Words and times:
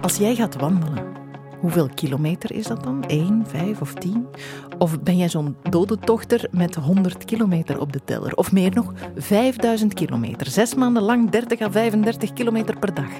Als 0.00 0.16
jij 0.16 0.34
gaat 0.34 0.56
wandelen, 0.56 1.04
hoeveel 1.60 1.88
kilometer 1.94 2.52
is 2.52 2.66
dat 2.66 2.84
dan? 2.84 3.04
1, 3.04 3.44
5 3.46 3.80
of 3.80 3.94
10? 3.94 4.26
Of 4.78 5.00
ben 5.00 5.16
jij 5.16 5.28
zo'n 5.28 5.56
dodentochter 5.70 6.48
met 6.50 6.74
100 6.74 7.24
kilometer 7.24 7.80
op 7.80 7.92
de 7.92 8.00
teller? 8.04 8.34
Of 8.34 8.52
meer 8.52 8.74
nog, 8.74 8.92
5000 9.16 9.94
kilometer. 9.94 10.46
Zes 10.46 10.74
maanden 10.74 11.02
lang 11.02 11.30
30 11.30 11.60
à 11.60 11.70
35 11.70 12.32
kilometer 12.32 12.78
per 12.78 12.94
dag. 12.94 13.10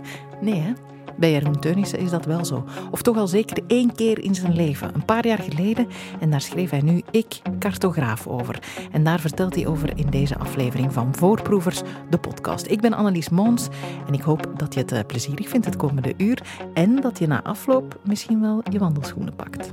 Nee, 0.41 0.61
hè? 0.61 0.73
Bij 1.17 1.31
Jeroen 1.31 1.61
Teunissen 1.61 1.99
is 1.99 2.11
dat 2.11 2.25
wel 2.25 2.45
zo. 2.45 2.65
Of 2.91 3.03
toch 3.03 3.17
al 3.17 3.27
zeker 3.27 3.63
één 3.67 3.95
keer 3.95 4.19
in 4.19 4.35
zijn 4.35 4.53
leven. 4.53 4.95
Een 4.95 5.05
paar 5.05 5.27
jaar 5.27 5.39
geleden. 5.39 5.89
En 6.21 6.31
daar 6.31 6.41
schreef 6.41 6.71
hij 6.71 6.81
nu 6.81 7.03
Ik, 7.11 7.41
cartograaf, 7.59 8.27
over. 8.27 8.59
En 8.93 9.05
daar 9.05 9.21
vertelt 9.21 9.55
hij 9.55 9.67
over 9.67 9.99
in 9.99 10.07
deze 10.11 10.39
aflevering 10.39 10.93
van 10.93 11.15
Voorproevers, 11.15 11.81
de 12.11 12.19
podcast. 12.19 12.67
Ik 12.67 12.81
ben 12.81 12.93
Annelies 12.93 13.29
Moons 13.29 13.69
en 14.07 14.15
ik 14.15 14.21
hoop 14.21 14.53
dat 14.57 14.75
je 14.75 14.81
het 14.81 14.93
eh, 14.93 15.01
plezierig 15.07 15.49
vindt 15.49 15.67
het 15.67 15.77
komende 15.77 16.15
uur. 16.17 16.43
En 16.75 16.97
dat 16.97 17.19
je 17.19 17.27
na 17.27 17.43
afloop 17.43 18.01
misschien 18.05 18.41
wel 18.41 18.63
je 18.71 18.79
wandelschoenen 18.79 19.37
pakt. 19.37 19.73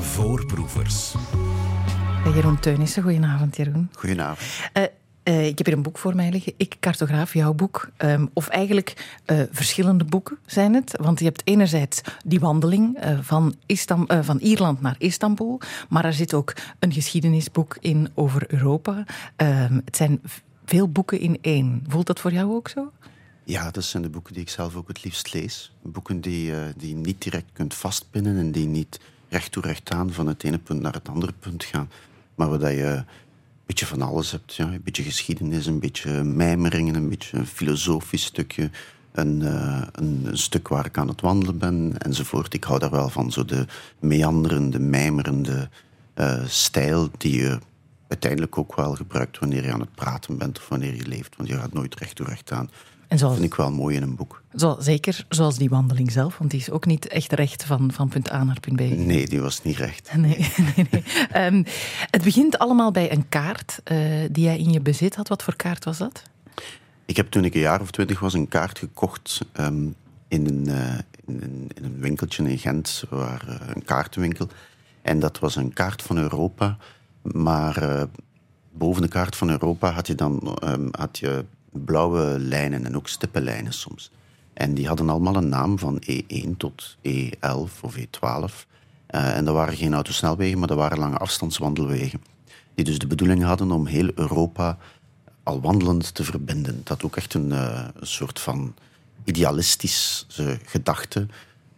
Voorproevers. 0.00 1.14
Jeroen 2.34 2.58
Teunissen, 2.58 3.02
goedenavond 3.02 3.56
Jeroen. 3.56 3.90
Goedenavond. 3.92 4.40
Uh, 4.78 4.84
uh, 5.24 5.46
ik 5.46 5.58
heb 5.58 5.66
hier 5.66 5.76
een 5.76 5.82
boek 5.82 5.98
voor 5.98 6.14
mij 6.14 6.30
liggen. 6.30 6.52
Ik 6.56 6.76
cartograaf, 6.80 7.34
jouw 7.34 7.54
boek. 7.54 7.90
Um, 7.98 8.30
of 8.32 8.48
eigenlijk 8.48 9.20
uh, 9.26 9.42
verschillende 9.50 10.04
boeken 10.04 10.38
zijn 10.46 10.74
het. 10.74 10.96
Want 11.00 11.18
je 11.18 11.24
hebt 11.24 11.42
enerzijds 11.44 12.00
die 12.24 12.40
wandeling 12.40 13.04
uh, 13.04 13.18
van, 13.22 13.54
van 14.20 14.38
Ierland 14.38 14.80
naar 14.80 14.94
Istanbul. 14.98 15.60
Maar 15.88 16.04
er 16.04 16.12
zit 16.12 16.34
ook 16.34 16.52
een 16.78 16.92
geschiedenisboek 16.92 17.76
in 17.80 18.08
over 18.14 18.52
Europa. 18.52 19.04
Um, 19.36 19.82
het 19.84 19.96
zijn 19.96 20.20
veel 20.64 20.88
boeken 20.88 21.20
in 21.20 21.38
één. 21.40 21.84
Voelt 21.88 22.06
dat 22.06 22.20
voor 22.20 22.32
jou 22.32 22.54
ook 22.54 22.68
zo? 22.68 22.92
Ja, 23.44 23.70
dat 23.70 23.84
zijn 23.84 24.02
de 24.02 24.08
boeken 24.08 24.32
die 24.32 24.42
ik 24.42 24.48
zelf 24.48 24.76
ook 24.76 24.88
het 24.88 25.04
liefst 25.04 25.34
lees. 25.34 25.72
Boeken 25.82 26.20
die, 26.20 26.52
die 26.76 26.88
je 26.88 26.94
niet 26.94 27.22
direct 27.22 27.48
kunt 27.52 27.74
vastpinnen 27.74 28.38
en 28.38 28.52
die 28.52 28.66
niet 28.66 29.00
recht 29.28 29.52
toe 29.52 29.62
recht 29.62 29.90
aan 29.90 30.12
van 30.12 30.26
het 30.26 30.44
ene 30.44 30.58
punt 30.58 30.80
naar 30.80 30.92
het 30.92 31.08
andere 31.08 31.32
punt 31.32 31.64
gaan. 31.64 31.90
Maar 32.34 32.58
waar 32.58 32.72
je 32.72 33.04
beetje 33.66 33.86
van 33.86 34.02
alles 34.02 34.30
hebt. 34.30 34.54
Ja. 34.54 34.64
Een 34.64 34.80
beetje 34.84 35.02
geschiedenis, 35.02 35.66
een 35.66 35.80
beetje 35.80 36.24
mijmeringen, 36.24 36.94
een 36.94 37.08
beetje 37.08 37.38
een 37.38 37.46
filosofisch 37.46 38.24
stukje. 38.24 38.70
Een, 39.12 39.40
uh, 39.40 39.82
een, 39.92 40.20
een, 40.24 40.38
stuk 40.38 40.68
waar 40.68 40.86
ik 40.86 40.98
aan 40.98 41.08
het 41.08 41.20
wandelen 41.20 41.58
ben, 41.58 41.98
enzovoort. 41.98 42.54
Ik 42.54 42.64
hou 42.64 42.78
daar 42.78 42.90
wel 42.90 43.08
van, 43.08 43.32
zo 43.32 43.44
de 43.44 43.66
meanderende, 43.98 44.78
mijmerende 44.78 45.68
uh, 46.14 46.44
stijl 46.46 47.10
die 47.18 47.36
je 47.36 47.58
uiteindelijk 48.08 48.58
ook 48.58 48.74
wel 48.74 48.94
gebruikt 48.94 49.38
wanneer 49.38 49.64
je 49.64 49.72
aan 49.72 49.80
het 49.80 49.94
praten 49.94 50.38
bent 50.38 50.58
of 50.58 50.68
wanneer 50.68 50.94
je 50.94 51.06
leeft. 51.06 51.36
Want 51.36 51.48
je 51.48 51.54
gaat 51.54 51.72
nooit 51.72 51.94
recht 51.94 52.16
toe 52.16 52.26
recht 52.26 52.52
aan. 52.52 52.70
En 53.14 53.20
zoals, 53.20 53.34
vind 53.34 53.46
ik 53.46 53.54
wel 53.54 53.70
mooi 53.70 53.96
in 53.96 54.02
een 54.02 54.16
boek. 54.16 54.42
Zo, 54.54 54.76
zeker 54.78 55.26
zoals 55.28 55.58
die 55.58 55.68
wandeling 55.68 56.12
zelf, 56.12 56.38
want 56.38 56.50
die 56.50 56.60
is 56.60 56.70
ook 56.70 56.86
niet 56.86 57.06
echt 57.06 57.32
recht 57.32 57.64
van, 57.64 57.92
van 57.92 58.08
punt 58.08 58.32
A 58.32 58.44
naar 58.44 58.60
punt 58.60 58.76
B. 58.76 58.80
Nee, 58.80 59.26
die 59.26 59.40
was 59.40 59.62
niet 59.62 59.76
recht. 59.76 60.10
Nee, 60.16 60.50
nee, 60.76 60.86
nee. 60.90 61.46
Um, 61.46 61.64
het 62.10 62.22
begint 62.22 62.58
allemaal 62.58 62.90
bij 62.90 63.12
een 63.12 63.28
kaart 63.28 63.80
uh, 63.92 63.98
die 64.30 64.44
jij 64.44 64.58
in 64.58 64.72
je 64.72 64.80
bezit 64.80 65.16
had. 65.16 65.28
Wat 65.28 65.42
voor 65.42 65.56
kaart 65.56 65.84
was 65.84 65.98
dat? 65.98 66.22
Ik 67.04 67.16
heb 67.16 67.30
toen 67.30 67.44
ik 67.44 67.54
een 67.54 67.60
jaar 67.60 67.80
of 67.80 67.90
twintig 67.90 68.20
was 68.20 68.34
een 68.34 68.48
kaart 68.48 68.78
gekocht 68.78 69.40
um, 69.60 69.94
in, 70.28 70.46
een, 70.46 70.68
uh, 70.68 70.98
in, 71.26 71.42
een, 71.42 71.70
in, 71.74 71.84
een, 71.84 71.98
winkeltje 71.98 72.50
in 72.50 72.58
Gent, 72.58 73.04
waar, 73.10 73.44
uh, 73.48 73.54
een 73.74 73.84
kaartenwinkel. 73.84 74.48
En 75.02 75.18
dat 75.18 75.38
was 75.38 75.56
een 75.56 75.72
kaart 75.72 76.02
van 76.02 76.18
Europa, 76.18 76.76
maar 77.22 78.06
boven 78.72 79.02
de 79.02 79.08
kaart 79.08 79.36
van 79.36 79.50
Europa 79.50 79.90
had 79.90 80.06
je 80.06 80.14
dan 80.14 80.58
um, 80.64 80.88
had 80.90 81.18
je 81.18 81.44
blauwe 81.84 82.38
lijnen 82.38 82.86
en 82.86 82.96
ook 82.96 83.08
stippenlijnen 83.08 83.72
soms. 83.72 84.10
En 84.52 84.74
die 84.74 84.86
hadden 84.86 85.08
allemaal 85.08 85.36
een 85.36 85.48
naam 85.48 85.78
van 85.78 86.02
E1 86.10 86.56
tot 86.56 86.96
E11 87.08 87.80
of 87.80 87.96
E12. 87.96 88.66
Uh, 89.10 89.36
en 89.36 89.44
dat 89.44 89.54
waren 89.54 89.76
geen 89.76 89.94
autosnelwegen, 89.94 90.58
maar 90.58 90.68
dat 90.68 90.76
waren 90.76 90.98
lange 90.98 91.18
afstandswandelwegen. 91.18 92.22
Die 92.74 92.84
dus 92.84 92.98
de 92.98 93.06
bedoeling 93.06 93.42
hadden 93.42 93.70
om 93.70 93.86
heel 93.86 94.10
Europa 94.14 94.78
al 95.42 95.60
wandelend 95.60 96.14
te 96.14 96.24
verbinden. 96.24 96.80
Dat 96.84 97.02
ook 97.04 97.16
echt 97.16 97.34
een, 97.34 97.50
een 97.50 97.92
soort 98.00 98.40
van 98.40 98.74
idealistische 99.24 100.58
gedachte. 100.64 101.26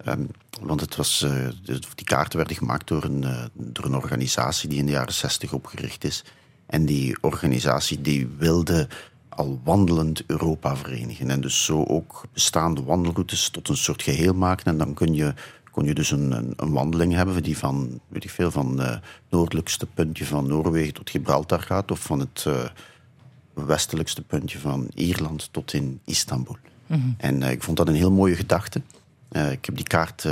Um, 0.07 0.29
want 0.61 0.81
het 0.81 0.97
was, 0.97 1.23
uh, 1.23 1.49
die 1.95 2.05
kaarten 2.05 2.39
werden 2.39 2.57
gemaakt 2.57 2.89
door 2.89 3.05
een, 3.05 3.25
door 3.53 3.85
een 3.85 3.95
organisatie 3.95 4.69
die 4.69 4.79
in 4.79 4.87
de 4.87 4.93
jaren 4.93 5.15
60 5.15 5.53
opgericht 5.53 6.05
is. 6.05 6.25
En 6.67 6.87
die 6.87 7.17
organisatie 7.21 8.01
die 8.01 8.29
wilde 8.39 8.89
al 9.37 9.61
wandelend 9.65 10.23
Europa 10.27 10.77
verenigen. 10.77 11.31
En 11.31 11.41
dus 11.41 11.65
zo 11.65 11.85
ook 11.85 12.25
bestaande 12.33 12.83
wandelroutes 12.83 13.51
tot 13.51 13.69
een 13.69 13.77
soort 13.77 14.03
geheel 14.03 14.35
maken. 14.35 14.67
En 14.67 14.79
dan 14.79 14.95
kun 14.95 15.15
je, 15.15 15.35
kon 15.71 15.85
je 15.85 15.95
dus 15.95 16.11
een, 16.11 16.55
een, 16.57 16.73
wandeling 16.73 17.13
hebben 17.13 17.43
die 17.43 17.59
van, 17.59 18.01
weet 18.09 18.25
ik 18.25 18.31
veel, 18.31 18.51
van 18.51 18.79
het 18.79 18.89
uh, 18.89 18.97
noordelijkste 19.29 19.87
puntje 19.87 20.27
van 20.27 20.47
Noorwegen 20.47 20.95
tot 20.95 21.11
Gibraltar 21.11 21.61
gaat. 21.61 21.91
Of 21.91 22.01
van 22.01 22.19
het 22.21 22.45
uh, 22.49 22.55
westelijkste 23.53 24.23
puntje 24.23 24.59
van 24.59 24.89
Ierland 24.95 25.49
tot 25.51 25.73
in 25.73 26.01
Istanbul. 26.05 26.57
Mm 26.87 27.01
-hmm. 27.01 27.15
En 27.19 27.41
uh, 27.41 27.51
ik 27.51 27.63
vond 27.63 27.77
dat 27.77 27.89
een 27.89 27.95
heel 27.95 28.13
mooie 28.13 28.37
gedachte. 28.37 28.83
ik 29.31 29.65
heb 29.65 29.77
die 29.77 29.87
kaart... 29.87 30.25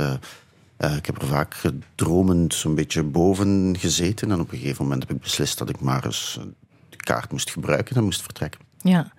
ik 0.77 1.05
heb 1.05 1.21
er 1.21 1.27
vaak 1.27 1.53
gedromend 1.53 2.53
zo'n 2.53 2.75
beetje 2.75 3.03
boven 3.03 3.77
gezeten. 3.79 4.31
En 4.31 4.39
op 4.39 4.51
een 4.51 4.57
gegeven 4.57 4.83
moment 4.83 5.01
heb 5.01 5.11
ik 5.11 5.21
beslist 5.21 5.57
dat 5.57 5.69
ik 5.69 5.79
maar 5.79 6.05
eens 6.05 6.39
de 6.89 6.97
kaart 6.97 7.31
moest 7.31 7.49
gebruiken 7.49 7.95
en 7.95 8.03
moest 8.03 8.21
vertrekken. 8.21 8.64
Ja, 8.87 9.11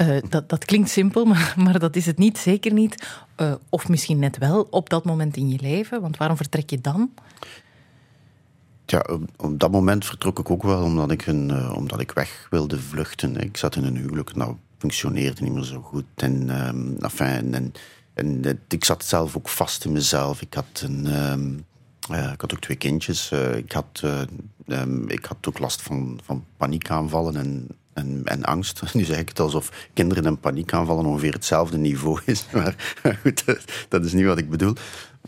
uh, 0.00 0.18
dat, 0.28 0.48
dat 0.48 0.64
klinkt 0.64 0.90
simpel, 0.90 1.24
maar, 1.34 1.54
maar 1.56 1.78
dat 1.78 1.96
is 1.96 2.06
het 2.06 2.18
niet, 2.18 2.38
zeker 2.38 2.72
niet. 2.72 3.08
Uh, 3.40 3.54
of 3.68 3.88
misschien 3.88 4.18
net 4.18 4.38
wel 4.38 4.66
op 4.70 4.90
dat 4.90 5.04
moment 5.04 5.36
in 5.36 5.48
je 5.48 5.58
leven, 5.60 6.00
want 6.00 6.16
waarom 6.16 6.36
vertrek 6.36 6.70
je 6.70 6.80
dan? 6.80 7.10
Ja, 8.86 9.06
op, 9.36 9.60
dat 9.60 9.70
moment 9.70 10.06
vertrok 10.06 10.38
ik 10.38 10.50
ook 10.50 10.62
wel 10.62 10.82
omdat 10.82 11.10
ik, 11.10 11.26
een, 11.26 11.48
uh, 11.48 11.76
omdat 11.76 12.00
ik 12.00 12.12
weg 12.12 12.46
wilde 12.50 12.80
vluchten. 12.80 13.36
Ik 13.36 13.56
zat 13.56 13.76
in 13.76 13.84
een 13.84 13.96
huwelijk, 13.96 14.34
nou 14.34 14.56
functioneerde 14.78 15.42
niet 15.42 15.52
meer 15.52 15.64
zo 15.64 15.80
goed. 15.80 16.04
En, 16.14 16.66
um, 16.66 16.96
enfin, 16.98 17.54
en, 17.54 17.72
en, 18.14 18.60
ik 18.68 18.84
zat 18.84 19.04
zelf 19.04 19.36
ook 19.36 19.48
vast 19.48 19.84
in 19.84 19.92
mezelf. 19.92 20.42
Ik 20.42 20.54
had, 20.54 20.82
een, 20.84 21.30
um, 21.30 21.64
ik 22.08 22.40
had 22.40 22.54
ook 22.54 22.60
twee 22.60 22.76
kindjes. 22.76 23.30
ik, 23.56 23.72
had, 23.72 24.02
um, 24.66 25.08
ik 25.08 25.24
had 25.24 25.48
ook 25.48 25.58
last 25.58 25.82
van, 25.82 26.20
van 26.24 26.44
paniekaanvallen 26.56 27.36
en 27.36 27.68
en, 27.94 28.20
en, 28.24 28.44
angst. 28.44 28.82
Nu 28.94 29.04
zeg 29.04 29.18
ik 29.18 29.28
het 29.28 29.40
alsof 29.40 29.88
kinderen 29.92 30.24
een 30.24 30.40
paniekaanvallen 30.40 31.06
ongeveer 31.06 31.32
hetzelfde 31.32 31.76
niveau 31.76 32.20
is. 32.24 32.46
Maar 32.52 33.18
goed, 33.22 33.44
dat 33.88 34.04
is 34.04 34.12
niet 34.12 34.24
wat 34.24 34.38
ik 34.38 34.50
bedoel. 34.50 34.74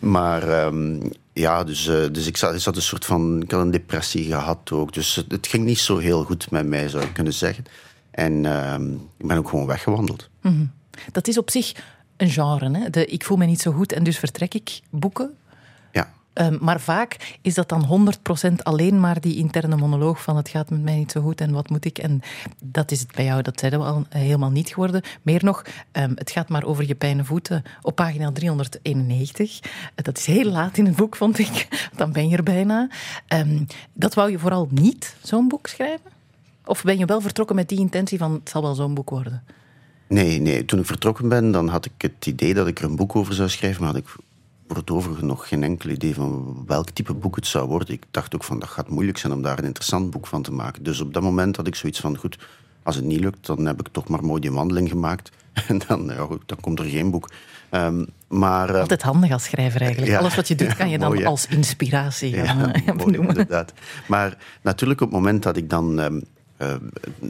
Maar 0.00 0.66
um, 0.66 1.10
ja, 1.32 1.65
dus, 1.65 1.87
uh, 1.87 2.06
dus 2.12 2.27
ik, 2.27 2.37
zat, 2.37 2.54
ik 2.54 2.60
zat 2.60 2.77
een 2.77 2.82
soort 2.82 3.04
van... 3.04 3.43
Ik 3.43 3.50
had 3.50 3.60
een 3.60 3.71
depressie 3.71 4.25
gehad 4.25 4.72
ook. 4.72 4.93
Dus 4.93 5.25
het, 5.28 5.47
ging 5.47 5.65
niet 5.65 5.78
zo 5.78 5.99
heel 5.99 6.25
goed 6.25 6.50
met 6.50 6.66
mij, 6.66 6.88
zou 6.88 7.04
ik 7.04 7.12
kunnen 7.12 7.32
zeggen. 7.32 7.65
En 8.10 8.44
uh, 8.44 8.75
ik 9.16 9.27
ben 9.27 9.37
ook 9.37 9.48
gewoon 9.48 9.66
weggewandeld. 9.66 10.28
-hmm. 10.41 10.71
Dat 11.12 11.28
is 11.28 11.38
op 11.38 11.50
zich 11.50 11.72
een 12.16 12.31
genre, 12.31 12.88
hè? 12.91 13.00
Ik 13.00 13.25
voel 13.25 13.37
me 13.37 13.47
niet 13.47 13.60
zo 13.60 13.72
goed 13.72 13.93
en 13.93 14.04
dus 14.04 14.19
vertrek 14.19 14.54
ik 14.54 14.81
boeken. 14.91 15.37
Um, 16.41 16.58
maar 16.60 16.80
vaak 16.80 17.38
is 17.42 17.54
dat 17.54 17.69
dan 17.69 18.10
100% 18.50 18.52
alleen 18.62 19.00
maar 19.00 19.20
die 19.20 19.36
interne 19.36 19.76
monoloog 19.76 20.22
van 20.22 20.36
het 20.36 20.48
gaat 20.48 20.70
met 20.70 20.82
mij 20.82 20.97
niet 20.97 21.12
zo 21.12 21.20
goed 21.20 21.41
en 21.41 21.52
wat 21.52 21.70
moet 21.70 21.84
ik. 21.84 21.98
En 21.98 22.20
dat 22.62 22.91
is 22.91 23.00
het 23.00 23.12
bij 23.14 23.24
jou, 23.24 23.42
dat 23.42 23.58
zeiden 23.58 23.80
we 23.80 23.86
al, 23.86 24.06
helemaal 24.08 24.50
niet 24.50 24.69
geworden. 24.69 25.02
Meer 25.22 25.44
nog, 25.44 25.62
um, 25.92 26.12
het 26.14 26.30
gaat 26.30 26.48
maar 26.48 26.64
over 26.64 26.86
je 26.86 26.94
pijne 26.94 27.24
voeten 27.24 27.62
op 27.82 27.94
pagina 27.94 28.32
391. 28.32 29.60
Uh, 29.62 29.70
dat 29.94 30.19
is 30.19 30.26
heel 30.26 30.50
laat 30.50 30.76
in 30.76 30.86
het 30.86 30.97
boek, 30.97 31.16
vond 31.16 31.38
ik. 31.38 31.69
Dan 31.97 32.12
ben 32.12 32.28
je 32.28 32.36
er 32.36 32.42
bijna. 32.42 32.88
Um, 33.28 33.66
dat 33.92 34.15
wou 34.15 34.30
je 34.30 34.38
vooral 34.38 34.68
niet, 34.71 35.16
zo'n 35.22 35.48
boek 35.48 35.66
schrijven? 35.66 36.10
Of 36.65 36.83
ben 36.83 36.98
je 36.98 37.04
wel 37.04 37.21
vertrokken 37.21 37.56
met 37.56 37.68
die 37.68 37.78
intentie 37.78 38.18
van 38.18 38.33
het 38.33 38.48
zal 38.48 38.62
wel 38.62 38.74
zo'n 38.74 38.94
boek 38.94 39.10
worden? 39.10 39.42
Nee, 40.09 40.41
nee, 40.41 40.65
toen 40.65 40.78
ik 40.78 40.86
vertrokken 40.86 41.28
ben, 41.28 41.50
dan 41.50 41.68
had 41.68 41.84
ik 41.84 41.92
het 41.98 42.27
idee 42.27 42.54
dat 42.54 42.66
ik 42.66 42.78
er 42.78 42.84
een 42.84 42.97
boek 42.97 43.16
over 43.16 43.34
zou 43.34 43.48
schrijven, 43.48 43.83
maar 43.83 43.92
had 43.92 44.03
ik 44.03 44.16
voor 44.66 44.77
het 44.77 44.91
overige 44.91 45.24
nog 45.24 45.48
geen 45.48 45.63
enkel 45.63 45.91
idee 45.91 46.15
van 46.15 46.63
welk 46.66 46.91
type 46.91 47.15
boek 47.15 47.36
het 47.36 47.47
zou 47.47 47.68
worden. 47.68 47.95
Ik 47.95 48.04
dacht 48.10 48.34
ook 48.34 48.45
van 48.45 48.59
dat 48.59 48.68
gaat 48.68 48.89
moeilijk 48.89 49.18
zijn 49.18 49.33
om 49.33 49.42
daar 49.42 49.59
een 49.59 49.65
interessant 49.65 50.10
boek 50.10 50.27
van 50.27 50.42
te 50.42 50.53
maken. 50.53 50.83
Dus 50.83 51.01
op 51.01 51.15
dat 51.15 51.22
moment 51.22 51.57
had 51.57 51.66
ik 51.66 51.74
zoiets 51.74 52.01
van 52.01 52.16
goed, 52.16 52.39
als 52.83 52.97
het 52.97 53.04
niet 53.04 53.21
lukt, 53.21 53.47
dan 53.47 53.66
heb 53.66 53.80
ik 53.80 53.89
toch 53.89 54.09
maar 54.09 54.24
mooi 54.24 54.41
die 54.41 54.53
wandeling 54.53 54.89
gemaakt. 54.89 55.30
En 55.68 55.80
dan, 55.86 56.04
ja, 56.04 56.24
goed, 56.24 56.42
dan 56.47 56.60
komt 56.60 56.78
er 56.78 56.84
geen 56.84 57.10
boek. 57.10 57.30
Um, 57.71 58.07
maar, 58.28 58.71
uh, 58.71 58.80
Altijd 58.80 59.03
handig 59.03 59.30
als 59.30 59.45
schrijver 59.45 59.80
eigenlijk. 59.80 60.13
Ja, 60.13 60.18
Alles 60.18 60.34
wat 60.34 60.48
je 60.48 60.54
doet 60.54 60.77
kan 60.77 60.89
je 60.89 60.98
dan 61.04 61.09
mooi, 61.09 61.24
als 61.24 61.47
inspiratie 61.47 62.33
gaan 62.33 62.59
ja, 62.59 62.92
mooi, 62.92 63.04
benoemen. 63.04 63.28
Inderdaad. 63.28 63.72
Maar 64.07 64.36
natuurlijk 64.62 65.01
op 65.01 65.07
het 65.07 65.16
moment 65.16 65.42
dat 65.42 65.57
ik 65.57 65.71
dan 65.71 65.98
um, 65.98 66.22
uh, 66.59 66.69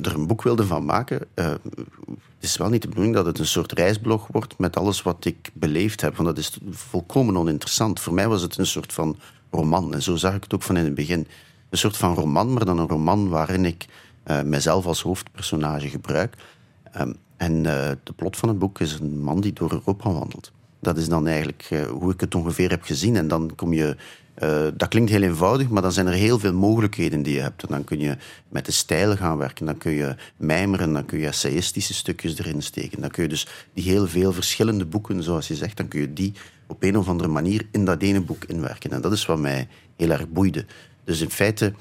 er 0.03 0.15
een 0.15 0.27
boek 0.27 0.43
wilde 0.43 0.67
van 0.67 0.85
maken, 0.85 1.21
uh, 1.35 1.44
het 1.44 2.36
is 2.46 2.56
wel 2.56 2.69
niet 2.69 2.82
de 2.82 2.88
bedoeling 2.88 3.14
dat 3.14 3.26
het 3.26 3.38
een 3.38 3.46
soort 3.46 3.72
reisblog 3.72 4.26
wordt 4.31 4.58
met 4.58 4.76
alles 4.76 5.02
wat 5.02 5.25
ik 5.25 5.50
beleefd 5.52 6.00
heb. 6.00 6.16
Want 6.16 6.28
dat 6.28 6.38
is 6.38 6.58
volkomen 6.70 7.37
oninteressant. 7.37 8.00
Voor 8.00 8.14
mij 8.14 8.28
was 8.28 8.43
het 8.43 8.58
een 8.58 8.66
soort 8.66 8.93
van 8.93 9.16
roman. 9.50 9.94
En 9.94 10.02
zo 10.02 10.16
zag 10.16 10.34
ik 10.34 10.43
het 10.43 10.54
ook 10.54 10.62
van 10.62 10.76
in 10.76 10.84
het 10.84 10.94
begin. 10.94 11.26
Een 11.70 11.78
soort 11.78 11.96
van 11.96 12.14
roman, 12.14 12.52
maar 12.52 12.64
dan 12.64 12.78
een 12.78 12.88
roman 12.88 13.28
waarin 13.28 13.64
ik 13.64 13.87
uh, 14.26 14.43
mijzelf 14.43 14.87
als 14.87 15.02
hoofdpersonage 15.02 15.88
gebruik. 15.88 16.34
Um, 17.00 17.16
en 17.37 17.52
uh, 17.52 17.62
de 18.02 18.12
plot 18.16 18.37
van 18.37 18.48
het 18.48 18.58
boek 18.58 18.81
is 18.81 18.93
een 18.93 19.22
man 19.22 19.40
die 19.40 19.52
door 19.52 19.72
Europa 19.72 20.12
wandelt. 20.12 20.52
Dat 20.81 20.96
is 20.96 21.08
dan 21.08 21.26
eigenlijk 21.26 21.69
uh, 21.72 21.87
hoe 21.87 22.12
ik 22.12 22.20
het 22.20 22.34
ongeveer 22.34 22.70
heb 22.70 22.82
gezien. 22.82 23.16
En 23.16 23.28
dan 23.28 23.52
kom 23.54 23.72
je 23.72 23.96
uh, 24.43 24.67
dat 24.75 24.88
klinkt 24.88 25.11
heel 25.11 25.23
eenvoudig, 25.23 25.69
maar 25.69 25.83
dan 25.83 25.93
zijn 25.93 26.06
er 26.06 26.12
heel 26.12 26.38
veel 26.38 26.53
mogelijkheden 26.53 27.23
die 27.23 27.35
je 27.35 27.41
hebt. 27.41 27.62
En 27.62 27.69
dan 27.69 27.85
kun 27.85 27.99
je 27.99 28.17
met 28.49 28.67
de 28.67 28.73
stijl 28.73 29.17
gaan 29.17 29.37
werken, 29.37 29.67
dan 29.67 29.79
kun 29.79 29.93
je 29.93 30.17
mijmeren, 30.37 30.93
dan 30.93 31.05
kun 31.05 31.19
je 31.19 31.27
essayistische 31.27 31.94
stukjes 31.94 32.38
erin 32.38 32.62
steken. 32.62 33.00
Dan 33.00 33.11
kun 33.11 33.23
je 33.23 33.29
dus 33.29 33.47
die 33.75 33.85
heel 33.85 34.06
veel 34.06 34.33
verschillende 34.33 34.85
boeken, 34.85 35.23
zoals 35.23 35.49
je 35.49 35.55
zegt, 35.55 35.77
dan 35.77 35.88
kun 35.88 36.00
je 36.00 36.12
die 36.12 36.33
op 36.67 36.83
een 36.83 36.99
of 36.99 37.09
andere 37.09 37.29
manier 37.29 37.67
in 37.71 37.85
dat 37.85 38.03
ene 38.03 38.21
boek 38.21 38.44
inwerken. 38.44 38.91
En 38.91 39.00
dat 39.00 39.12
is 39.12 39.27
wat 39.27 39.38
mij 39.38 39.69
heel 39.97 40.11
erg 40.11 40.29
boeide. 40.29 40.65
Dus 41.05 41.21
in 41.21 41.31
feite 41.31 41.73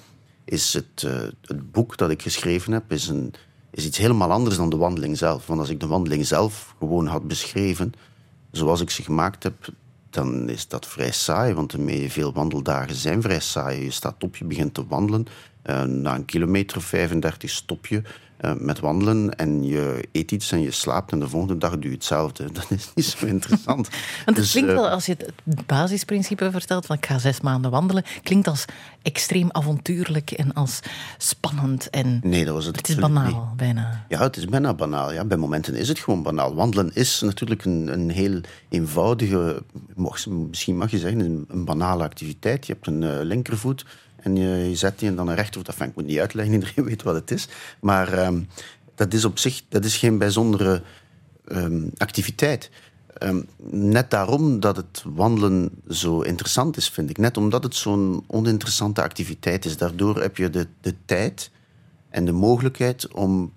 is 0.45 0.73
het, 0.73 1.03
uh, 1.05 1.11
het 1.41 1.71
boek 1.71 1.97
dat 1.97 2.09
ik 2.09 2.21
geschreven 2.21 2.73
heb, 2.73 2.91
is, 2.91 3.07
een, 3.07 3.33
is 3.71 3.85
iets 3.85 3.97
helemaal 3.97 4.31
anders 4.31 4.55
dan 4.57 4.69
de 4.69 4.77
wandeling 4.77 5.17
zelf. 5.17 5.47
Want 5.47 5.59
als 5.59 5.69
ik 5.69 5.79
de 5.79 5.87
wandeling 5.87 6.25
zelf 6.27 6.75
gewoon 6.79 7.07
had 7.07 7.27
beschreven, 7.27 7.93
zoals 8.51 8.81
ik 8.81 8.89
ze 8.89 9.03
gemaakt 9.03 9.43
heb, 9.43 9.67
dan 10.15 10.49
is 10.49 10.67
dat 10.67 10.87
vrij 10.87 11.11
saai, 11.11 11.53
want 11.53 11.75
veel 12.07 12.33
wandeldagen 12.33 12.95
zijn 12.95 13.21
vrij 13.21 13.39
saai. 13.39 13.83
Je 13.83 13.91
staat 13.91 14.23
op, 14.23 14.35
je 14.35 14.45
begint 14.45 14.73
te 14.73 14.87
wandelen. 14.87 15.25
Uh, 15.69 15.83
na 15.83 16.15
een 16.15 16.25
kilometer 16.25 16.77
of 16.77 16.83
35 16.83 17.49
stop 17.49 17.85
je 17.85 18.01
uh, 18.41 18.53
met 18.57 18.79
wandelen 18.79 19.35
en 19.35 19.63
je 19.63 20.07
eet 20.11 20.31
iets 20.31 20.51
en 20.51 20.61
je 20.61 20.71
slaapt 20.71 21.11
en 21.11 21.19
de 21.19 21.29
volgende 21.29 21.57
dag 21.57 21.71
doe 21.71 21.83
je 21.83 21.89
hetzelfde. 21.89 22.51
Dat 22.51 22.65
is 22.69 22.91
niet 22.95 23.05
zo 23.05 23.25
interessant. 23.25 23.89
Want 24.25 24.25
het 24.25 24.35
dus, 24.35 24.51
klinkt 24.51 24.69
uh, 24.69 24.75
wel, 24.75 24.89
als 24.89 25.05
je 25.05 25.15
het 25.17 25.65
basisprincipe 25.65 26.51
vertelt 26.51 26.85
van 26.85 26.95
ik 26.95 27.05
ga 27.05 27.17
zes 27.17 27.41
maanden 27.41 27.71
wandelen, 27.71 28.03
klinkt 28.23 28.47
als 28.47 28.65
extreem 29.01 29.47
avontuurlijk 29.51 30.31
en 30.31 30.53
als 30.53 30.79
spannend. 31.17 31.89
En 31.89 32.19
nee, 32.23 32.45
dat 32.45 32.53
was 32.53 32.65
het. 32.65 32.75
Het 32.75 32.89
is 32.89 32.95
banaal, 32.95 33.53
bijna. 33.55 34.05
Ja, 34.09 34.21
het 34.21 34.37
is 34.37 34.45
bijna 34.45 34.73
banaal. 34.73 35.13
Ja. 35.13 35.25
Bij 35.25 35.37
momenten 35.37 35.75
is 35.75 35.87
het 35.87 35.99
gewoon 35.99 36.23
banaal. 36.23 36.55
Wandelen 36.55 36.91
is 36.93 37.21
natuurlijk 37.21 37.65
een, 37.65 37.93
een 37.93 38.09
heel 38.09 38.41
eenvoudige, 38.69 39.63
misschien 40.49 40.77
mag 40.77 40.91
je 40.91 40.97
zeggen, 40.97 41.19
een, 41.19 41.45
een 41.47 41.65
banale 41.65 42.03
activiteit. 42.03 42.67
Je 42.67 42.73
hebt 42.73 42.87
een 42.87 43.01
uh, 43.01 43.17
linkervoet 43.21 43.85
en 44.25 44.35
je, 44.35 44.75
zet 44.75 44.99
die 44.99 45.09
en 45.09 45.15
dan 45.15 45.27
een 45.27 45.35
rechtervoet. 45.35 45.67
Enfin, 45.67 45.87
ik 45.87 45.95
moet 45.95 46.05
niet 46.05 46.19
uitleggen, 46.19 46.53
iedereen 46.59 46.85
weet 46.85 47.03
wat 47.03 47.15
het 47.15 47.31
is. 47.31 47.47
Maar 47.79 48.25
um, 48.25 48.47
dat 48.95 49.13
is 49.13 49.25
op 49.25 49.39
zich 49.39 49.61
dat 49.69 49.85
is 49.85 49.97
geen 49.97 50.17
bijzondere 50.17 50.81
um, 51.47 51.91
activiteit. 51.97 52.69
Um, 53.23 53.47
net 53.69 54.11
daarom 54.11 54.59
dat 54.59 54.75
het 54.75 55.03
wandelen 55.05 55.69
zo 55.89 56.21
interessant 56.21 56.77
is, 56.77 56.89
vind 56.89 57.09
ik. 57.09 57.17
Net 57.17 57.37
omdat 57.37 57.63
het 57.63 57.75
zo'n 57.75 58.23
oninteressante 58.27 59.01
activiteit 59.01 59.65
is. 59.65 59.77
Daardoor 59.77 60.21
heb 60.21 60.37
je 60.37 60.49
de, 60.49 60.67
de 60.81 60.95
tijd 61.05 61.51
en 62.09 62.25
de 62.25 62.31
mogelijkheid 62.31 63.13
om, 63.13 63.53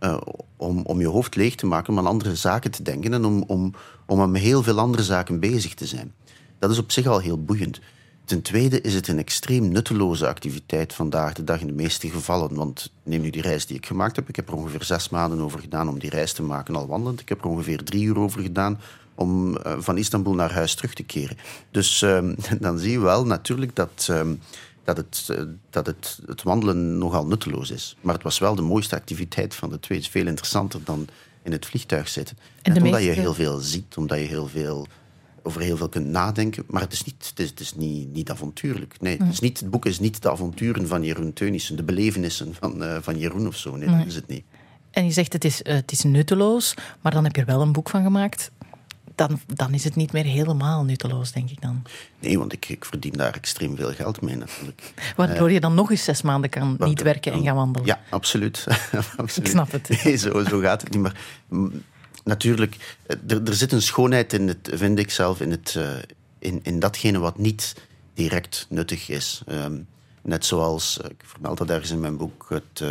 uh, 0.00 0.20
om, 0.56 0.82
om 0.82 1.00
je 1.00 1.06
hoofd 1.06 1.36
leeg 1.36 1.54
te 1.54 1.66
maken, 1.66 1.92
om 1.92 1.98
aan 1.98 2.06
andere 2.06 2.36
zaken 2.36 2.70
te 2.70 2.82
denken 2.82 3.12
en 3.12 3.24
om, 3.24 3.44
om, 3.46 3.74
om 4.06 4.30
met 4.30 4.42
heel 4.42 4.62
veel 4.62 4.78
andere 4.78 5.02
zaken 5.02 5.40
bezig 5.40 5.74
te 5.74 5.86
zijn. 5.86 6.12
Dat 6.58 6.70
is 6.70 6.78
op 6.78 6.92
zich 6.92 7.06
al 7.06 7.18
heel 7.18 7.44
boeiend. 7.44 7.80
Ten 8.24 8.42
tweede 8.42 8.80
is 8.80 8.94
het 8.94 9.08
een 9.08 9.18
extreem 9.18 9.68
nutteloze 9.68 10.28
activiteit 10.28 10.94
vandaag 10.94 11.32
de 11.32 11.44
dag 11.44 11.60
in 11.60 11.66
de 11.66 11.72
meeste 11.72 12.10
gevallen. 12.10 12.54
Want 12.54 12.90
neem 13.02 13.20
nu 13.20 13.30
die 13.30 13.42
reis 13.42 13.66
die 13.66 13.76
ik 13.76 13.86
gemaakt 13.86 14.16
heb. 14.16 14.28
Ik 14.28 14.36
heb 14.36 14.48
er 14.48 14.54
ongeveer 14.54 14.84
zes 14.84 15.08
maanden 15.08 15.40
over 15.40 15.60
gedaan 15.60 15.88
om 15.88 15.98
die 15.98 16.10
reis 16.10 16.32
te 16.32 16.42
maken 16.42 16.76
al 16.76 16.86
wandelend. 16.86 17.20
Ik 17.20 17.28
heb 17.28 17.40
er 17.40 17.50
ongeveer 17.50 17.84
drie 17.84 18.04
uur 18.04 18.18
over 18.18 18.42
gedaan 18.42 18.80
om 19.14 19.56
uh, 19.56 19.72
van 19.78 19.98
Istanbul 19.98 20.34
naar 20.34 20.52
huis 20.52 20.74
terug 20.74 20.94
te 20.94 21.02
keren. 21.02 21.36
Dus 21.70 22.02
um, 22.02 22.34
dan 22.60 22.78
zie 22.78 22.90
je 22.90 23.00
wel 23.00 23.26
natuurlijk 23.26 23.76
dat, 23.76 24.06
um, 24.10 24.40
dat, 24.84 24.96
het, 24.96 25.28
uh, 25.30 25.42
dat 25.70 25.86
het, 25.86 26.18
het 26.26 26.42
wandelen 26.42 26.98
nogal 26.98 27.26
nutteloos 27.26 27.70
is. 27.70 27.96
Maar 28.00 28.14
het 28.14 28.22
was 28.22 28.38
wel 28.38 28.54
de 28.54 28.62
mooiste 28.62 28.94
activiteit 28.96 29.54
van 29.54 29.70
de 29.70 29.80
twee. 29.80 29.98
Het 29.98 30.06
is 30.06 30.12
veel 30.12 30.26
interessanter 30.26 30.80
dan 30.84 31.06
in 31.42 31.52
het 31.52 31.66
vliegtuig 31.66 32.08
zitten. 32.08 32.38
En 32.62 32.76
omdat 32.76 32.92
meeste... 32.92 33.06
je 33.06 33.20
heel 33.20 33.34
veel 33.34 33.58
ziet, 33.58 33.96
omdat 33.96 34.18
je 34.18 34.24
heel 34.24 34.46
veel 34.46 34.86
over 35.46 35.60
heel 35.60 35.76
veel 35.76 35.88
kunt 35.88 36.06
nadenken. 36.06 36.64
Maar 36.66 36.80
het 36.80 36.92
is 36.92 37.04
niet, 37.04 37.26
het 37.28 37.40
is, 37.40 37.50
het 37.50 37.60
is 37.60 37.74
niet, 37.74 38.12
niet 38.12 38.30
avontuurlijk. 38.30 38.94
Nee, 39.00 39.16
het, 39.16 39.32
is 39.32 39.40
niet, 39.40 39.60
het 39.60 39.70
boek 39.70 39.86
is 39.86 39.98
niet 39.98 40.22
de 40.22 40.30
avonturen 40.30 40.88
van 40.88 41.04
Jeroen 41.04 41.32
Teunissen, 41.32 41.76
de 41.76 41.82
belevenissen 41.82 42.54
van, 42.54 42.82
uh, 42.82 42.96
van 43.00 43.18
Jeroen 43.18 43.46
of 43.46 43.56
zo. 43.56 43.76
Nee, 43.76 43.88
nee, 43.88 43.98
dat 43.98 44.06
is 44.06 44.14
het 44.14 44.28
niet. 44.28 44.44
En 44.90 45.04
je 45.04 45.10
zegt 45.10 45.32
het 45.32 45.44
is, 45.44 45.62
uh, 45.62 45.74
het 45.74 45.92
is 45.92 46.02
nutteloos, 46.02 46.74
maar 47.00 47.12
dan 47.12 47.24
heb 47.24 47.34
je 47.34 47.40
er 47.40 47.46
wel 47.46 47.60
een 47.60 47.72
boek 47.72 47.88
van 47.88 48.02
gemaakt. 48.02 48.50
Dan, 49.14 49.40
dan 49.46 49.74
is 49.74 49.84
het 49.84 49.96
niet 49.96 50.12
meer 50.12 50.24
helemaal 50.24 50.84
nutteloos, 50.84 51.32
denk 51.32 51.50
ik 51.50 51.60
dan. 51.60 51.82
Nee, 52.18 52.38
want 52.38 52.52
ik, 52.52 52.68
ik 52.68 52.84
verdien 52.84 53.12
daar 53.12 53.34
extreem 53.34 53.76
veel 53.76 53.92
geld 53.92 54.20
mee 54.20 54.36
natuurlijk. 54.36 54.92
Waardoor 55.16 55.52
je 55.52 55.60
dan 55.60 55.74
nog 55.74 55.90
eens 55.90 56.04
zes 56.04 56.22
maanden 56.22 56.50
kan 56.50 56.76
niet 56.78 57.02
werken 57.02 57.32
en 57.32 57.42
gaan 57.42 57.56
wandelen. 57.56 57.86
Ja, 57.86 58.00
absoluut. 58.10 58.66
absoluut. 59.16 59.36
Ik 59.36 59.46
snap 59.46 59.72
het. 59.72 60.04
Nee, 60.04 60.16
zo, 60.16 60.44
zo 60.44 60.60
gaat 60.60 60.80
het 60.80 60.90
niet. 60.90 61.02
Maar 61.02 61.16
natuurlijk, 62.24 62.96
er, 63.06 63.42
er 63.44 63.54
zit 63.54 63.72
een 63.72 63.82
schoonheid 63.82 64.32
in 64.32 64.48
het, 64.48 64.70
vind 64.72 64.98
ik 64.98 65.10
zelf, 65.10 65.40
in, 65.40 65.50
het, 65.50 65.74
uh, 65.78 65.92
in, 66.38 66.60
in 66.62 66.78
datgene 66.78 67.18
wat 67.18 67.38
niet 67.38 67.74
direct 68.14 68.66
nuttig 68.68 69.08
is. 69.08 69.42
Um, 69.48 69.86
net 70.22 70.44
zoals, 70.44 70.98
uh, 71.02 71.10
ik 71.10 71.22
vermeld 71.24 71.58
dat 71.58 71.70
ergens 71.70 71.90
in 71.90 72.00
mijn 72.00 72.16
boek, 72.16 72.46
het, 72.48 72.84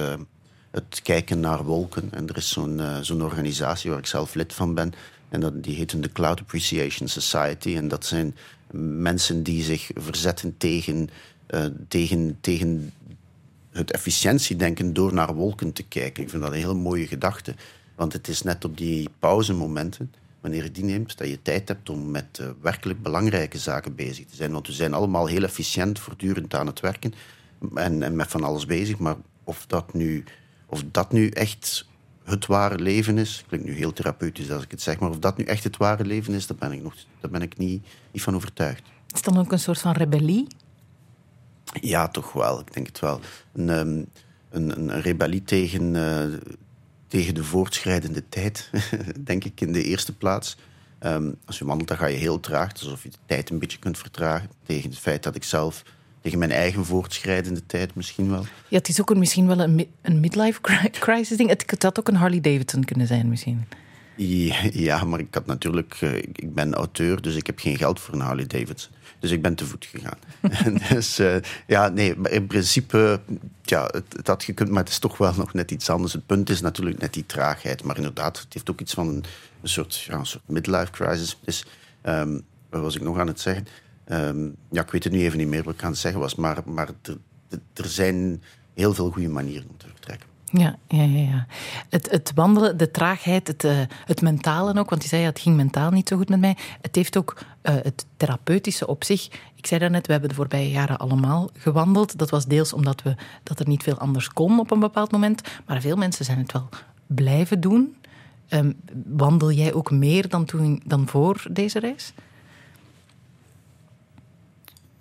het 0.72 1.02
kijken 1.04 1.40
naar 1.40 1.64
wolken. 1.64 2.10
En 2.12 2.28
er 2.28 2.38
is 2.38 2.50
zo'n 2.50 2.82
zo'n 3.02 3.24
organisatie 3.24 3.90
waar 3.90 4.00
ik 4.00 4.06
zelf 4.06 4.34
lid 4.34 4.54
van 4.54 4.74
ben. 4.74 4.94
En 5.30 5.40
dat, 5.40 5.64
die 5.64 5.76
heet 5.76 6.02
de 6.04 6.12
Cloud 6.12 6.40
Appreciation 6.40 7.08
Society. 7.08 7.76
En 7.76 7.88
dat 7.88 8.06
zijn 8.06 8.36
mensen 8.72 9.44
die 9.44 9.64
zich 9.64 9.90
verzetten 9.96 10.58
tegen, 10.58 11.10
tegen, 11.88 12.38
tegen 12.42 12.94
het 13.72 13.92
efficiëntiedenken 13.92 14.94
door 14.94 15.14
naar 15.14 15.34
wolken 15.34 15.74
te 15.74 15.84
kijken. 15.84 16.24
Ik 16.24 16.30
vind 16.30 16.42
dat 16.42 16.52
een 16.52 16.58
heel 16.58 16.76
mooie 16.76 17.08
gedachte. 17.08 17.56
Want 17.96 18.14
het 18.14 18.28
is 18.28 18.42
net 18.42 18.66
op 18.66 18.78
die 18.78 19.10
pauzemomenten, 19.20 20.14
wanneer 20.42 20.64
je 20.64 20.72
die 20.72 20.84
neemt, 20.84 21.18
dat 21.18 21.28
je 21.28 21.42
tijd 21.42 21.68
hebt 21.68 21.90
om 21.90 22.12
met 22.12 22.40
uh, 22.42 22.48
werkelijk 22.62 23.02
belangrijke 23.02 23.58
zaken 23.58 23.96
bezig 23.96 24.26
te 24.26 24.36
zijn. 24.36 24.52
Want 24.52 24.68
we 24.68 24.74
zijn 24.74 24.94
allemaal 24.94 25.26
heel 25.26 25.44
efficiënt 25.44 26.00
voortdurend 26.00 26.54
aan 26.54 26.68
het 26.68 26.80
werken 26.80 27.14
en, 27.76 28.04
en 28.04 28.16
met 28.16 28.28
van 28.28 28.44
alles 28.44 28.66
bezig. 28.66 28.98
Maar 28.98 29.16
of 29.44 29.66
dat, 29.68 29.94
nu, 29.94 30.24
of 30.66 30.84
dat 30.92 31.12
nu 31.12 31.30
echt 31.30 31.86
het 32.24 32.46
ware 32.46 32.80
leven 32.80 33.18
is, 33.18 33.44
klinkt 33.48 33.66
nu 33.66 33.74
heel 33.74 33.94
therapeutisch 33.94 34.52
als 34.52 34.64
ik 34.64 34.72
het 34.72 34.82
zeg, 34.82 35.00
maar 35.00 35.10
of 35.10 35.20
dat 35.20 35.38
nu 35.38 35.44
echt 35.44 35.64
het 35.64 35.78
ware 35.78 36.06
leven 36.06 36.34
is, 36.34 36.48
daar 36.48 36.58
ben 36.58 36.72
ik, 36.72 36.82
nog, 36.82 36.96
daar 37.20 37.32
ben 37.32 37.42
ik 37.42 37.58
niet, 37.58 37.86
niet 38.12 38.24
van 38.24 38.36
overtuigd. 38.36 38.84
Is 39.14 39.22
dat 39.22 39.38
ook 39.38 39.52
een 39.52 39.60
soort 39.60 39.80
van 39.80 39.92
rebellie? 39.92 40.48
Ja, 41.82 42.08
toch 42.08 42.34
wel. 42.34 42.60
Ik 42.60 42.74
denk 42.74 42.88
het 42.88 43.00
wel. 43.00 43.20
Een, 43.54 43.70
um, 43.70 44.06
een, 44.50 44.80
een 44.80 45.02
rebellie 45.02 45.44
tegen, 45.44 45.94
uh, 45.94 46.40
tegen 47.14 47.36
de 47.36 47.44
voortschrijdende 47.44 48.24
tijd, 48.30 48.70
denk 49.20 49.44
ik 49.44 49.62
in 49.62 49.72
de 49.72 49.84
eerste 49.84 50.14
plaats. 50.14 50.58
Um, 51.00 51.36
als 51.46 51.58
je 51.58 51.66
wandelt, 51.66 51.88
dan 51.88 51.98
ga 51.98 52.06
je 52.06 52.18
heel 52.18 52.40
traag, 52.40 52.72
alsof 52.74 53.04
je 53.04 53.10
de 53.10 53.18
tijd 53.26 53.50
een 53.50 53.60
beetje 53.60 53.80
kunt 53.80 53.98
vertragen. 53.98 54.50
Tegen 54.64 54.90
het 54.90 55.00
feit 55.00 55.24
dat 55.24 55.36
ik 55.36 55.44
zelf, 55.44 55.84
tegen 56.22 56.40
mijn 56.40 56.52
eigen 56.52 56.86
voortschrijdende 56.86 57.66
tijd 57.66 57.96
misschien 57.96 58.30
wel. 58.30 58.46
Ja, 58.68 58.78
het 58.78 58.90
is 58.90 59.02
ook 59.02 59.10
een, 59.10 59.20
misschien 59.20 59.48
wel 59.48 59.60
een, 59.60 59.88
een 60.02 60.20
midlife 60.20 60.62
crisis 61.00 61.38
ding. 61.38 61.50
Het 61.50 61.84
had 61.84 62.00
ook 62.00 62.08
een 62.08 62.16
Harley 62.16 62.42
Davidson 62.42 62.84
kunnen 62.84 63.08
zijn 63.08 63.30
misschien. 63.30 63.68
Ja, 64.72 65.04
maar 65.04 65.20
ik 65.20 65.34
had 65.34 65.46
natuurlijk, 65.46 66.02
uh, 66.02 66.16
ik 66.16 66.54
ben 66.54 66.74
auteur, 66.74 67.22
dus 67.22 67.36
ik 67.36 67.46
heb 67.46 67.60
geen 67.60 67.78
geld 67.78 68.00
voor 68.00 68.14
een 68.14 68.20
Harley 68.20 68.48
Davidson. 68.48 68.92
Dus 69.24 69.32
ik 69.32 69.42
ben 69.42 69.56
te 69.56 69.66
voet 69.66 69.86
gegaan. 69.86 70.18
dus 70.90 71.20
uh, 71.20 71.36
ja, 71.68 71.88
nee, 71.90 72.16
maar 72.16 72.32
in 72.32 72.48
principe, 72.48 73.20
ja, 73.62 73.86
het, 73.92 74.14
het, 74.16 74.28
had 74.28 74.44
gekund, 74.44 74.70
maar 74.70 74.84
het 74.84 74.92
is 74.92 75.00
toch 75.00 75.18
wel 75.18 75.34
nog 75.36 75.54
net 75.54 75.72
iets 75.72 75.90
anders. 75.90 76.14
Het 76.14 76.26
punt 76.26 76.50
is 76.50 76.62
natuurlijk 76.62 77.00
net 77.00 77.14
die 77.14 77.26
traagheid. 77.26 77.84
Maar 77.84 77.96
inderdaad, 77.96 78.40
het 78.40 78.54
heeft 78.54 78.70
ook 78.70 78.82
iets 78.82 78.94
van 78.94 79.08
een, 79.08 79.24
soort, 79.64 80.00
ja, 80.00 80.18
een 80.18 80.26
soort 80.26 80.48
midlife 80.48 80.92
crisis. 80.92 81.40
Dus, 81.42 81.66
um, 82.04 82.42
wat 82.70 82.82
was 82.82 82.96
ik 82.96 83.02
nog 83.02 83.20
aan 83.20 83.28
het 83.28 83.40
zeggen? 83.40 83.68
Um, 84.08 84.56
ja, 84.72 84.82
ik 84.82 84.92
weet 84.92 85.04
het 85.04 85.14
nu 85.14 85.20
even 85.20 85.38
niet 85.38 85.48
meer 85.48 85.64
wat 85.64 85.74
ik 85.74 85.84
aan 85.84 85.92
het 85.92 86.00
zeggen 86.00 86.22
was. 86.22 86.36
Maar, 86.36 86.58
maar 86.66 86.90
er, 87.02 87.18
er 87.74 87.90
zijn 87.90 88.44
heel 88.74 88.94
veel 88.94 89.12
goede 89.12 89.30
manieren 89.30 89.70
om 89.70 89.78
te 89.78 89.88
vertrekken. 89.88 90.33
Ja, 90.58 90.76
ja, 90.88 91.04
ja. 91.04 91.46
Het, 91.90 92.12
het 92.12 92.32
wandelen, 92.36 92.78
de 92.78 92.92
traagheid, 92.92 93.48
het, 93.48 93.64
uh, 93.64 93.80
het 94.06 94.22
mentale 94.22 94.80
ook. 94.80 94.90
Want 94.90 95.02
je 95.04 95.08
zei, 95.08 95.22
ja, 95.22 95.28
het 95.28 95.40
ging 95.40 95.56
mentaal 95.56 95.92
niet 95.92 96.08
zo 96.08 96.18
goed 96.18 96.30
met 96.30 96.40
mij. 96.40 96.58
Het 96.82 96.96
heeft 96.96 97.18
ook 97.18 97.38
uh, 97.38 97.76
het 97.82 98.06
therapeutische 98.18 98.88
op 98.88 99.04
zich. 99.04 99.26
Ik 99.56 99.66
zei 99.66 99.80
daarnet, 99.80 100.06
we 100.06 100.12
hebben 100.12 100.30
de 100.30 100.36
voorbije 100.36 100.72
jaren 100.72 100.98
allemaal 100.98 101.50
gewandeld. 101.58 102.18
Dat 102.18 102.30
was 102.30 102.46
deels 102.46 102.74
omdat 102.74 103.02
we, 103.02 103.16
dat 103.44 103.60
er 103.60 103.68
niet 103.68 103.84
veel 103.84 103.98
anders 103.98 104.30
kon 104.30 104.60
op 104.60 104.72
een 104.72 104.80
bepaald 104.80 105.12
moment. 105.12 105.42
Maar 105.66 105.82
veel 105.82 105.98
mensen 105.98 106.26
zijn 106.26 106.38
het 106.38 106.52
wel 106.52 106.70
blijven 107.08 107.60
doen. 107.60 107.96
Um, 108.50 108.76
wandel 109.06 109.52
jij 109.52 109.74
ook 109.74 109.92
meer 109.92 110.30
dan, 110.30 110.46
toen, 110.46 110.82
dan 110.86 111.08
voor 111.08 111.46
deze 111.52 111.80
reis? 111.80 112.14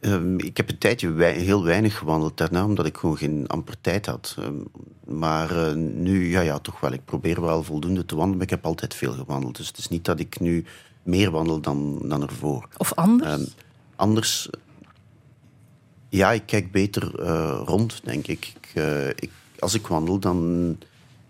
Um, 0.04 0.38
ik 0.38 0.56
heb 0.56 0.70
een 0.70 0.78
tijdje 0.78 1.12
wei 1.12 1.38
heel 1.38 1.64
weinig 1.64 1.98
gewandeld 1.98 2.36
daarna, 2.36 2.64
omdat 2.64 2.86
ik 2.86 2.96
gewoon 2.96 3.16
geen 3.16 3.46
amper 3.46 3.80
tijd 3.80 4.06
had. 4.06 4.36
Um, 4.38 4.64
maar 5.04 5.52
uh, 5.56 5.74
nu, 5.74 6.30
ja, 6.30 6.40
ja, 6.40 6.58
toch 6.58 6.80
wel. 6.80 6.92
Ik 6.92 7.04
probeer 7.04 7.40
wel 7.40 7.62
voldoende 7.62 8.04
te 8.04 8.14
wandelen, 8.14 8.36
maar 8.36 8.46
ik 8.46 8.52
heb 8.52 8.66
altijd 8.66 8.94
veel 8.94 9.12
gewandeld. 9.12 9.56
Dus 9.56 9.66
het 9.66 9.78
is 9.78 9.88
niet 9.88 10.04
dat 10.04 10.20
ik 10.20 10.40
nu 10.40 10.64
meer 11.02 11.30
wandel 11.30 11.60
dan, 11.60 11.98
dan 12.04 12.22
ervoor. 12.22 12.68
Of 12.76 12.94
anders? 12.94 13.40
Um, 13.40 13.46
anders, 13.96 14.50
ja, 16.08 16.32
ik 16.32 16.46
kijk 16.46 16.72
beter 16.72 17.20
uh, 17.20 17.60
rond, 17.64 18.00
denk 18.04 18.26
ik. 18.26 18.52
ik, 18.60 18.72
uh, 18.74 19.08
ik 19.08 19.30
als 19.58 19.74
ik 19.74 19.86
wandel, 19.86 20.18
dan, 20.18 20.78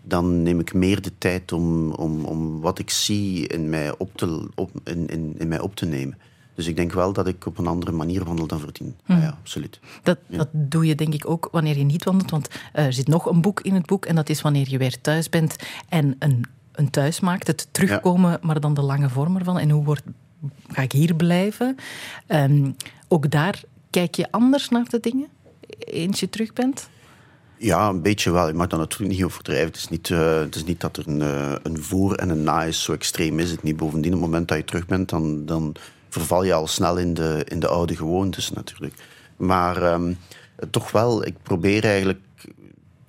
dan 0.01 0.43
neem 0.43 0.59
ik 0.59 0.73
meer 0.73 1.01
de 1.01 1.11
tijd 1.17 1.51
om, 1.51 1.91
om, 1.91 2.25
om 2.25 2.61
wat 2.61 2.79
ik 2.79 2.89
zie 2.89 3.47
in 3.47 3.69
mij 3.69 3.97
op 3.97 4.15
te, 4.15 4.47
op, 4.55 4.71
in, 4.83 5.07
in, 5.07 5.35
in 5.37 5.47
mij 5.47 5.59
op 5.59 5.75
te 5.75 5.85
nemen. 5.85 6.17
Dus 6.55 6.67
ik 6.67 6.75
denk 6.75 6.93
wel 6.93 7.13
dat 7.13 7.27
ik 7.27 7.45
op 7.45 7.57
een 7.57 7.67
andere 7.67 7.91
manier 7.91 8.23
wandel 8.23 8.47
dan 8.47 8.59
voordien. 8.59 8.95
Ja, 9.05 9.17
ja, 9.17 9.37
absoluut. 9.39 9.79
Dat, 10.03 10.17
dat 10.27 10.47
doe 10.51 10.85
je 10.85 10.95
denk 10.95 11.13
ik 11.13 11.29
ook 11.29 11.49
wanneer 11.51 11.77
je 11.77 11.83
niet 11.83 12.03
wandelt. 12.03 12.31
Want 12.31 12.47
er 12.73 12.93
zit 12.93 13.07
nog 13.07 13.25
een 13.25 13.41
boek 13.41 13.61
in 13.61 13.73
het 13.73 13.85
boek. 13.85 14.05
En 14.05 14.15
dat 14.15 14.29
is 14.29 14.41
wanneer 14.41 14.69
je 14.69 14.77
weer 14.77 15.01
thuis 15.01 15.29
bent 15.29 15.55
en 15.89 16.15
een, 16.19 16.45
een 16.71 16.89
thuis 16.89 17.19
maakt. 17.19 17.47
Het 17.47 17.67
terugkomen, 17.71 18.39
maar 18.41 18.59
dan 18.59 18.73
de 18.73 18.81
lange 18.81 19.09
vorm 19.09 19.37
ervan. 19.37 19.59
En 19.59 19.69
hoe 19.69 19.83
wordt, 19.83 20.03
ga 20.67 20.81
ik 20.81 20.91
hier 20.91 21.15
blijven? 21.15 21.75
Ehm, 22.27 22.71
ook 23.07 23.31
daar 23.31 23.61
kijk 23.89 24.15
je 24.15 24.31
anders 24.31 24.69
naar 24.69 24.89
de 24.89 24.99
dingen 24.99 25.27
eens 25.79 26.19
je 26.19 26.29
terug 26.29 26.53
bent? 26.53 26.89
Ja, 27.57 27.89
een 27.89 28.01
beetje 28.01 28.31
wel. 28.31 28.47
Je 28.47 28.53
mag 28.53 28.67
dat 28.67 28.79
natuurlijk 28.79 29.11
niet 29.11 29.23
overdrijven. 29.23 29.67
Het 29.67 29.75
is 29.75 29.89
niet, 29.89 30.09
uh, 30.09 30.39
het 30.39 30.55
is 30.55 30.63
niet 30.63 30.81
dat 30.81 30.97
er 30.97 31.07
een, 31.07 31.19
uh, 31.19 31.55
een 31.63 31.83
voor 31.83 32.15
en 32.15 32.29
een 32.29 32.43
na 32.43 32.63
is. 32.63 32.83
Zo 32.83 32.93
extreem 32.93 33.39
is 33.39 33.51
het 33.51 33.63
niet. 33.63 33.77
Bovendien, 33.77 34.13
op 34.13 34.21
het 34.21 34.29
moment 34.29 34.47
dat 34.47 34.57
je 34.57 34.63
terug 34.63 34.85
bent, 34.85 35.09
dan, 35.09 35.45
dan 35.45 35.75
verval 36.13 36.43
je 36.43 36.53
al 36.53 36.67
snel 36.67 36.97
in 36.97 37.13
de, 37.13 37.45
in 37.47 37.59
de 37.59 37.67
oude 37.67 37.95
gewoontes 37.95 38.51
natuurlijk. 38.51 38.93
Maar 39.37 39.93
um, 39.93 40.17
toch 40.69 40.91
wel, 40.91 41.25
ik 41.25 41.35
probeer 41.43 41.83
eigenlijk... 41.83 42.19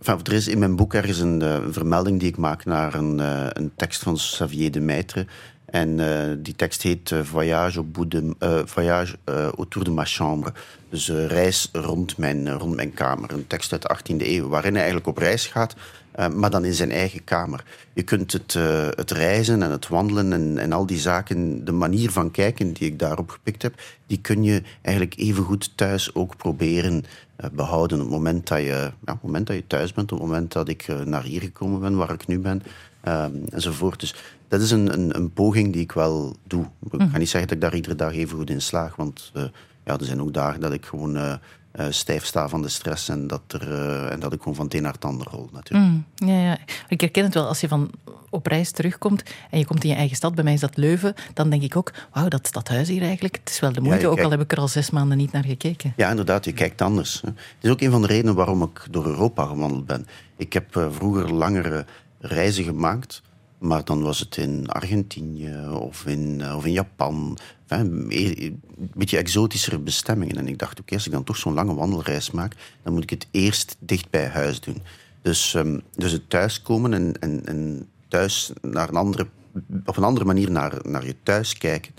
Er 0.05 0.33
is 0.33 0.49
in 0.49 0.59
mijn 0.59 0.77
boek 0.77 0.95
ergens 0.95 1.19
een, 1.19 1.41
een 1.41 1.73
vermelding 1.73 2.21
die 2.21 2.29
ik 2.29 2.37
maak 2.37 2.65
naar 2.65 2.95
een, 2.95 3.19
een 3.59 3.73
tekst 3.77 4.03
van 4.03 4.15
Xavier 4.15 4.71
de 4.71 4.81
Maitre. 4.81 5.27
En 5.65 5.99
uh, 5.99 6.09
die 6.39 6.57
tekst 6.57 6.83
heet 6.83 7.15
Voyage, 7.23 7.77
au, 7.77 7.87
bout 7.87 8.11
de, 8.11 8.35
voyage 8.65 9.17
autour 9.57 9.85
de 9.85 9.91
ma 9.91 10.05
chambre. 10.05 10.53
Dus 10.89 11.09
reis 11.09 11.69
rond 11.73 12.17
mijn, 12.17 12.53
rond 12.53 12.77
mijn 12.77 12.95
kamer. 12.95 13.33
Een 13.33 13.47
tekst 13.47 13.73
uit 13.73 13.83
de 13.83 13.97
18e 13.97 14.27
eeuw, 14.27 14.49
waarin 14.49 14.73
hij 14.73 14.83
eigenlijk 14.83 15.17
op 15.17 15.19
reis 15.19 15.47
gaat, 15.47 15.75
maar 16.35 16.50
dan 16.50 16.64
in 16.64 16.75
zijn 16.75 16.90
eigen 16.90 17.25
kamer. 17.25 17.64
Je 17.92 18.02
kunt 18.02 18.33
het, 18.33 18.52
het 18.97 19.11
reizen 19.11 19.62
en 19.62 19.71
het 19.71 19.88
wandelen 19.88 20.33
en, 20.33 20.59
en 20.59 20.73
al 20.73 20.87
die 20.87 20.99
zaken, 20.99 21.64
de 21.64 21.73
manier 21.73 22.11
van 22.11 22.30
kijken 22.30 22.73
die 22.73 22.88
ik 22.88 22.99
daarop 22.99 23.30
gepikt 23.30 23.62
heb, 23.62 23.75
die 24.06 24.21
kun 24.21 24.42
je 24.42 24.62
eigenlijk 24.83 25.18
even 25.18 25.44
goed 25.44 25.76
thuis 25.76 26.14
ook 26.14 26.37
proberen 26.37 27.04
behouden. 27.52 27.99
Op 27.99 28.04
het 28.04 28.14
moment 28.14 28.49
dat 28.49 28.59
je, 28.59 28.64
ja, 28.64 28.92
op 29.00 29.06
het 29.06 29.23
moment 29.23 29.47
dat 29.47 29.56
je 29.56 29.66
thuis 29.66 29.92
bent, 29.92 30.12
op 30.12 30.18
het 30.18 30.26
moment 30.26 30.52
dat 30.52 30.68
ik 30.68 30.87
naar 31.04 31.23
hier 31.23 31.40
gekomen 31.40 31.80
ben, 31.80 31.97
waar 31.97 32.12
ik 32.12 32.26
nu 32.26 32.38
ben, 32.38 32.62
um, 33.09 33.44
enzovoort. 33.49 34.00
Dus 34.00 34.14
dat 34.49 34.61
is 34.61 34.71
een, 34.71 34.92
een, 34.92 35.16
een, 35.16 35.33
poging 35.33 35.73
die 35.73 35.83
ik 35.83 35.92
wel 35.92 36.37
doe. 36.47 36.64
Ik 36.90 37.00
ga 37.11 37.18
niet 37.18 37.28
zeggen 37.28 37.49
dat 37.49 37.56
ik 37.56 37.61
daar 37.61 37.75
iedere 37.75 37.94
dag 37.94 38.12
even 38.12 38.37
goed 38.37 38.50
in 38.50 38.62
slaag, 38.62 38.97
want 38.97 39.33
ja, 39.85 39.99
er 39.99 40.04
zijn 40.04 40.21
ook 40.21 40.35
dagen 40.35 40.61
dat 40.61 40.73
ik 40.73 40.85
gewoon 40.85 41.38
uh, 41.76 41.87
uh, 41.87 41.93
stijf 41.93 42.25
sta 42.25 42.49
van 42.49 42.62
de 42.62 42.69
stress 42.69 43.09
en 43.09 43.26
dat, 43.26 43.43
er, 43.49 43.73
en 44.09 44.21
dat 44.21 44.33
ik 44.33 44.38
gewoon 44.38 44.54
van 44.54 44.64
het 44.64 44.75
een 44.75 44.83
naar 44.83 44.93
het 44.93 45.04
ander 45.04 45.26
rol 45.31 45.49
natuurlijk. 45.52 45.90
Mm, 45.90 46.04
ja, 46.14 46.43
ja. 46.43 46.59
Ik 46.88 47.00
herken 47.00 47.25
het 47.25 47.35
wel 47.35 47.47
als 47.47 47.61
je 47.61 47.69
van 47.69 47.90
op 48.31 48.47
reis 48.47 48.71
terugkomt 48.71 49.23
en 49.50 49.59
je 49.59 49.66
komt 49.66 49.85
in 49.85 49.90
je 49.90 49.97
eigen 49.97 50.16
stad, 50.16 50.35
bij 50.35 50.45
mij 50.45 50.52
is 50.52 50.61
dat 50.61 50.76
Leuven, 50.76 51.14
dan 51.35 51.50
denk 51.50 51.62
ik 51.62 51.76
ook, 51.76 51.93
wauw, 52.12 52.28
dat 52.28 52.47
stadhuis 52.47 52.88
hier 52.88 53.02
eigenlijk, 53.02 53.37
het 53.37 53.50
is 53.50 53.61
wel 53.61 53.73
de 53.73 53.81
moeite, 53.81 54.04
ja, 54.04 54.09
ook 54.09 54.21
al 54.21 54.31
heb 54.31 54.40
ik 54.40 54.52
er 54.52 54.59
al 54.59 54.69
zes 54.69 54.90
maanden 54.90 55.16
niet 55.16 55.33
naar 55.33 55.45
gekeken. 55.45 55.93
Ja, 55.97 56.11
inderdaad, 56.11 56.45
je 56.45 56.52
kijkt 56.52 56.83
anders. 56.83 57.21
Het 57.25 57.35
is 57.61 57.71
ook 57.71 57.81
een 57.81 57.90
van 57.90 58.00
de 58.00 58.07
redenen 58.07 58.35
waarom 58.35 58.62
ik 58.62 58.87
door 58.90 59.07
Europa 59.07 59.47
gewandeld 59.47 59.87
ben. 59.87 60.07
Ik 60.37 60.52
heb 60.52 60.88
vroeger 60.90 61.33
langere 61.33 61.87
reizen 62.19 62.64
gemaakt. 62.64 63.23
Maar 63.59 63.85
dan 63.85 64.03
was 64.03 64.19
het 64.19 64.37
in 64.37 64.69
Argentinië 64.69 65.69
of 65.69 66.07
in, 66.07 66.55
of 66.55 66.65
in 66.65 66.73
Japan. 66.73 67.39
Een 67.67 68.61
beetje 68.95 69.17
exotischere 69.17 69.79
bestemmingen. 69.79 70.37
En 70.37 70.49
ik 70.49 70.59
dacht, 70.59 70.81
oké, 70.81 70.95
als 70.95 71.07
ik 71.07 71.13
dan 71.13 71.25
toch 71.25 71.37
zo'n 71.37 71.55
lange 71.55 71.75
wandelreis 71.75 72.31
maak, 72.31 72.55
dan 72.83 72.93
moet 72.93 73.03
ik 73.03 73.11
het 73.11 73.27
eerst 73.31 73.77
dicht 73.79 74.11
bij 74.11 74.27
huis 74.27 74.61
doen. 74.61 74.83
Dus, 75.23 75.55
um, 75.55 75.83
dus 75.97 76.13
het 76.13 76.31
thuiskomen 76.31 76.95
en, 76.95 77.19
en, 77.21 77.47
en 77.47 77.89
thuis 78.09 78.53
naar 78.63 78.89
een 78.89 78.97
andere, 78.97 79.27
op 79.85 79.97
een 79.97 80.05
andere 80.05 80.25
manier 80.25 80.51
naar, 80.51 80.79
naar 80.83 81.07
je 81.07 81.17
thuis 81.23 81.59
kijken. 81.59 81.95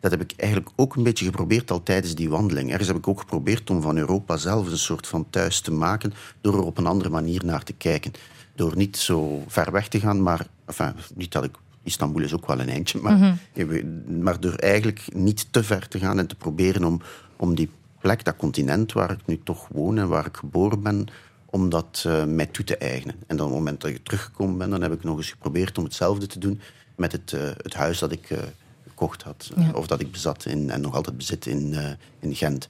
Dat 0.00 0.10
heb 0.10 0.20
ik 0.20 0.32
eigenlijk 0.36 0.70
ook 0.76 0.96
een 0.96 1.02
beetje 1.02 1.24
geprobeerd 1.24 1.70
al 1.70 1.82
tijdens 1.82 2.14
die 2.14 2.30
wandeling. 2.30 2.70
Ergens 2.70 2.88
heb 2.88 2.96
ik 2.96 3.08
ook 3.08 3.20
geprobeerd 3.20 3.70
om 3.70 3.82
van 3.82 3.96
Europa 3.96 4.36
zelf 4.36 4.70
een 4.70 4.78
soort 4.78 5.06
van 5.06 5.30
thuis 5.30 5.60
te 5.60 5.72
maken 5.72 6.12
door 6.40 6.54
er 6.54 6.64
op 6.64 6.78
een 6.78 6.86
andere 6.86 7.10
manier 7.10 7.44
naar 7.44 7.62
te 7.62 7.72
kijken 7.72 8.12
door 8.60 8.76
niet 8.76 8.96
zo 8.96 9.44
ver 9.46 9.72
weg 9.72 9.88
te 9.88 10.00
gaan, 10.00 10.22
maar 10.22 10.46
enfin, 10.66 10.94
niet 11.14 11.32
dat 11.32 11.44
ik 11.44 11.56
Istanbul 11.82 12.22
is 12.22 12.34
ook 12.34 12.46
wel 12.46 12.60
een 12.60 12.68
eindje, 12.68 13.00
maar, 13.00 13.16
mm 13.16 13.38
-hmm. 13.54 14.22
maar 14.22 14.40
door 14.40 14.54
eigenlijk 14.54 15.14
niet 15.14 15.52
te 15.52 15.64
ver 15.64 15.88
te 15.88 15.98
gaan 15.98 16.18
en 16.18 16.26
te 16.26 16.34
proberen 16.34 16.84
om, 16.84 17.00
om 17.36 17.54
die 17.54 17.70
plek, 18.00 18.24
dat 18.24 18.36
continent 18.36 18.92
waar 18.92 19.10
ik 19.10 19.26
nu 19.26 19.40
toch 19.44 19.68
woon 19.68 19.98
en 19.98 20.08
waar 20.08 20.26
ik 20.26 20.36
geboren 20.36 20.82
ben, 20.82 21.06
om 21.46 21.68
dat 21.68 22.04
uh, 22.06 22.24
mij 22.24 22.46
toe 22.46 22.64
te 22.64 22.76
eigenen. 22.76 23.14
En 23.26 23.36
dan 23.36 23.46
op 23.46 23.52
het 23.52 23.58
moment 23.58 23.80
dat 23.80 23.90
ik 23.90 24.04
teruggekomen 24.04 24.58
ben, 24.58 24.70
dan 24.70 24.82
heb 24.82 24.92
ik 24.92 25.04
nog 25.04 25.16
eens 25.16 25.30
geprobeerd 25.30 25.78
om 25.78 25.84
hetzelfde 25.84 26.26
te 26.26 26.38
doen 26.38 26.60
met 26.96 27.12
het, 27.12 27.32
uh, 27.32 27.40
het 27.56 27.74
huis 27.74 27.98
dat 27.98 28.12
ik 28.12 28.30
uh, 28.30 28.38
gekocht 28.88 29.22
had, 29.22 29.50
ja. 29.56 29.70
of 29.72 29.86
dat 29.86 30.00
ik 30.00 30.10
bezat 30.10 30.44
in, 30.44 30.70
en 30.70 30.80
nog 30.80 30.94
altijd 30.94 31.16
bezit 31.16 31.46
in, 31.46 31.76
in 32.18 32.34
Gent. 32.34 32.68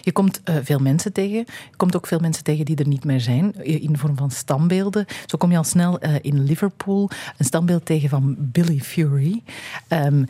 Je 0.00 0.12
komt 0.12 0.40
uh, 0.44 0.56
veel 0.62 0.78
mensen 0.78 1.12
tegen. 1.12 1.36
Je 1.36 1.76
komt 1.76 1.96
ook 1.96 2.06
veel 2.06 2.18
mensen 2.18 2.44
tegen 2.44 2.64
die 2.64 2.76
er 2.76 2.86
niet 2.86 3.04
meer 3.04 3.20
zijn, 3.20 3.64
in 3.64 3.92
de 3.92 3.98
vorm 3.98 4.16
van 4.16 4.30
standbeelden. 4.30 5.06
Zo 5.26 5.38
kom 5.38 5.50
je 5.50 5.56
al 5.56 5.64
snel 5.64 6.04
uh, 6.04 6.14
in 6.20 6.42
Liverpool 6.42 7.10
een 7.38 7.44
standbeeld 7.44 7.84
tegen 7.84 8.08
van 8.08 8.36
Billy 8.38 8.78
Fury. 8.78 9.42
Um, 9.88 10.26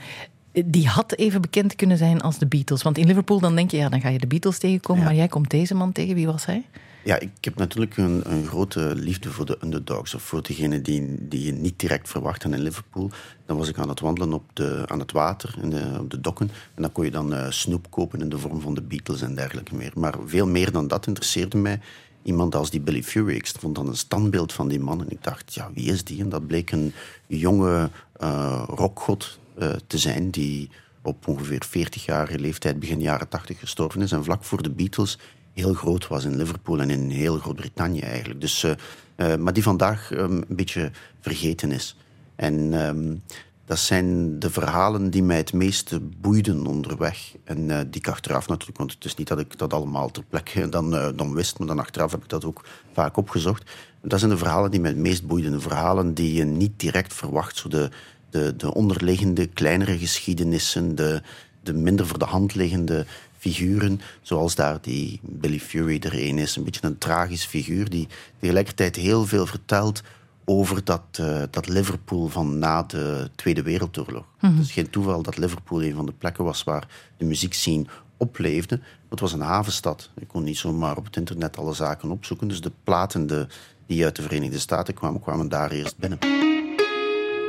die 0.64 0.88
had 0.88 1.16
even 1.16 1.40
bekend 1.40 1.76
kunnen 1.76 1.98
zijn 1.98 2.20
als 2.20 2.38
de 2.38 2.46
Beatles. 2.46 2.82
Want 2.82 2.98
in 2.98 3.06
Liverpool 3.06 3.40
dan 3.40 3.54
denk 3.54 3.70
je, 3.70 3.76
ja, 3.76 3.88
dan 3.88 4.00
ga 4.00 4.08
je 4.08 4.18
de 4.18 4.26
Beatles 4.26 4.58
tegenkomen. 4.58 5.02
Ja. 5.02 5.08
Maar 5.08 5.16
jij 5.16 5.28
komt 5.28 5.50
deze 5.50 5.74
man 5.74 5.92
tegen. 5.92 6.14
Wie 6.14 6.26
was 6.26 6.46
hij? 6.46 6.64
Ja, 7.06 7.18
ik 7.18 7.30
heb 7.40 7.56
natuurlijk 7.56 7.96
een, 7.96 8.22
een, 8.24 8.46
grote 8.46 8.94
liefde 8.94 9.30
voor 9.30 9.46
de 9.46 9.58
underdogs. 9.62 10.14
Of 10.14 10.22
voor 10.22 10.42
degenen 10.42 10.82
die, 10.82 11.28
die 11.28 11.44
je 11.44 11.52
niet 11.52 11.78
direct 11.78 12.08
verwacht. 12.08 12.44
En 12.44 12.54
in 12.54 12.62
Liverpool, 12.62 13.10
dan 13.44 13.56
was 13.56 13.68
ik 13.68 13.78
aan 13.78 13.88
het 13.88 14.00
wandelen 14.00 14.32
op 14.32 14.44
de, 14.52 14.82
aan 14.86 14.98
het 14.98 15.12
water, 15.12 15.54
in 15.62 15.70
de, 15.70 15.96
op 16.00 16.10
de 16.10 16.20
dokken. 16.20 16.50
En 16.74 16.82
dan 16.82 16.92
kon 16.92 17.04
je 17.04 17.10
dan 17.10 17.32
uh, 17.32 17.50
snoep 17.50 17.90
kopen 17.90 18.20
in 18.20 18.28
de 18.28 18.38
vorm 18.38 18.60
van 18.60 18.74
de 18.74 18.82
Beatles 18.82 19.22
en 19.22 19.34
dergelijke 19.34 19.74
meer. 19.74 19.92
Maar 19.94 20.14
veel 20.24 20.46
meer 20.46 20.72
dan 20.72 20.88
dat 20.88 21.06
interesseerde 21.06 21.56
mij 21.56 21.80
iemand 22.22 22.54
als 22.54 22.70
die 22.70 22.80
Billy 22.80 23.02
Fury. 23.02 23.34
Ik 23.34 23.46
vond 23.58 23.74
dan 23.74 23.88
een 23.88 23.96
standbeeld 23.96 24.52
van 24.52 24.68
die 24.68 24.80
man 24.80 25.00
en 25.00 25.10
ik 25.10 25.22
dacht, 25.22 25.54
ja, 25.54 25.70
wie 25.74 25.92
is 25.92 26.04
die? 26.04 26.20
En 26.20 26.28
dat 26.28 26.46
bleek 26.46 26.70
een 26.70 26.92
jonge 27.26 27.90
uh, 28.22 28.62
rockgod 28.68 29.38
uh, 29.58 29.70
te 29.86 29.98
zijn 29.98 30.30
die 30.30 30.70
op 31.02 31.28
ongeveer 31.28 31.66
40-jarige 31.66 32.38
leeftijd, 32.38 32.78
begin 32.78 33.00
jaren 33.00 33.28
80 33.28 33.58
gestorven 33.58 34.02
is. 34.02 34.12
En 34.12 34.24
vlak 34.24 34.44
voor 34.44 34.62
de 34.62 34.70
Beatles 34.70 35.18
heel 35.62 35.74
groot 35.74 36.06
was 36.06 36.24
in 36.24 36.36
Liverpool 36.36 36.80
en 36.80 36.90
in 36.90 37.10
heel 37.10 37.38
Groot-Brittannië 37.38 38.00
eigenlijk. 38.00 38.40
Dus, 38.40 38.64
uh, 38.64 38.72
uh, 39.16 39.36
maar 39.36 39.52
die 39.52 39.62
vandaag 39.62 40.10
um, 40.10 40.44
een 40.48 40.56
beetje 40.56 40.90
vergeten 41.20 41.72
is. 41.72 41.96
En 42.34 42.72
um, 42.72 43.22
dat 43.64 43.78
zijn 43.78 44.38
de 44.38 44.50
verhalen 44.50 45.10
die 45.10 45.22
mij 45.22 45.36
het 45.36 45.52
meeste 45.52 46.00
boeiden 46.00 46.66
onderweg. 46.66 47.34
En 47.44 47.58
uh, 47.58 47.78
die 47.78 48.00
ik 48.00 48.08
achteraf 48.08 48.48
natuurlijk, 48.48 48.78
want 48.78 48.92
het 48.92 49.04
is 49.04 49.14
niet 49.14 49.28
dat 49.28 49.38
ik 49.38 49.58
dat 49.58 49.72
allemaal 49.72 50.10
ter 50.10 50.24
plekke 50.28 50.68
dan, 50.68 50.90
dan 51.16 51.34
wist, 51.34 51.58
maar 51.58 51.68
dan 51.68 51.78
achteraf 51.78 52.10
heb 52.10 52.22
ik 52.22 52.28
dat 52.28 52.44
ook 52.44 52.64
vaak 52.92 53.16
opgezocht. 53.16 53.70
Dat 54.02 54.18
zijn 54.18 54.30
de 54.30 54.38
verhalen 54.38 54.70
die 54.70 54.80
mij 54.80 54.90
het 54.90 54.98
meest 54.98 55.26
boeiden. 55.26 55.52
De 55.52 55.60
verhalen 55.60 56.14
die 56.14 56.34
je 56.34 56.44
niet 56.44 56.72
direct 56.76 57.14
verwacht. 57.14 57.56
Zo 57.56 57.68
de, 57.68 57.90
de, 58.30 58.56
de 58.56 58.74
onderliggende, 58.74 59.46
kleinere 59.46 59.98
geschiedenissen, 59.98 60.94
de, 60.94 61.22
de 61.62 61.74
minder 61.74 62.06
voor 62.06 62.18
de 62.18 62.24
hand 62.24 62.54
liggende 62.54 63.06
figuren, 63.52 64.00
zoals 64.22 64.54
daar 64.54 64.78
die 64.80 65.20
Billy 65.22 65.60
Fury 65.60 66.00
er 66.00 66.28
een 66.28 66.38
is. 66.38 66.56
Een 66.56 66.64
beetje 66.64 66.86
een 66.86 66.98
tragisch 66.98 67.44
figuur 67.44 67.90
die 67.90 68.08
tegelijkertijd 68.38 68.96
heel 68.96 69.26
veel 69.26 69.46
vertelt 69.46 70.02
over 70.44 70.84
dat, 70.84 71.02
uh, 71.20 71.42
dat 71.50 71.68
Liverpool 71.68 72.28
van 72.28 72.58
na 72.58 72.82
de 72.82 73.30
Tweede 73.34 73.62
Wereldoorlog. 73.62 74.24
Mm 74.24 74.48
-hmm. 74.48 74.56
Het 74.56 74.66
is 74.66 74.72
geen 74.72 74.90
toeval 74.90 75.22
dat 75.22 75.36
Liverpool 75.36 75.82
een 75.82 75.94
van 75.94 76.06
de 76.06 76.12
plekken 76.12 76.44
was 76.44 76.64
waar 76.64 76.88
de 77.16 77.24
muziekscene 77.24 77.86
opleefde. 78.16 78.80
Het 79.08 79.20
was 79.20 79.32
een 79.32 79.40
havenstad. 79.40 80.10
Je 80.18 80.26
kon 80.26 80.44
niet 80.44 80.58
zomaar 80.58 80.96
op 80.96 81.04
het 81.04 81.16
internet 81.16 81.56
alle 81.56 81.74
zaken 81.74 82.10
opzoeken. 82.10 82.48
Dus 82.48 82.60
de 82.60 82.72
platen 82.84 83.26
de, 83.26 83.46
die 83.86 84.04
uit 84.04 84.16
de 84.16 84.22
Verenigde 84.22 84.58
Staten 84.58 84.94
kwamen, 84.94 85.20
kwamen 85.20 85.48
daar 85.48 85.70
eerst 85.70 85.96
binnen. 85.98 86.18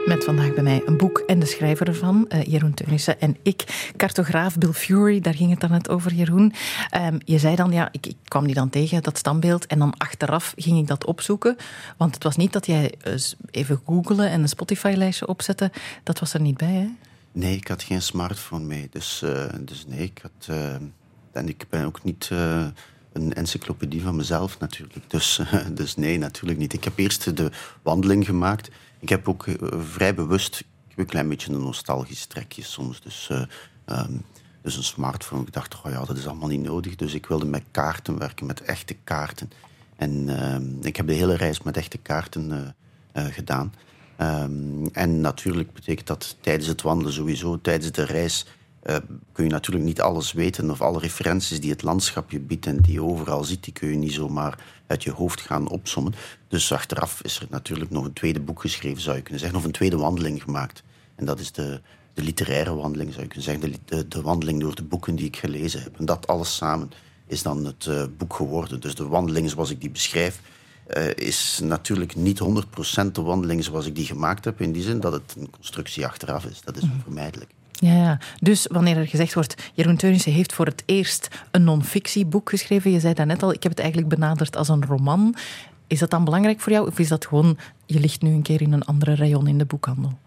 Met 0.08 0.24
vandaag 0.24 0.54
bij 0.54 0.64
mij 0.64 0.82
een 0.86 0.98
boek 0.98 1.18
en 1.18 1.40
de 1.40 1.46
schrijver 1.46 1.88
ervan, 1.88 2.26
uh, 2.30 2.44
Jeroen 2.44 2.74
Teunissen 2.74 3.22
en 3.22 3.38
ik. 3.42 3.92
Cartograaf 3.98 4.58
Bill 4.58 4.72
Fury, 4.72 5.20
daar 5.20 5.34
ging 5.34 5.50
het 5.50 5.60
dan 5.60 5.72
net 5.72 5.90
over, 5.90 6.14
Jeroen. 6.14 6.54
Um, 6.96 7.18
je 7.26 7.38
zei 7.38 7.56
dan, 7.56 7.72
ja, 7.72 7.90
ik, 7.92 8.06
ik, 8.06 8.16
kwam 8.24 8.46
die 8.46 8.56
dan 8.56 8.70
tegen, 8.70 9.04
dat 9.04 9.18
standbeeld. 9.18 9.66
En 9.66 9.80
dan 9.80 9.94
achteraf 9.98 10.54
ging 10.58 10.78
ik 10.78 10.88
dat 10.88 11.06
opzoeken. 11.06 11.56
Want 11.98 12.14
het 12.14 12.24
was 12.24 12.36
niet 12.36 12.54
dat 12.54 12.66
jij 12.66 12.94
uh, 13.08 13.14
even 13.52 13.82
googelen 13.86 14.30
en 14.30 14.42
een 14.42 14.48
Spotify-lijstje 14.48 15.28
opzetten. 15.28 15.72
Dat 16.04 16.20
was 16.20 16.34
er 16.34 16.42
niet 16.42 16.58
bij, 16.58 16.74
hè? 16.74 16.88
Nee, 17.32 17.56
ik 17.56 17.68
had 17.68 17.84
geen 17.84 18.02
smartphone 18.02 18.66
mee. 18.66 18.88
Dus, 18.92 19.22
uh, 19.26 19.46
dus 19.60 19.86
nee, 19.88 20.00
ik 20.00 20.22
had... 20.22 20.56
en 21.32 21.48
ik 21.48 21.66
ben 21.70 21.86
ook 21.86 22.04
niet 22.04 22.30
een 23.14 23.34
encyclopedie 23.34 24.02
van 24.02 24.16
mezelf 24.16 24.60
natuurlijk. 24.60 25.10
Dus, 25.10 25.42
dus 25.72 25.96
nee, 25.96 26.18
natuurlijk 26.18 26.60
niet. 26.60 26.74
Ik 26.74 26.84
heb 26.84 26.98
eerst 26.98 27.38
de 27.38 27.52
wandeling 27.82 28.26
gemaakt 28.26 28.70
ik 29.08 29.14
heb 29.14 29.28
ook 29.28 29.46
uh, 29.46 29.56
vrij 29.80 30.14
bewust 30.14 30.64
een 30.96 31.06
klein 31.06 31.30
beetje 31.30 31.54
een 31.54 31.62
nostalgisch 31.62 32.26
trekje 32.26 32.64
soms. 32.64 33.02
Dus, 33.02 33.30
uh, 33.32 33.42
um, 33.86 34.24
dus 34.62 34.78
een 34.78 34.84
smartphone. 34.84 35.42
Ik 35.42 35.54
dacht, 35.54 35.82
oh 35.84 35.92
ja, 35.92 36.06
dat 36.06 36.18
is 36.18 36.28
allemaal 36.28 36.48
niet 36.48 36.64
nodig. 36.64 36.96
Dus 36.96 37.14
ik 37.14 37.26
wilde 37.26 37.46
met 37.46 37.64
kaarten 37.72 38.18
werken, 38.18 38.46
met 38.46 38.62
echte 38.62 38.96
kaarten. 39.04 39.52
En 39.96 40.40
ehm, 40.40 40.86
ik 40.86 40.96
heb 40.96 41.08
de 41.08 41.14
hele 41.14 41.36
reis 41.36 41.62
met 41.62 41.78
echte 41.78 41.98
kaarten 41.98 42.76
gedaan. 43.14 43.74
Ehm, 44.16 44.86
en 44.92 45.22
natuurlijk 45.22 45.74
betekent 45.74 46.08
dat 46.08 46.38
tijdens 46.42 46.68
het 46.68 46.82
wandelen 46.82 47.14
sowieso, 47.14 47.62
tijdens 47.62 47.92
de 47.92 48.04
reis, 48.04 48.46
kun 49.32 49.44
je 49.44 49.50
natuurlijk 49.50 49.86
niet 49.86 50.02
alles 50.02 50.32
weten. 50.32 50.72
Of 50.72 50.82
alle 50.82 51.00
referenties 51.00 51.60
die 51.60 51.72
het 51.72 51.84
landschap 51.84 52.32
je 52.32 52.40
biedt 52.40 52.66
en 52.66 52.78
die 52.78 52.94
je 52.94 53.04
overal 53.04 53.44
ziet, 53.44 53.64
die 53.64 53.74
kun 53.74 53.90
je 53.90 53.96
niet 53.96 54.14
zomaar 54.14 54.60
uit 54.88 55.04
je 55.04 55.12
hoofd 55.12 55.42
gaan 55.42 55.70
opsommen. 55.70 56.14
Dus 56.48 56.72
achteraf 56.72 57.22
is 57.22 57.40
er 57.40 57.48
natuurlijk 57.50 57.92
nog 57.92 58.06
een 58.06 58.14
tweede 58.14 58.40
boek 58.40 58.62
geschreven, 58.62 59.02
zou 59.02 59.16
je 59.16 59.22
kunnen 59.22 59.40
zeggen, 59.40 59.60
of 59.60 59.66
een 59.66 59.72
tweede 59.72 59.98
wandeling 59.98 60.44
gemaakt. 60.44 60.84
En 61.16 61.26
dat 61.26 61.40
is 61.40 61.52
de, 61.52 61.82
de 62.14 62.22
literaire 62.22 62.76
wandeling, 62.76 63.10
zou 63.10 63.24
je 63.24 63.28
kunnen 63.28 63.46
zeggen, 63.46 63.72
de, 63.72 63.80
de, 63.96 64.08
de, 64.08 64.22
wandeling 64.22 64.62
door 64.62 64.76
de 64.76 64.84
boeken 64.84 65.16
die 65.16 65.26
ik 65.26 65.38
gelezen 65.38 65.82
heb. 65.82 66.00
En 66.00 66.06
dat 66.06 66.28
alles 66.28 66.56
samen 66.56 66.92
is 67.28 67.42
dan 67.42 67.66
het 67.66 67.86
uh, 67.86 68.04
boek 68.18 68.34
geworden. 68.34 68.80
Dus 68.80 68.96
de 68.96 69.08
wandeling 69.08 69.50
zoals 69.50 69.70
ik 69.70 69.82
die 69.82 69.90
beschrijf, 69.90 70.42
uh, 70.98 71.10
is 71.16 71.60
natuurlijk 71.64 72.16
niet 72.16 72.40
100% 72.40 73.12
de 73.12 73.22
wandeling 73.22 73.64
zoals 73.64 73.86
ik 73.86 73.96
die 73.96 74.06
gemaakt 74.06 74.46
heb. 74.46 74.62
In 74.62 74.72
die 74.72 74.84
zin 74.84 75.00
dat 75.00 75.14
het 75.14 75.36
een 75.38 75.50
constructie 75.50 76.06
achteraf 76.06 76.46
is. 76.46 76.62
Dat 76.62 76.78
is 76.78 76.84
mhm. 76.84 76.94
onvermijdelijk. 76.94 77.52
Ja, 77.80 77.94
ja, 77.94 78.20
dus 78.40 78.68
wanneer 78.72 78.98
er 78.98 79.08
gezegd 79.08 79.34
wordt, 79.34 79.72
Jeroen 79.74 79.96
Teunissen 79.96 80.32
heeft 80.32 80.54
voor 80.54 80.66
het 80.66 80.84
eerst 80.86 81.28
een 81.52 81.64
non-fictieboek 81.64 82.50
geschreven. 82.50 82.92
Je 82.92 83.00
zei 83.00 83.14
dat 83.14 83.26
net 83.26 83.44
al, 83.44 83.54
ik 83.54 83.64
heb 83.64 83.72
het 83.72 83.82
eigenlijk 83.82 84.10
benaderd 84.10 84.56
als 84.56 84.68
een 84.68 84.86
roman. 84.86 85.36
Is 85.88 86.00
dat 86.00 86.10
dan 86.10 86.24
belangrijk 86.24 86.60
voor 86.60 86.72
jou? 86.72 86.88
Of 86.88 87.00
is 87.00 87.08
dat 87.08 87.26
gewoon, 87.26 87.58
je 87.86 88.00
ligt 88.00 88.22
nu 88.22 88.32
een 88.32 88.42
keer 88.42 88.62
in 88.62 88.74
een 88.74 88.84
andere 88.84 89.16
rayon 89.16 89.48
in 89.48 89.58
de 89.58 89.66
boekhandel? 89.66 90.18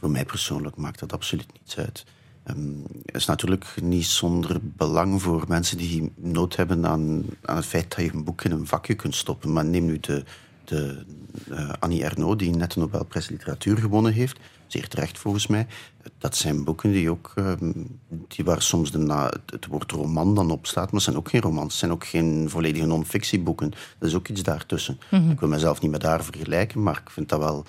Voor 0.00 0.10
mij 0.10 0.24
persoonlijk 0.24 0.76
maakt 0.76 0.98
dat 0.98 1.12
absoluut 1.12 1.52
niets 1.52 1.78
uit. 1.78 2.04
Um, 2.50 2.82
het 3.06 3.16
is 3.16 3.26
natuurlijk 3.26 3.74
niet 3.82 4.06
zonder 4.06 4.58
belang 4.62 5.22
voor 5.22 5.44
mensen 5.48 5.78
die 5.78 6.12
nood 6.16 6.56
hebben 6.56 6.86
aan, 6.86 7.24
aan 7.42 7.56
het 7.56 7.66
feit 7.66 7.96
dat 7.96 8.04
je 8.04 8.12
een 8.12 8.24
boek 8.24 8.44
in 8.44 8.50
een 8.50 8.66
vakje 8.66 8.94
kunt 8.94 9.14
stoppen. 9.14 9.52
Maar 9.52 9.64
neem 9.64 9.84
nu 9.84 10.00
de, 10.00 10.24
de 10.64 11.04
uh, 11.50 11.72
Annie 11.78 12.04
Ernaux, 12.04 12.36
die 12.36 12.56
net 12.56 12.72
de 12.72 12.80
Nobelprijs 12.80 13.28
Literatuur 13.28 13.76
gewonnen 13.78 14.12
heeft. 14.12 14.38
Zeer 14.66 14.88
terecht 14.88 15.18
volgens 15.18 15.46
mij. 15.46 15.66
Dat 16.18 16.36
zijn 16.36 16.64
boeken 16.64 16.92
die 16.92 17.10
ook, 17.10 17.32
ehm, 17.34 17.72
die 18.28 18.44
waar 18.44 18.62
soms 18.62 18.90
de 18.90 18.98
na, 18.98 19.32
het 19.46 19.66
woord 19.66 19.92
roman 19.92 20.34
dan 20.34 20.50
op 20.50 20.66
staat, 20.66 20.84
maar 20.84 20.94
het 20.94 21.02
zijn 21.02 21.16
ook 21.16 21.28
geen 21.28 21.40
romans. 21.40 21.66
Het 21.66 21.78
zijn 21.78 21.92
ook 21.92 22.06
geen 22.06 22.50
volledige 22.50 22.86
non-fictieboeken. 22.86 23.72
Er 23.98 24.06
is 24.06 24.14
ook 24.14 24.28
iets 24.28 24.42
daartussen. 24.42 24.98
Mhm. 25.10 25.30
Ik 25.30 25.40
wil 25.40 25.48
mezelf 25.48 25.80
niet 25.80 25.90
met 25.90 26.02
haar 26.02 26.24
vergelijken, 26.24 26.82
maar 26.82 27.02
ik 27.04 27.10
vind 27.10 27.28
dat 27.28 27.38
wel 27.38 27.64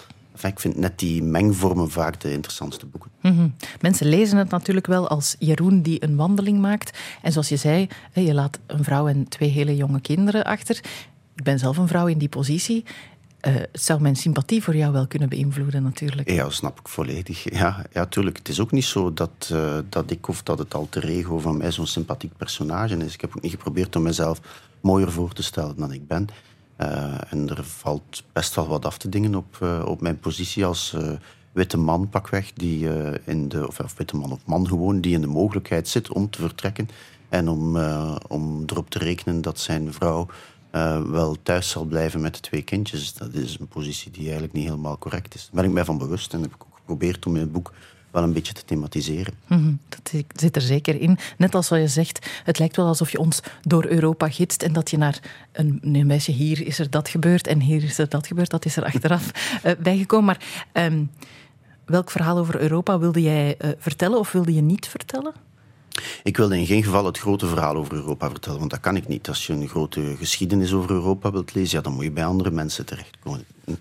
ik 0.45 0.59
vind 0.59 0.77
net 0.77 0.99
die 0.99 1.23
mengvormen 1.23 1.89
vaak 1.89 2.19
de 2.19 2.31
interessantste 2.31 2.85
boeken. 2.85 3.11
Mhm. 3.21 3.47
Mensen 3.81 4.07
lezen 4.07 4.37
het 4.37 4.49
natuurlijk 4.49 4.87
wel 4.87 5.07
als 5.07 5.35
Jeroen 5.39 5.81
die 5.81 6.03
een 6.03 6.15
wandeling 6.15 6.59
maakt. 6.59 6.97
En 7.21 7.31
zoals 7.31 7.49
je 7.49 7.55
zei, 7.55 7.87
je 8.13 8.33
laat 8.33 8.59
een 8.65 8.83
vrouw 8.83 9.07
en 9.07 9.27
twee 9.27 9.49
hele 9.49 9.75
jonge 9.75 10.01
kinderen 10.01 10.43
achter. 10.43 10.75
Ik 11.35 11.43
ben 11.43 11.59
zelf 11.59 11.77
een 11.77 11.87
vrouw 11.87 12.07
in 12.07 12.17
die 12.17 12.29
positie. 12.29 12.83
Het 13.49 13.83
zou 13.83 14.01
mijn 14.01 14.15
sympathie 14.15 14.63
voor 14.63 14.75
jou 14.75 14.93
wel 14.93 15.07
kunnen 15.07 15.29
beïnvloeden, 15.29 15.83
natuurlijk. 15.83 16.29
Ja, 16.29 16.49
snap 16.49 16.79
ik 16.79 16.87
volledig. 16.87 17.53
Ja, 17.53 17.85
ja 17.91 18.05
tuurlijk. 18.05 18.37
Het 18.37 18.49
is 18.49 18.59
ook 18.59 18.71
niet 18.71 18.85
zo 18.85 19.13
dat, 19.13 19.49
uh, 19.51 19.77
dat 19.89 20.11
ik 20.11 20.27
of 20.27 20.43
dat 20.43 20.59
het 20.59 20.73
alter 20.73 21.03
ego 21.03 21.39
van 21.39 21.57
mij 21.57 21.71
zo'n 21.71 21.87
sympathiek 21.87 22.37
personage 22.37 22.97
is. 22.97 23.13
Ik 23.13 23.21
heb 23.21 23.35
ook 23.35 23.41
niet 23.41 23.51
geprobeerd 23.51 23.95
om 23.95 24.01
mezelf 24.01 24.39
mooier 24.81 25.11
voor 25.11 25.33
te 25.33 25.43
stellen 25.43 25.75
dan 25.77 25.91
ik 25.91 26.07
ben. 26.07 26.27
Uh, 26.77 27.13
en 27.29 27.49
er 27.49 27.63
valt 27.63 28.23
best 28.33 28.55
wel 28.55 28.67
wat 28.67 28.85
af 28.85 28.97
te 28.97 29.09
dingen 29.09 29.35
op, 29.35 29.81
op 29.85 30.01
mijn 30.01 30.19
positie 30.19 30.65
als 30.65 30.95
witte 31.51 31.77
man, 31.77 32.09
pakweg, 32.09 32.53
die 32.53 32.89
in 33.23 33.49
de, 33.49 33.67
of, 33.67 33.79
of, 33.79 33.93
witte 33.97 34.15
man 34.15 34.31
of 34.31 34.45
man 34.45 34.67
gewoon, 34.67 35.01
die 35.01 35.13
in 35.13 35.21
de 35.21 35.27
mogelijkheid 35.27 35.87
zit 35.87 36.09
om 36.09 36.29
te 36.29 36.41
vertrekken. 36.41 36.89
En 37.29 37.49
om, 37.49 37.77
om 38.27 38.63
erop 38.65 38.89
te 38.89 38.99
rekenen 38.99 39.41
dat 39.41 39.59
zijn 39.59 39.93
vrouw 39.93 40.27
uh, 40.77 41.01
wel 41.01 41.35
thuis 41.43 41.69
zal 41.69 41.83
blijven 41.83 42.21
met 42.21 42.33
de 42.33 42.39
twee 42.39 42.61
kindjes. 42.61 43.13
Dat 43.13 43.33
is 43.33 43.57
een 43.59 43.67
positie 43.67 44.11
die 44.11 44.23
eigenlijk 44.23 44.53
niet 44.53 44.63
helemaal 44.63 44.97
correct 44.97 45.35
is. 45.35 45.41
Daar 45.41 45.61
ben 45.61 45.63
ik 45.63 45.71
mij 45.71 45.85
van 45.85 45.97
bewust 45.97 46.33
en 46.33 46.41
heb 46.41 46.53
ik 46.53 46.63
ook 46.63 46.75
geprobeerd 46.75 47.25
om 47.25 47.35
in 47.35 47.41
het 47.41 47.51
boek 47.51 47.73
wel 48.11 48.23
een 48.23 48.33
beetje 48.33 48.53
te 48.53 48.65
thematiseren. 48.65 49.33
Mm 49.47 49.79
dat 49.89 50.41
zit 50.41 50.55
er 50.55 50.61
zeker 50.61 51.01
in. 51.01 51.17
Net 51.37 51.55
als 51.55 51.69
wat 51.69 51.79
je 51.79 51.87
zegt, 51.87 52.29
het 52.43 52.59
lijkt 52.59 52.75
wel 52.75 52.85
alsof 52.85 53.11
je 53.11 53.19
ons 53.19 53.39
door 53.61 53.85
Europa 53.85 54.29
gidst 54.29 54.63
en 54.63 54.73
dat 54.73 54.89
je 54.89 54.97
naar 54.97 55.19
een, 55.51 55.79
een 55.81 56.07
meisje, 56.07 56.31
hier 56.31 56.65
is 56.65 56.79
er 56.79 56.89
dat 56.89 57.09
gebeurd 57.09 57.47
en 57.47 57.61
hier 57.61 57.83
is 57.83 57.97
er 57.97 58.09
dat 58.09 58.27
gebeurd, 58.27 58.49
dat 58.49 58.65
is 58.65 58.77
er 58.77 58.83
achteraf 58.83 59.31
uh, 59.65 59.71
bijgekomen. 59.83 60.25
Maar 60.25 60.65
um, 60.85 61.11
welk 61.85 62.11
verhaal 62.11 62.37
over 62.37 62.59
Europa 62.59 62.99
wilde 62.99 63.21
jij 63.21 63.55
uh, 63.61 63.71
vertellen 63.77 64.19
of 64.19 64.31
wilde 64.31 64.53
je 64.53 64.61
niet 64.61 64.87
vertellen? 64.87 65.33
Ik 66.23 66.37
wilde 66.37 66.57
in 66.57 66.65
geen 66.65 66.83
geval 66.83 67.05
het 67.05 67.17
grote 67.17 67.47
verhaal 67.47 67.75
over 67.75 67.93
Europa 67.93 68.29
vertellen, 68.29 68.59
want 68.59 68.71
dat 68.71 68.79
kan 68.79 68.95
ik 68.95 69.07
niet. 69.07 69.27
Als 69.27 69.47
je 69.47 69.53
een 69.53 69.67
grote 69.67 70.15
geschiedenis 70.17 70.73
over 70.73 70.91
Europa 70.91 71.31
wilt 71.31 71.53
lezen, 71.53 71.77
ja, 71.77 71.83
dan 71.83 71.93
moet 71.93 72.03
je 72.03 72.11
bij 72.11 72.25
andere 72.25 72.51
mensen 72.51 72.85
terecht, 72.85 73.17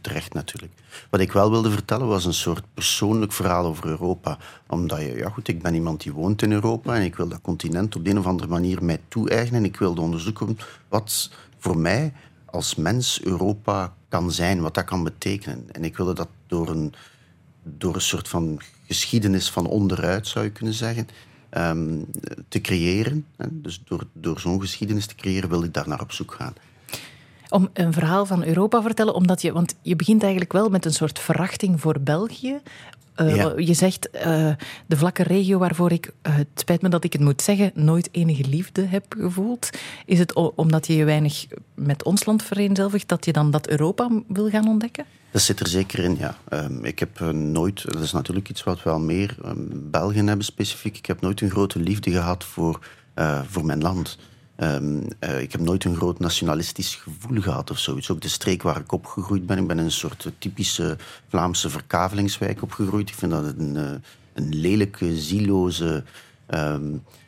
terecht 0.01 0.33
natuurlijk. 0.33 0.73
Wat 1.11 1.21
ik 1.21 1.33
wel 1.33 1.51
wilde 1.51 1.71
vertellen 1.71 2.07
was 2.07 2.25
een 2.25 2.35
soort 2.35 2.65
persoonlijk 2.75 3.33
verhaal 3.33 3.65
over 3.65 3.87
Europa. 3.87 4.39
Omdat 4.67 5.01
je, 5.01 5.17
ja 5.17 5.29
goed, 5.29 5.49
ik 5.49 5.63
ben 5.63 5.75
iemand 5.75 6.03
die 6.03 6.13
woont 6.13 6.43
in 6.43 6.53
Europa 6.53 6.95
en 6.95 7.03
ik 7.03 7.17
wil 7.17 7.29
dat 7.29 7.41
continent 7.41 7.97
op 7.97 8.05
de 8.05 8.11
een 8.11 8.19
of 8.19 8.27
andere 8.27 8.49
manier 8.49 8.85
mij 8.85 9.01
toe-eigenen. 9.09 9.61
En 9.61 9.67
ik 9.67 9.77
wilde 9.77 10.01
onderzoeken 10.01 10.59
wat 10.89 11.31
voor 11.59 11.79
mij 11.79 12.13
als 12.45 12.75
mens 12.75 13.21
Europa 13.23 13.95
kan 14.09 14.33
zijn, 14.33 14.61
wat 14.61 14.75
dat 14.75 14.85
kan 14.85 15.05
betekenen. 15.05 15.65
En 15.73 15.85
ik 15.85 15.97
wilde 15.97 16.15
dat 16.15 16.29
door 16.47 16.69
een, 16.69 16.95
door 17.63 17.95
een 17.95 18.01
soort 18.01 18.29
van 18.29 18.61
geschiedenis 18.87 19.51
van 19.51 19.67
onderuit, 19.67 20.27
zou 20.27 20.45
je 20.45 20.51
kunnen 20.51 20.75
zeggen, 20.75 21.09
um, 21.57 22.07
te 22.49 22.61
creëren. 22.61 23.27
Dus 23.51 23.83
door, 23.85 24.07
door 24.13 24.41
zo'n 24.41 24.61
geschiedenis 24.61 25.07
te 25.07 25.15
creëren, 25.15 25.49
wil 25.49 25.63
ik 25.63 25.75
daar 25.75 25.89
naar 25.89 26.01
op 26.01 26.13
zoek 26.13 26.33
gaan. 26.33 26.55
Om 27.49 27.69
een 27.73 27.93
verhaal 27.93 28.27
van 28.27 28.45
Europa 28.45 28.83
vertellen, 28.83 29.15
omdat 29.15 29.43
je, 29.43 29.53
want 29.53 29.75
je 29.83 29.97
begint 29.97 30.23
eigenlijk 30.23 30.53
wel 30.53 30.69
met 30.69 30.85
een 30.85 30.93
soort 30.93 31.19
verachting 31.19 31.81
voor 31.81 32.01
België. 32.01 32.61
Uh, 33.21 33.59
Je 33.59 33.75
zegt 33.75 34.09
uh, 34.15 34.21
de 34.87 34.97
vlakke 34.97 35.23
regio 35.23 35.59
waarvoor 35.59 35.93
ik, 35.93 36.07
uh, 36.07 36.35
het 36.37 36.47
spijt 36.55 36.83
me 36.83 36.89
dat 36.89 37.05
ik 37.05 37.13
het 37.13 37.23
moet 37.23 37.43
zeggen, 37.43 37.71
nooit 37.75 38.09
enige 38.13 38.49
liefde 38.49 38.87
heb 38.87 39.15
gevoeld. 39.19 39.71
Is 40.07 40.19
het 40.19 40.35
omdat 40.35 40.87
je 40.87 40.97
je 40.97 41.05
weinig 41.05 41.47
met 41.75 42.05
ons 42.05 42.25
land 42.25 42.43
vereenzelvigt 42.43 43.09
dat 43.09 43.25
je 43.25 43.33
dan 43.33 43.51
dat 43.51 43.69
Europa 43.69 44.11
wil 44.29 44.49
gaan 44.49 44.69
ontdekken? 44.69 45.05
Dat 45.37 45.45
zit 45.45 45.61
er 45.61 45.69
zeker 45.69 45.99
in, 45.99 46.17
ja. 46.19 46.39
Um, 46.53 46.85
ik 46.85 46.99
heb 46.99 47.21
nooit, 47.33 47.93
dat 47.93 48.03
is 48.03 48.13
natuurlijk 48.13 48.49
iets 48.49 48.65
wat 48.65 48.83
wel 48.83 48.99
meer 48.99 49.37
um, 49.45 49.91
Belgen 49.91 50.27
hebben 50.27 50.45
specifiek, 50.45 50.97
ik 50.97 51.07
heb 51.07 51.21
nooit 51.21 51.41
een 51.41 51.51
grote 51.51 51.79
liefde 51.79 52.11
gehad 52.11 52.45
voor, 52.45 52.79
voor 53.47 53.65
mijn 53.65 53.83
land. 53.83 54.19
Um, 54.59 55.03
uh, 55.21 55.41
ik 55.41 55.53
heb 55.53 55.61
nooit 55.61 55.85
een 55.85 55.97
groot 55.97 56.19
nationalistisch 56.19 56.95
gevoel 56.95 57.41
gehad 57.41 57.71
of 57.71 57.79
zoiets. 57.79 58.11
Ook 58.11 58.21
de 58.21 58.29
streek 58.29 58.63
waar 58.63 58.77
ik 58.77 58.93
opgegroeid 58.93 59.47
ben. 59.47 59.59
Ik 59.59 59.67
ben 59.67 59.79
in 59.79 59.85
een 59.85 59.91
soort 59.91 60.31
typische 60.39 60.97
Vlaamse 61.29 61.71
verkavelingswijk 61.71 62.63
opgegroeid. 62.63 63.09
Ik 63.09 63.15
vind 63.15 63.33
dat 63.33 63.45
een, 63.45 63.77
een 64.33 64.55
lelijke, 64.55 65.17
zieloze, 65.17 66.05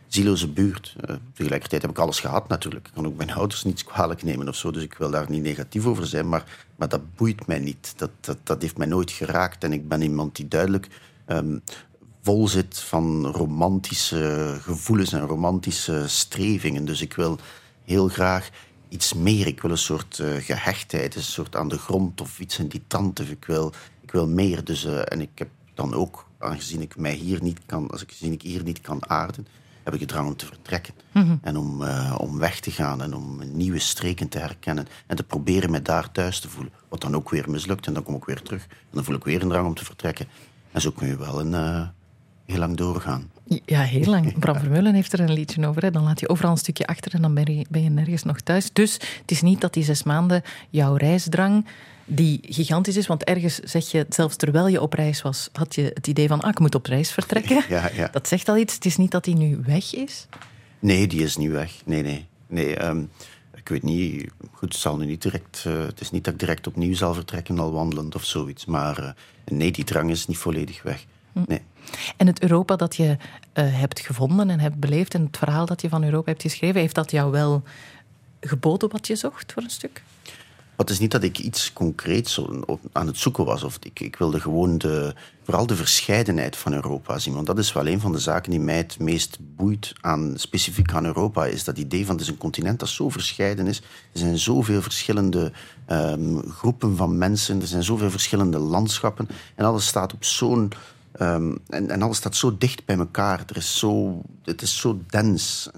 zieloze 0.09 0.49
buurt. 0.49 0.97
Uh, 1.11 1.17
tegelijkertijd 1.33 1.83
heb 1.83 1.91
ik 1.91 1.99
alles 1.99 2.21
gehad 2.21 2.49
natuurlijk. 2.49 2.87
Ik 2.87 2.93
kan 2.95 3.07
ook 3.07 3.17
mijn 3.17 3.33
ouders 3.33 3.65
niets 3.65 3.85
kwalijk 3.85 4.23
nemen 4.23 4.49
of 4.49 4.57
zo. 4.57 4.71
Dus 4.71 4.83
ik 4.83 4.95
wil 4.95 5.11
daar 5.11 5.31
niet 5.31 5.43
negatief 5.43 5.87
over 5.87 6.07
zijn. 6.07 6.29
Maar, 6.29 6.45
maar 6.77 6.89
dat 6.89 7.15
boeit 7.15 7.47
mij 7.47 7.59
niet. 7.59 7.93
Dat, 7.97 8.11
dat, 8.21 8.39
dat 8.43 8.63
heeft 8.63 8.77
mij 8.77 8.87
nooit 8.87 9.11
geraakt. 9.11 9.65
En 9.65 9.73
ik 9.73 9.89
ben 9.89 10.03
iemand 10.03 10.37
die 10.37 10.49
duidelijk 10.49 10.89
um, 11.27 11.63
vol 12.23 12.49
zit 12.49 12.79
van 12.79 13.27
romantische 13.27 14.57
gevoelens 14.61 15.13
en 15.13 15.27
romantische 15.27 16.09
strevingen. 16.09 16.85
Dus 16.85 17.01
ik 17.01 17.15
wil 17.15 17.39
heel 17.85 18.09
graag 18.09 18.51
iets 18.89 19.15
meer. 19.15 19.47
Ik 19.47 19.63
wil 19.63 19.71
een 19.71 19.79
soort 19.79 20.19
uh, 20.19 20.37
gehechtheid, 20.37 21.15
een 21.15 21.23
soort 21.23 21.57
aan 21.57 21.69
de 21.69 21.79
grond 21.79 22.21
of 22.21 22.41
iets 22.41 22.59
in 22.59 22.69
die 22.69 22.83
tand. 22.87 23.31
Ik 23.31 23.45
wil, 23.45 23.73
ik 24.01 24.11
wil 24.11 24.29
meer. 24.29 24.65
Dus, 24.65 24.85
uh, 24.85 25.13
en 25.13 25.21
ik 25.21 25.31
heb 25.35 25.49
dan 25.75 25.95
ook, 25.95 26.27
aangezien 26.39 26.81
ik 26.81 26.97
mij 26.97 27.15
hier 27.15 27.43
niet 27.43 27.61
kan, 27.67 27.91
als 27.91 28.03
ik, 28.03 28.13
ik 28.21 28.43
hier 28.43 28.63
niet 28.63 28.81
kan 28.81 29.11
aarden, 29.11 29.47
heb 29.91 30.01
ik 30.01 30.01
het 30.01 30.09
drang 30.09 30.29
om 30.29 30.37
te 30.37 30.47
vertrekken. 30.47 30.95
Mm 31.13 31.23
-hmm. 31.23 31.39
En 31.43 31.57
om, 31.57 31.83
uh, 31.83 32.15
om 32.19 32.39
weg 32.39 32.61
te 32.61 32.71
gaan 32.71 33.03
en 33.03 33.15
om 33.15 33.41
nieuwe 33.53 33.79
streken 33.79 34.29
te 34.29 34.39
herkennen. 34.39 34.87
En 35.07 35.17
te 35.17 35.23
proberen 35.23 35.71
me 35.71 35.83
daar 35.83 36.13
thuis 36.13 36.41
te 36.41 36.49
voelen. 36.49 36.73
Wat 36.89 37.01
dan 37.01 37.15
ook 37.15 37.31
weer 37.31 37.51
mislukt. 37.51 37.87
En 37.87 37.95
dan 37.95 38.03
kom 38.03 38.15
ik 38.15 38.25
weer 38.25 38.43
terug. 38.43 38.63
En 38.63 38.91
dan 38.91 39.05
voel 39.05 39.15
ik 39.15 39.25
weer 39.25 39.43
een 39.43 39.49
drang 39.49 39.67
om 39.67 39.75
te 39.75 39.85
vertrekken. 39.85 40.27
En 40.73 40.81
zo 40.81 40.91
kun 40.91 41.07
je 41.07 41.17
wel 41.17 41.41
een 41.41 41.55
heel 42.49 42.59
lang 42.59 42.77
doorgaan. 42.77 43.31
Ja, 43.65 43.81
heel 43.81 44.05
lang. 44.05 44.35
Bram 44.39 44.59
Vermeulen 44.59 44.95
heeft 44.95 45.13
er 45.13 45.21
een 45.21 45.33
liedje 45.33 45.67
over. 45.67 45.83
Hè. 45.83 45.91
Dan 45.91 46.03
laat 46.03 46.21
je 46.21 46.29
overal 46.29 46.51
een 46.51 46.57
stukje 46.57 46.87
achter 46.87 47.15
en 47.15 47.23
dan 47.23 47.35
ben 47.35 47.57
je, 47.57 47.67
ben 47.71 47.83
je 47.83 47.91
nergens 47.91 48.23
nog 48.23 48.41
thuis. 48.41 48.73
Dus 48.73 48.93
het 48.93 49.31
is 49.31 49.43
niet 49.43 49.61
dat 49.61 49.73
die 49.73 49.85
zes 49.85 50.03
maanden 50.03 50.43
jouw 50.71 50.97
reisdrang, 50.97 51.67
die 52.11 52.41
gigantisch 52.43 52.97
is, 52.97 53.07
want 53.07 53.25
ergens 53.25 53.59
zeg 53.59 53.91
je, 53.91 54.07
zelfs 54.09 54.37
terwijl 54.37 54.69
je 54.69 54.81
op 54.81 54.93
reis 54.93 55.23
was, 55.23 55.49
had 55.53 55.75
je 55.75 55.91
het 55.95 56.07
idee 56.07 56.29
van, 56.29 56.41
ah, 56.41 56.51
ik 56.51 56.59
moet 56.59 56.75
op 56.75 56.87
reis 56.87 57.11
vertrekken. 57.11 57.65
Ja, 57.69 57.91
ja. 57.95 58.09
Dat 58.13 58.29
zegt 58.29 58.49
al 58.49 58.57
iets. 58.57 58.75
Het 58.75 58.85
is 58.85 58.97
niet 58.97 59.11
dat 59.11 59.25
die 59.25 59.37
nu 59.37 59.61
weg 59.67 59.95
is? 59.95 60.27
Nee, 60.79 61.07
die 61.07 61.23
is 61.23 61.37
niet 61.37 61.51
weg. 61.51 61.73
Nee, 61.85 62.03
nee. 62.03 62.27
nee 62.47 62.85
um, 62.85 63.11
ik 63.55 63.69
weet 63.69 63.83
niet, 63.83 64.31
goed, 64.53 64.73
het, 64.73 64.81
zal 64.81 64.97
nu 64.97 65.07
niet 65.07 65.23
direct, 65.23 65.65
uh, 65.67 65.87
het 65.87 66.01
is 66.01 66.11
niet 66.11 66.25
dat 66.25 66.33
ik 66.33 66.41
direct 66.41 66.67
opnieuw 66.67 66.95
zal 66.95 67.15
vertrekken 67.15 67.59
al 67.59 67.73
wandelend 67.73 68.15
of 68.15 68.25
zoiets. 68.25 68.65
Maar 68.65 69.01
uh, 69.01 69.11
nee, 69.45 69.71
die 69.71 69.85
drang 69.85 70.11
is 70.11 70.27
niet 70.27 70.39
volledig 70.39 70.83
weg. 70.83 71.05
Hm. 71.33 71.41
Nee. 71.47 71.63
En 72.17 72.27
het 72.27 72.43
Europa 72.43 72.77
dat 72.77 72.97
je 72.97 73.05
uh, 73.09 73.17
hebt 73.55 74.01
gevonden 74.01 74.51
en 74.51 74.61
hebt 74.61 74.81
beleefd 74.81 75.15
en 75.15 75.25
het 75.25 75.37
verhaal 75.37 75.67
dat 75.67 75.83
je 75.83 75.89
van 75.89 76.05
Europa 76.05 76.31
hebt 76.31 76.43
geschreven, 76.43 76.81
heeft 76.81 76.95
dat 76.95 77.11
jou 77.11 77.31
wel 77.31 77.63
geboden 78.41 78.89
wat 78.89 79.07
je 79.07 79.17
zocht 79.17 79.53
voor 79.53 79.63
een 79.63 79.71
stuk? 79.71 80.03
Het 80.79 80.91
is 80.91 80.99
niet 80.99 81.11
dat 81.11 81.23
ik 81.23 81.39
iets 81.39 81.73
concreets 81.73 82.41
aan 82.93 83.07
het 83.07 83.19
zoeken 83.19 83.45
was. 83.45 83.63
Of 83.63 83.79
ik, 83.83 84.01
ik 84.01 84.17
wilde 84.17 84.41
gewoon 84.41 84.79
de, 84.79 85.15
vooral 85.43 85.67
de 85.67 85.77
verscheidenheid 85.77 86.57
van 86.57 86.73
Europa 86.73 87.19
zien. 87.19 87.35
Want 87.35 87.47
dat 87.47 87.59
is 87.59 87.73
wel 87.73 87.87
een 87.87 88.01
van 88.01 88.13
de 88.13 88.19
zaken 88.19 88.51
die 88.51 88.61
mij 88.61 88.77
het 88.77 88.99
meest 88.99 89.39
boeit 89.41 89.93
aan, 90.01 90.33
specifiek 90.37 90.93
aan 90.93 91.05
Europa. 91.05 91.47
Is 91.47 91.65
dat 91.65 91.79
idee 91.79 92.07
van 92.07 92.15
het 92.15 92.25
is 92.25 92.31
een 92.31 92.39
continent 92.39 92.81
dat 92.81 92.89
zo 92.89 93.09
verscheiden 93.09 93.67
is. 93.67 93.79
Er 94.13 94.19
zijn 94.19 94.39
zoveel 94.39 94.83
verschillende 94.83 95.53
um, 95.91 96.51
groepen 96.51 96.97
van 96.97 97.19
mensen. 97.19 97.61
Er 97.61 97.67
zijn 97.67 97.85
zoveel 97.85 98.11
verschillende 98.11 98.59
landschappen. 98.59 99.29
En 99.55 99.65
alles 99.65 99.87
staat 99.87 100.13
op 100.13 100.25
zo'n 100.25 100.73
Um, 101.21 101.59
en, 101.69 101.91
en, 101.91 102.03
alles 102.03 102.17
staat 102.17 102.37
zo 102.37 102.59
dicht 102.59 102.85
bij 102.85 102.97
elkaar. 102.97 103.43
Er 103.47 103.57
is 103.57 103.79
zo, 103.79 104.23
het 104.45 104.63
is 104.63 104.81
zo 104.81 105.01
dens. 105.07 105.71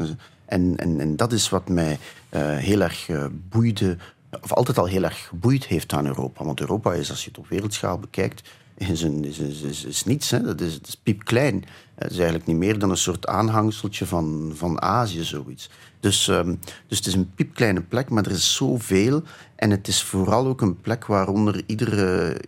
En, 0.45 0.77
en, 0.77 1.01
en 1.01 1.17
dat 1.17 1.33
is 1.33 1.49
wat 1.49 1.69
mij 1.69 1.99
uh, 2.31 2.57
heel 2.57 2.81
erg 2.81 3.09
uh, 3.09 3.25
boeide 3.49 3.97
of 4.43 4.53
altijd 4.53 4.79
al 4.79 4.87
heel 4.87 5.03
erg 5.03 5.27
geboeid 5.29 5.67
heeft 5.67 5.93
aan 5.93 6.07
Europa. 6.07 6.45
Want 6.45 6.61
Europa 6.61 6.93
is, 6.93 7.11
als 7.11 7.25
je 7.25 7.29
het 7.29 7.39
op 7.39 7.49
wereldschaal 7.49 7.99
bekijkt, 7.99 8.49
is, 8.77 9.03
een, 9.03 9.25
is, 9.25 9.39
is, 9.39 9.85
is 9.85 10.05
niets. 10.05 10.31
Hè. 10.31 10.43
Dat, 10.43 10.61
is, 10.61 10.81
is 10.87 10.97
piepklein. 10.97 11.65
Het 11.95 12.11
is 12.11 12.17
eigenlijk 12.17 12.47
niet 12.47 12.57
meer 12.57 12.79
dan 12.79 12.91
een 12.91 12.97
soort 12.97 13.27
aanhangseltje 13.27 14.07
van, 14.07 14.53
van 14.55 14.83
Azië, 14.83 15.25
zoiets. 15.25 15.71
Dus, 16.01 16.27
um, 16.29 16.59
dus 16.87 16.99
het 16.99 17.07
is 17.07 17.15
een 17.15 17.31
piepkleine 17.35 17.81
plek, 17.81 18.09
maar 18.09 18.25
er 18.25 18.31
is 18.31 18.55
zoveel. 18.55 19.23
En 19.57 19.71
het 19.71 19.89
is 19.89 20.03
vooral 20.03 20.47
ook 20.47 20.61
een 20.61 20.81
plek 20.81 21.07
waaronder 21.07 21.63
iedere, 21.67 22.41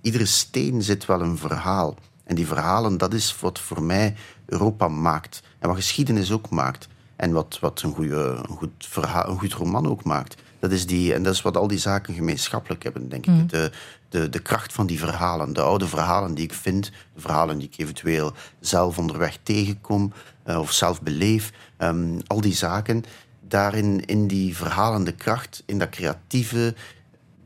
iedere 0.00 0.26
steen 0.26 0.82
zit 0.82 1.06
wel 1.06 1.20
een 1.20 1.38
verhaal. 1.38 1.96
En 2.24 2.34
die 2.34 2.46
verhalen, 2.46 2.98
dat 2.98 3.14
is 3.14 3.40
wat 3.40 3.58
voor 3.58 3.82
mij 3.82 4.14
Europa 4.46 4.88
maakt. 4.88 5.42
En 5.58 5.68
wat 5.68 5.76
geschiedenis 5.76 6.32
ook 6.32 6.50
maakt. 6.50 6.88
En 7.16 7.32
wat, 7.32 7.58
wat 7.60 7.82
een, 7.82 7.92
goede, 7.92 8.42
een, 8.48 8.56
goed 8.56 8.70
verhaal, 8.78 9.30
een 9.30 9.38
goed 9.38 9.52
roman 9.52 9.86
ook 9.86 10.04
maakt. 10.04 10.42
Dat 10.60 10.72
is 10.72 10.86
die, 10.86 11.14
en 11.14 11.22
dat 11.22 11.34
is 11.34 11.42
wat 11.42 11.56
al 11.56 11.66
die 11.66 11.78
zaken 11.78 12.14
gemeenschappelijk 12.14 12.82
hebben, 12.82 13.08
denk 13.08 13.26
ik. 13.26 13.32
Mm. 13.32 13.46
De, 13.46 13.70
de, 14.08 14.28
de 14.28 14.38
kracht 14.38 14.72
van 14.72 14.86
die 14.86 14.98
verhalen, 14.98 15.52
de 15.52 15.60
oude 15.60 15.86
verhalen 15.86 16.34
die 16.34 16.44
ik 16.44 16.54
vind, 16.54 16.92
de 17.14 17.20
verhalen 17.20 17.58
die 17.58 17.68
ik 17.72 17.78
eventueel 17.78 18.32
zelf 18.60 18.98
onderweg 18.98 19.38
tegenkom 19.42 20.12
uh, 20.46 20.58
of 20.58 20.72
zelf 20.72 21.02
beleef, 21.02 21.52
um, 21.78 22.18
al 22.26 22.40
die 22.40 22.54
zaken, 22.54 23.04
daarin, 23.40 24.04
in 24.04 24.26
die 24.26 24.56
verhalende 24.56 25.12
kracht, 25.12 25.62
in 25.66 25.78
dat 25.78 25.88
creatieve, 25.88 26.74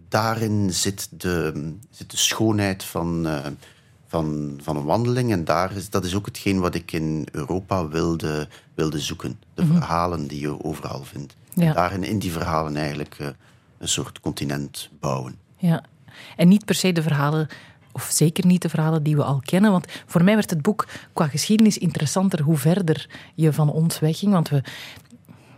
daarin 0.08 0.72
zit 0.72 1.08
de, 1.10 1.72
zit 1.90 2.10
de 2.10 2.16
schoonheid 2.16 2.84
van, 2.84 3.26
uh, 3.26 3.38
van, 4.06 4.58
van 4.62 4.76
een 4.76 4.84
wandeling. 4.84 5.32
En 5.32 5.44
daar 5.44 5.76
is, 5.76 5.90
dat 5.90 6.04
is 6.04 6.14
ook 6.14 6.26
hetgeen 6.26 6.60
wat 6.60 6.74
ik 6.74 6.92
in 6.92 7.26
Europa 7.32 7.88
wilde, 7.88 8.48
wilde 8.74 9.00
zoeken. 9.00 9.40
De 9.54 9.62
mm 9.62 9.68
-hmm. 9.68 9.78
verhalen 9.78 10.26
die 10.26 10.40
je 10.40 10.64
overal 10.64 11.04
vindt. 11.04 11.36
Ja. 11.54 11.72
Daarin 11.72 12.04
in 12.04 12.18
die 12.18 12.32
verhalen 12.32 12.76
eigenlijk 12.76 13.18
uh, 13.20 13.28
een 13.78 13.88
soort 13.88 14.20
continent 14.20 14.90
bouwen. 15.00 15.36
Ja, 15.56 15.82
en 16.36 16.48
niet 16.48 16.64
per 16.64 16.74
se 16.74 16.92
de 16.92 17.02
verhalen 17.02 17.48
of 17.92 18.08
zeker 18.12 18.46
niet 18.46 18.62
de 18.62 18.68
verhalen 18.68 19.02
die 19.02 19.16
we 19.16 19.24
al 19.24 19.40
kennen. 19.44 19.70
Want 19.70 19.86
voor 20.06 20.24
mij 20.24 20.34
werd 20.34 20.50
het 20.50 20.62
boek 20.62 20.86
qua 21.12 21.26
geschiedenis 21.26 21.78
interessanter 21.78 22.40
hoe 22.42 22.56
verder 22.56 23.08
je 23.34 23.52
van 23.52 23.70
ons 23.70 23.98
wegging. 23.98 24.32
Want 24.32 24.48
we, 24.48 24.62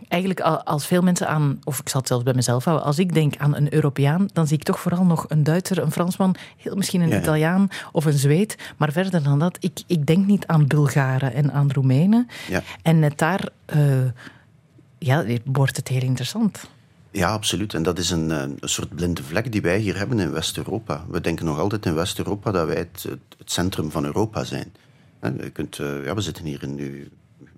eigenlijk 0.07 0.41
als 0.63 0.85
veel 0.85 1.01
mensen 1.01 1.27
aan, 1.27 1.59
of 1.63 1.79
ik 1.79 1.89
zal 1.89 1.99
het 1.99 2.09
zelfs 2.09 2.23
bij 2.23 2.33
mezelf 2.33 2.63
houden, 2.63 2.85
als 2.85 2.99
ik 2.99 3.13
denk 3.13 3.37
aan 3.37 3.55
een 3.55 3.73
Europeaan, 3.73 4.29
dan 4.33 4.47
zie 4.47 4.57
ik 4.57 4.63
toch 4.63 4.79
vooral 4.79 5.03
nog 5.03 5.25
een 5.27 5.43
Duitser, 5.43 5.77
een 5.77 5.91
Fransman, 5.91 6.35
heel 6.57 6.75
misschien 6.75 7.01
een 7.01 7.09
ja. 7.09 7.19
Italiaan 7.19 7.67
of 7.91 8.05
een 8.05 8.13
Zweed. 8.17 8.55
Maar 8.77 8.91
verder 8.91 9.23
dan 9.23 9.39
dat, 9.39 9.57
ik, 9.59 9.83
ik 9.87 10.05
denk 10.05 10.25
niet 10.25 10.47
aan 10.47 10.67
Bulgaren 10.67 11.33
en 11.33 11.51
aan 11.53 11.71
Roemenen. 11.71 12.27
Ja. 12.47 12.63
En 12.81 12.99
net 12.99 13.17
daar 13.17 13.49
uh, 13.75 13.85
ja, 14.99 15.25
wordt 15.43 15.75
het 15.75 15.87
heel 15.87 16.01
interessant. 16.01 16.69
Ja, 17.11 17.29
absoluut. 17.29 17.73
En 17.73 17.83
dat 17.83 17.99
is 17.99 18.09
een, 18.09 18.29
een, 18.29 18.57
soort 18.61 18.95
blinde 18.95 19.23
vlek 19.23 19.51
die 19.51 19.61
wij 19.61 19.79
hier 19.79 19.97
hebben 19.97 20.19
in 20.19 20.31
West-Europa. 20.31 21.05
We 21.09 21.21
denken 21.21 21.45
nog 21.45 21.59
altijd 21.59 21.85
in 21.85 21.95
West-Europa 21.95 22.51
dat 22.51 22.67
wij 22.67 22.75
het, 22.75 23.07
centrum 23.45 23.91
van 23.91 24.05
Europa 24.05 24.43
zijn. 24.43 24.73
Je 25.21 25.49
kunt, 25.49 25.77
uh, 25.77 26.05
ja, 26.05 26.15
we 26.15 26.21
zitten 26.21 26.45
hier 26.45 26.63
in, 26.63 26.75
nu, 26.75 27.09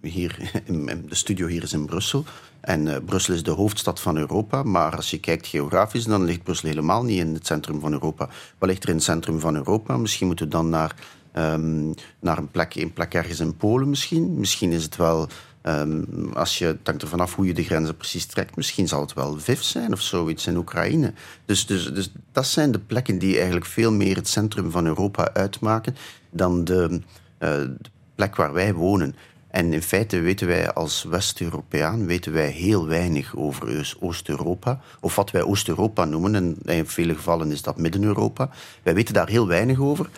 hier 0.01 0.51
in, 0.65 1.05
de 1.09 1.15
studio 1.15 1.47
hier 1.47 1.63
is 1.63 1.73
in 1.73 1.85
Brussel. 1.85 2.25
En 2.59 2.85
uh, 2.85 2.95
Brussel 3.05 3.33
is 3.33 3.43
de 3.43 3.51
hoofdstad 3.51 3.99
van 3.99 4.17
Europa. 4.17 4.63
Maar 4.63 4.95
als 4.95 5.09
je 5.09 5.19
kijkt 5.19 5.47
geografisch, 5.47 6.03
dan 6.03 6.23
ligt 6.23 6.43
Brussel 6.43 6.69
helemaal 6.69 7.03
niet 7.03 7.19
in 7.19 7.33
het 7.33 7.45
centrum 7.45 7.79
van 7.79 7.91
Europa. 7.91 8.29
Wat 8.57 8.69
ligt 8.69 8.83
er 8.83 8.89
in 8.89 8.95
het 8.95 9.03
centrum 9.03 9.39
van 9.39 9.55
Europa? 9.55 9.97
Misschien 9.97 10.27
moeten 10.27 10.45
we 10.45 10.51
dan 10.51 10.69
naar, 10.69 10.95
um, 11.37 11.93
naar 12.19 12.37
een, 12.37 12.51
plek, 12.51 12.75
een 12.75 12.93
plek 12.93 13.13
ergens 13.13 13.39
in 13.39 13.57
Polen 13.57 13.89
misschien. 13.89 14.39
Misschien 14.39 14.71
is 14.71 14.83
het 14.83 14.95
wel 14.95 15.27
Um, 15.63 16.31
als 16.33 16.57
je, 16.57 16.65
het 16.65 16.79
hangt 16.83 17.01
er 17.01 17.07
vanaf 17.07 17.35
hoe 17.35 17.45
je 17.45 17.53
de 17.53 17.63
grenzen 17.63 17.97
precies 17.97 18.25
trekt. 18.25 18.55
Misschien 18.55 18.87
zal 18.87 19.01
het 19.01 19.13
wel 19.13 19.39
VIF 19.39 19.63
zijn 19.63 19.93
of 19.93 20.01
zoiets 20.01 20.47
in 20.47 20.57
Oekraïne. 20.57 21.13
Dus, 21.45 21.65
dus, 21.65 21.93
dus 21.93 22.11
dat 22.31 22.47
zijn 22.47 22.71
de 22.71 22.79
plekken 22.79 23.19
die 23.19 23.35
eigenlijk 23.35 23.65
veel 23.65 23.91
meer 23.91 24.15
het 24.15 24.27
centrum 24.27 24.71
van 24.71 24.85
Europa 24.85 25.33
uitmaken 25.33 25.95
dan 26.29 26.63
de, 26.63 27.01
de 27.37 27.75
plek 28.15 28.35
waar 28.35 28.53
wij 28.53 28.73
wonen. 28.73 29.15
En 29.49 29.73
in 29.73 29.81
feite 29.81 30.19
weten 30.19 30.47
wij 30.47 30.73
als 30.73 31.03
West-Europeaan 31.03 32.05
weten 32.05 32.33
wij 32.33 32.49
heel 32.49 32.87
weinig 32.87 33.35
over 33.35 33.95
Oost-Europa. 33.99 34.79
Of 34.99 35.15
wat 35.15 35.31
wij 35.31 35.43
Oost-Europa 35.43 36.05
noemen. 36.05 36.35
En 36.35 36.57
in 36.65 36.87
vele 36.87 37.15
gevallen 37.15 37.51
is 37.51 37.61
dat 37.61 37.77
Midden-Europa. 37.77 38.49
Wij 38.83 38.93
weten 38.93 39.13
daar 39.13 39.29
heel 39.29 39.47
weinig 39.47 39.79
over. 39.79 40.09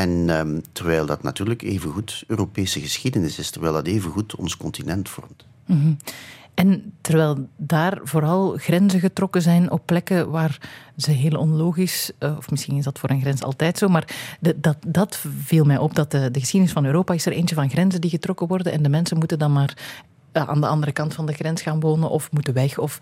En 0.00 0.28
um, 0.28 0.62
terwijl 0.72 1.06
dat 1.06 1.22
natuurlijk 1.22 1.62
evengoed 1.62 2.24
Europese 2.26 2.80
geschiedenis 2.80 3.38
is, 3.38 3.50
terwijl 3.50 3.72
dat 3.72 3.86
evengoed 3.86 4.34
ons 4.34 4.56
continent 4.56 5.08
vormt. 5.08 5.44
Mm 5.66 5.80
-hmm. 5.80 5.96
En 6.54 6.92
terwijl 7.00 7.48
daar 7.56 7.98
vooral 8.02 8.56
grenzen 8.56 9.00
getrokken 9.00 9.42
zijn 9.42 9.70
op 9.70 9.82
plekken 9.86 10.30
waar 10.30 10.58
ze 10.96 11.10
heel 11.10 11.38
onlogisch, 11.38 12.10
uh, 12.18 12.36
of 12.36 12.50
misschien 12.50 12.76
is 12.76 12.84
dat 12.84 12.98
voor 12.98 13.10
een 13.10 13.20
grens 13.20 13.42
altijd 13.42 13.78
zo, 13.78 13.88
maar 13.88 14.16
de, 14.40 14.60
dat, 14.60 14.76
dat 14.86 15.24
viel 15.42 15.64
mij 15.64 15.78
op, 15.78 15.94
dat 15.94 16.10
de, 16.10 16.30
de 16.30 16.40
geschiedenis 16.40 16.74
van 16.74 16.84
Europa 16.84 17.14
is 17.14 17.26
er 17.26 17.32
eentje 17.32 17.54
van 17.54 17.70
grenzen 17.70 18.00
die 18.00 18.10
getrokken 18.10 18.46
worden 18.46 18.72
en 18.72 18.82
de 18.82 18.88
mensen 18.88 19.18
moeten 19.18 19.38
dan 19.38 19.52
maar 19.52 19.76
uh, 20.32 20.48
aan 20.48 20.60
de 20.60 20.66
andere 20.66 20.92
kant 20.92 21.14
van 21.14 21.26
de 21.26 21.32
grens 21.32 21.62
gaan 21.62 21.80
wonen 21.80 22.10
of 22.10 22.32
moeten 22.32 22.54
weg. 22.54 22.78
Of, 22.78 22.98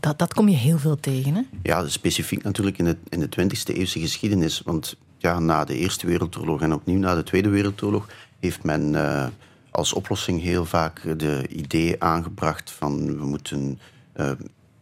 dat, 0.00 0.18
dat 0.18 0.34
kom 0.34 0.48
je 0.48 0.56
heel 0.56 0.78
veel 0.78 0.96
tegen. 0.96 1.34
Hè? 1.34 1.42
Ja, 1.62 1.88
specifiek 1.88 2.42
natuurlijk 2.42 2.78
in, 2.78 2.86
het, 2.86 2.98
in 3.08 3.20
de 3.20 3.28
20e 3.40 3.76
eeuwse 3.76 4.00
geschiedenis. 4.00 4.62
Want 4.64 4.96
ja, 5.20 5.38
na 5.38 5.64
de 5.64 5.76
Eerste 5.76 6.06
Wereldoorlog 6.06 6.60
en 6.60 6.72
opnieuw 6.72 6.98
na 6.98 7.14
de 7.14 7.22
Tweede 7.22 7.48
Wereldoorlog 7.48 8.08
heeft 8.38 8.62
men 8.62 8.92
uh, 8.92 9.26
als 9.70 9.92
oplossing 9.92 10.40
heel 10.40 10.64
vaak 10.64 11.18
de 11.18 11.46
idee 11.48 12.02
aangebracht 12.02 12.70
van 12.70 13.18
we 13.18 13.24
moeten 13.24 13.78
uh, 14.16 14.30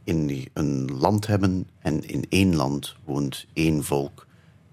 in 0.05 0.49
een 0.53 0.99
land 0.99 1.27
hebben 1.27 1.67
en 1.79 2.09
in 2.09 2.25
één 2.29 2.57
land 2.57 2.97
woont 3.05 3.47
één 3.53 3.85
volk. 3.85 4.27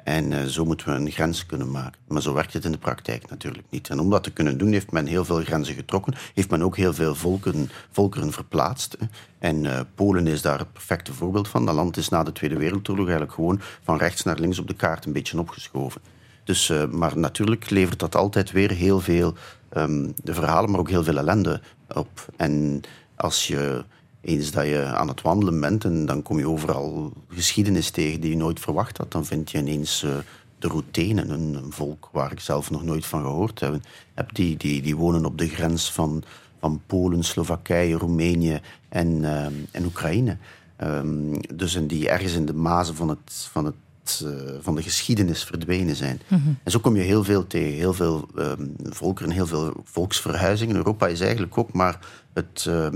En 0.06 0.32
uh, 0.32 0.44
zo 0.44 0.66
moeten 0.66 0.88
we 0.88 0.94
een 0.94 1.12
grens 1.12 1.46
kunnen 1.46 1.72
maken. 1.72 2.00
Maar 2.08 2.22
zo 2.22 2.34
werkt 2.34 2.54
het 2.54 2.66
in 2.66 2.72
de 2.72 2.78
praktijk 2.78 3.30
natuurlijk 3.30 3.66
niet. 3.70 3.90
En 3.90 4.00
om 4.00 4.10
dat 4.10 4.24
te 4.24 4.32
kunnen 4.32 4.58
doen, 4.58 4.72
heeft 4.72 4.92
men 4.92 5.06
heel 5.06 5.26
veel 5.26 5.44
grenzen 5.44 5.76
getrokken. 5.76 6.14
Heeft 6.34 6.50
men 6.50 6.64
ook 6.64 6.78
heel 6.78 6.94
veel 6.94 7.16
volken, 7.16 7.70
volkeren 7.92 8.32
verplaatst. 8.32 8.98
En 9.40 9.64
uh, 9.64 9.80
Polen 9.96 10.28
is 10.28 10.42
daar 10.42 10.60
het 10.60 10.74
perfecte 10.74 11.14
voorbeeld 11.14 11.48
van. 11.48 11.66
Dat 11.66 11.76
land 11.76 11.98
is 11.98 12.10
na 12.10 12.24
de 12.24 12.32
Tweede 12.32 12.58
Wereldoorlog 12.58 13.06
eigenlijk 13.06 13.36
gewoon 13.36 13.62
van 13.84 13.98
rechts 13.98 14.24
naar 14.24 14.40
links 14.40 14.60
op 14.60 14.68
de 14.68 14.74
kaart 14.74 15.06
een 15.06 15.14
beetje 15.14 15.40
opgeschoven. 15.40 16.02
Dus, 16.44 16.70
uh, 16.70 16.86
maar 16.86 17.18
natuurlijk 17.18 17.70
levert 17.70 18.00
dat 18.00 18.16
altijd 18.16 18.52
weer 18.52 18.72
heel 18.72 19.00
veel 19.00 19.34
um, 19.78 20.14
de 20.24 20.34
verhalen, 20.34 20.72
maar 20.72 20.80
ook 20.80 20.90
heel 20.90 21.04
veel 21.04 21.18
ellende 21.18 21.62
op. 21.88 22.26
En 22.38 22.82
als 23.16 23.48
je 23.48 23.84
eens 24.26 24.52
dat 24.52 24.66
je 24.66 24.84
aan 24.84 25.08
het 25.08 25.22
wandelen 25.22 25.60
bent 25.60 25.84
en 25.84 26.06
dan 26.06 26.22
kom 26.22 26.38
je 26.38 26.50
overal 26.50 27.14
geschiedenis 27.30 27.90
tegen 27.90 28.22
die 28.22 28.30
je 28.30 28.38
nooit 28.38 28.60
verwacht 28.60 28.98
had, 28.98 29.12
dan 29.12 29.26
vind 29.26 29.52
je 29.52 29.58
ineens 29.58 30.04
uh, 30.04 30.16
de 30.60 30.68
Routenen, 30.68 31.30
een, 31.30 31.54
een, 31.54 31.72
volk 31.72 32.10
waar 32.12 32.32
ik 32.32 32.40
zelf 32.40 32.72
nog 32.72 32.84
nooit 32.84 33.06
van 33.06 33.22
gehoord 33.22 33.60
heb. 33.60 33.80
heb 34.14 34.36
die, 34.36 34.58
die, 34.58 34.82
die 34.82 34.96
wonen 34.96 35.26
op 35.26 35.38
de 35.38 35.48
grens 35.48 35.92
van, 35.92 36.24
van 36.60 36.82
Polen, 36.86 37.24
Slowakije, 37.24 37.98
Roemenië 37.98 38.60
en, 38.90 39.08
uh, 39.08 39.46
en 39.72 39.86
Oekraïne. 39.86 40.38
Um, 40.84 41.42
dus 41.56 41.76
en 41.76 41.88
die 41.88 42.10
ergens 42.10 42.34
in 42.34 42.46
de 42.46 42.54
mazen 42.54 42.96
van, 42.96 43.10
het, 43.10 43.48
van, 43.52 43.66
het, 43.66 44.22
uh, 44.24 44.32
van 44.60 44.76
de 44.76 44.82
geschiedenis 44.82 45.44
verdwenen 45.44 45.96
zijn. 45.96 46.22
Mm 46.28 46.42
-hmm. 46.44 46.58
En 46.64 46.72
zo 46.72 46.80
kom 46.80 46.96
je 46.96 47.02
heel 47.02 47.24
veel 47.24 47.48
tegen. 47.48 47.78
Heel 47.78 47.94
veel 47.94 48.28
um, 48.38 48.76
volkeren, 48.84 49.32
heel 49.32 49.48
veel 49.48 49.74
volksverhuizingen. 49.84 50.76
Europa 50.76 51.08
is 51.08 51.20
eigenlijk 51.20 51.58
ook 51.58 51.74
maar 51.74 52.00
het... 52.34 52.66
Uh, 52.68 52.88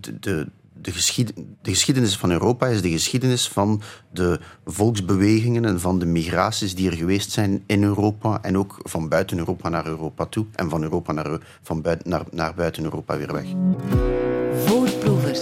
de, 0.00 0.18
de, 0.20 0.46
de, 0.72 0.92
geschied, 0.92 1.32
de, 1.62 1.70
geschiedenis 1.70 2.16
van 2.16 2.30
Europa 2.30 2.66
is 2.66 2.82
de 2.82 2.90
geschiedenis 2.90 3.48
van 3.48 3.82
de 4.12 4.40
volksbewegingen 4.64 5.64
en 5.64 5.80
van 5.80 5.98
de 5.98 6.06
migraties 6.06 6.74
die 6.74 6.90
er 6.90 6.96
geweest 6.96 7.30
zijn 7.30 7.62
in 7.66 7.82
Europa 7.82 8.42
en 8.42 8.58
ook 8.58 8.78
van 8.82 9.08
buiten 9.08 9.38
Europa 9.38 9.68
naar 9.68 9.86
Europa 9.86 10.26
toe 10.26 10.46
en 10.54 10.68
van 10.68 10.82
Europa 10.82 11.12
naar, 11.12 11.38
van 11.62 11.82
buiten, 11.82 12.10
naar, 12.10 12.24
naar 12.30 12.54
buiten 12.54 12.84
Europa 12.84 13.16
weer 13.16 13.32
weg. 13.32 13.46
Voorproevers. 14.64 15.40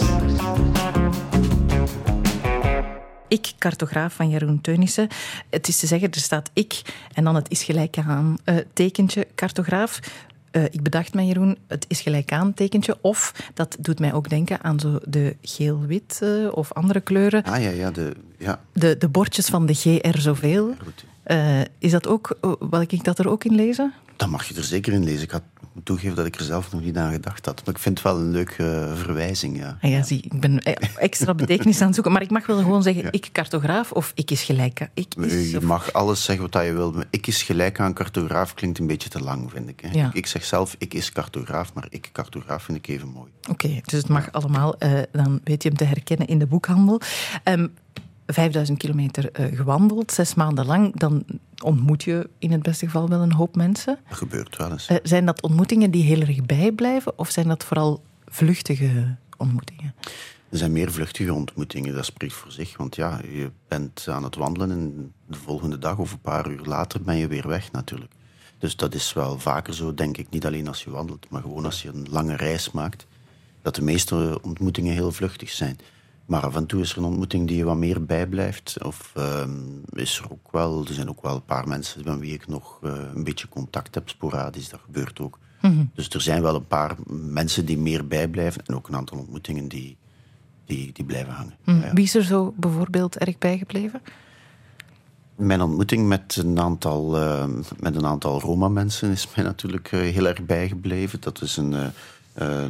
Ik, 3.29 3.53
cartograaf 3.59 4.15
van 4.15 4.29
Jeroen 4.29 4.61
Teunissen. 4.61 5.09
Het 5.51 5.69
is 5.69 5.79
te 5.79 5.87
zeggen, 5.87 6.11
er 6.11 6.21
staat 6.21 6.51
ik 6.53 6.83
en 7.13 7.25
dan 7.25 7.35
het 7.35 7.51
is 7.51 7.63
gelijk 7.63 7.99
aan 7.99 8.37
uh, 8.45 8.57
tekentje 8.73 9.27
cartograaf. 9.35 10.01
Uh, 10.57 10.65
ik 10.65 10.83
bedacht 10.83 11.15
mij, 11.15 11.25
Jeroen, 11.25 11.59
het 11.67 11.85
is 11.89 12.01
gelijk 12.01 12.33
aan 12.33 12.55
tekentje. 12.55 12.97
Of 13.01 13.51
dat 13.55 13.77
doet 13.81 13.99
mij 13.99 14.13
ook 14.13 14.29
denken 14.29 14.63
aan 14.63 14.81
zo 14.81 14.99
de 15.05 15.37
geel-wit 15.43 16.21
uh, 16.23 16.53
of 16.53 16.73
andere 16.73 17.01
kleuren. 17.01 17.43
Ah 17.43 17.63
ja, 17.63 17.71
ja. 17.71 17.91
De, 17.91 18.13
ja. 18.39 18.61
de, 18.73 18.99
de 18.99 19.09
bordjes 19.09 19.47
van 19.47 19.67
de 19.67 19.75
GR 19.75 20.19
zoveel. 20.19 20.75
Uh, 21.27 21.61
is 21.79 21.91
dat 21.91 22.07
ook, 22.07 22.39
wil 22.71 22.81
ik 22.81 23.05
dat 23.05 23.19
er 23.19 23.29
ook 23.29 23.45
in 23.45 23.55
lezen? 23.55 23.93
Dan 24.17 24.31
mag 24.31 24.49
je 24.49 24.55
er 24.55 24.65
zeker 24.65 24.93
in 24.93 25.05
lezen. 25.05 25.23
Ik 25.23 25.31
had 25.31 25.43
toegeven 25.85 26.17
dat 26.17 26.27
ik 26.27 26.35
er 26.35 26.45
zelf 26.45 26.73
nog 26.73 26.81
niet 26.81 26.97
aan 26.97 27.13
gedacht 27.13 27.47
had. 27.47 27.63
Maar 27.65 27.75
ik 27.75 27.81
vind 27.81 27.99
het 27.99 28.07
wel 28.07 28.19
een 28.19 28.31
leuke 28.31 28.63
uh, 28.63 28.97
verwijzing. 28.97 29.59
Ja. 29.59 29.79
Ah 29.81 29.91
ja, 29.91 30.03
zie, 30.03 30.23
ik 30.23 30.41
ben 30.41 30.63
extra 30.97 31.35
betekenis 31.35 31.81
aan 31.81 31.87
het 31.87 31.95
zoeken. 31.95 32.13
Maar 32.13 32.23
ik 32.23 32.31
mag 32.31 32.47
wel 32.47 32.59
gewoon 32.59 32.83
zeggen, 32.83 33.03
ja. 33.03 33.13
ik 33.13 33.29
cartograaf 33.33 33.93
of 33.93 34.13
ik 34.15 34.31
is 34.31 34.43
gelijk. 34.43 34.89
Ik 34.95 35.15
is, 35.15 35.51
je 35.51 35.61
mag 35.61 35.93
alles 35.93 36.25
zeggen 36.25 36.51
wat 36.51 36.65
je 36.65 36.73
wil. 36.73 36.93
Maar 36.93 37.07
ik 37.11 37.27
is 37.27 37.43
gelijk 37.43 37.81
aan 37.81 37.95
cartograaf 37.95 38.55
klinkt 38.55 38.79
een 38.79 38.87
beetje 38.87 39.09
te 39.09 39.21
lang, 39.21 39.51
vind 39.51 39.69
ik. 39.69 39.81
Hè. 39.81 40.07
Ik, 40.07 40.15
ik, 40.15 40.27
zeg 40.27 40.45
zelf, 40.45 40.75
ik 40.79 40.95
is 40.95 41.13
cartograaf, 41.13 41.75
maar 41.75 41.87
ik 41.89 42.11
cartograaf 42.13 42.63
vind 42.63 42.79
ik 42.79 42.89
even 42.89 43.09
mooi. 43.09 43.31
Oké, 43.41 43.67
okay, 43.67 43.83
dus 43.85 43.99
het 43.99 44.09
mag 44.09 44.33
allemaal. 44.33 44.75
Uh, 44.79 45.01
dan 45.13 45.41
weet 45.45 45.63
je 45.63 45.69
hem 45.69 45.79
te 45.79 45.85
herkennen 45.85 46.27
in 46.27 46.39
de 46.39 46.47
boekhandel. 46.47 47.01
Um, 47.45 47.75
5000 48.27 48.79
kilometer 48.79 49.41
uh, 49.41 49.57
gewandeld, 49.57 50.13
zes 50.13 50.35
maanden 50.35 50.67
lang, 50.67 50.97
dan 50.97 51.25
ontmoet 51.63 52.03
je 52.03 52.29
in 52.39 52.53
het 52.53 52.63
beste 52.63 52.85
geval 52.85 53.09
wel 53.09 53.21
een 53.21 53.33
hoop 53.33 53.57
mensen. 53.57 53.99
Dat 54.09 54.19
gebeurt 54.19 54.57
wel 54.57 54.71
eens. 54.71 54.91
Uh, 54.91 54.97
zijn 55.03 55.27
dat 55.27 55.43
ontmoetingen 55.43 55.91
die 55.91 56.03
heel 56.03 56.21
erg 56.21 56.47
bijblijven 56.47 57.19
of 57.19 57.31
zijn 57.31 57.49
dat 57.49 57.65
vooral 57.65 58.03
vluchtige 58.27 59.17
ontmoetingen? 59.37 59.95
Er 60.49 60.59
zijn 60.59 60.73
meer 60.73 60.93
vluchtige 60.93 61.35
ontmoetingen, 61.35 61.95
dat 61.95 62.05
spreekt 62.05 62.33
voor 62.33 62.53
zich. 62.53 62.77
Want 62.77 62.97
ja, 62.97 63.21
je 63.33 63.51
bent 63.69 64.07
aan 64.09 64.25
het 64.25 64.35
wandelen 64.35 64.71
en 64.71 65.13
de 65.27 65.39
volgende 65.39 65.79
dag 65.79 65.99
of 65.99 66.13
een 66.13 66.21
paar 66.21 66.51
uur 66.51 66.65
later 66.65 67.03
ben 67.03 67.17
je 67.17 67.27
weer 67.27 67.49
weg 67.49 67.73
natuurlijk. 67.73 68.13
Dus 68.59 68.77
dat 68.77 68.95
is 68.95 69.13
wel 69.13 69.39
vaker 69.39 69.75
zo, 69.75 69.95
denk 69.95 70.17
ik. 70.17 70.31
Niet 70.31 70.47
alleen 70.47 70.69
als 70.69 70.85
je 70.85 70.91
wandelt, 70.91 71.31
maar 71.31 71.43
gewoon 71.43 71.65
als 71.65 71.83
je 71.83 71.89
een 71.89 72.07
lange 72.11 72.37
reis 72.37 72.71
maakt. 72.71 73.07
Dat 73.63 73.75
de 73.75 73.83
meeste 73.83 74.39
ontmoetingen 74.43 74.93
heel 74.93 75.13
vluchtig 75.13 75.51
zijn. 75.51 75.79
Maar 76.27 76.43
af 76.43 76.57
en 76.57 76.67
toe 76.67 76.81
is 76.81 76.93
er 76.93 76.99
een 76.99 77.05
ontmoeting 77.05 77.49
die 77.49 77.57
je 77.57 77.65
wat 77.65 77.77
meer 77.77 78.05
bijblijft. 78.05 78.85
Of 78.85 79.13
uh, 79.17 79.43
is 79.93 80.19
er 80.19 80.33
ook 80.33 80.53
wel, 80.53 80.85
er 80.87 80.95
zijn 80.95 81.09
ook 81.09 81.23
wel 81.23 81.35
een 81.35 81.45
paar 81.45 81.69
mensen 81.69 82.05
met 82.05 82.19
wie 82.19 82.33
ik 82.33 82.47
nog 82.47 82.81
uh, 82.83 82.93
een 83.15 83.25
beetje 83.25 83.49
contact 83.49 83.95
heb, 83.95 84.09
sporadisch, 84.09 84.69
dat 84.69 84.81
gebeurt 84.85 85.21
ook. 85.21 85.39
Mm 85.61 85.71
-hmm. 85.71 85.91
Dus 85.95 86.09
er 86.09 86.21
zijn 86.21 86.43
wel 86.43 86.55
een 86.55 86.67
paar 86.67 86.97
mensen 87.09 87.67
die 87.67 87.79
meer 87.79 88.07
bijblijven 88.07 88.67
en 88.67 88.75
ook 88.75 88.89
een 88.89 88.97
aantal 88.97 89.19
ontmoetingen 89.19 89.69
die, 89.69 89.97
die, 90.65 90.93
die 90.93 91.05
blijven 91.05 91.33
hangen. 91.33 91.55
Mm. 91.65 91.81
Ja. 91.81 91.93
Wie 91.93 92.05
is 92.05 92.15
er 92.15 92.25
zo 92.25 92.55
bijvoorbeeld 92.57 93.19
erg 93.19 93.39
bijgebleven? 93.39 94.01
Mijn 95.37 95.63
ontmoeting 95.63 96.09
met 96.09 96.37
een 96.37 96.61
aantal, 96.61 97.19
uh, 97.19 97.45
met 97.81 97.97
een 97.97 98.07
aantal 98.07 98.41
Roma-mensen 98.41 99.11
is 99.11 99.35
mij 99.35 99.45
natuurlijk 99.45 99.93
uh, 99.93 100.01
heel 100.01 100.27
erg 100.27 100.47
bijgebleven. 100.47 101.21
Dat 101.21 101.43
is 101.43 101.57
een 101.57 101.75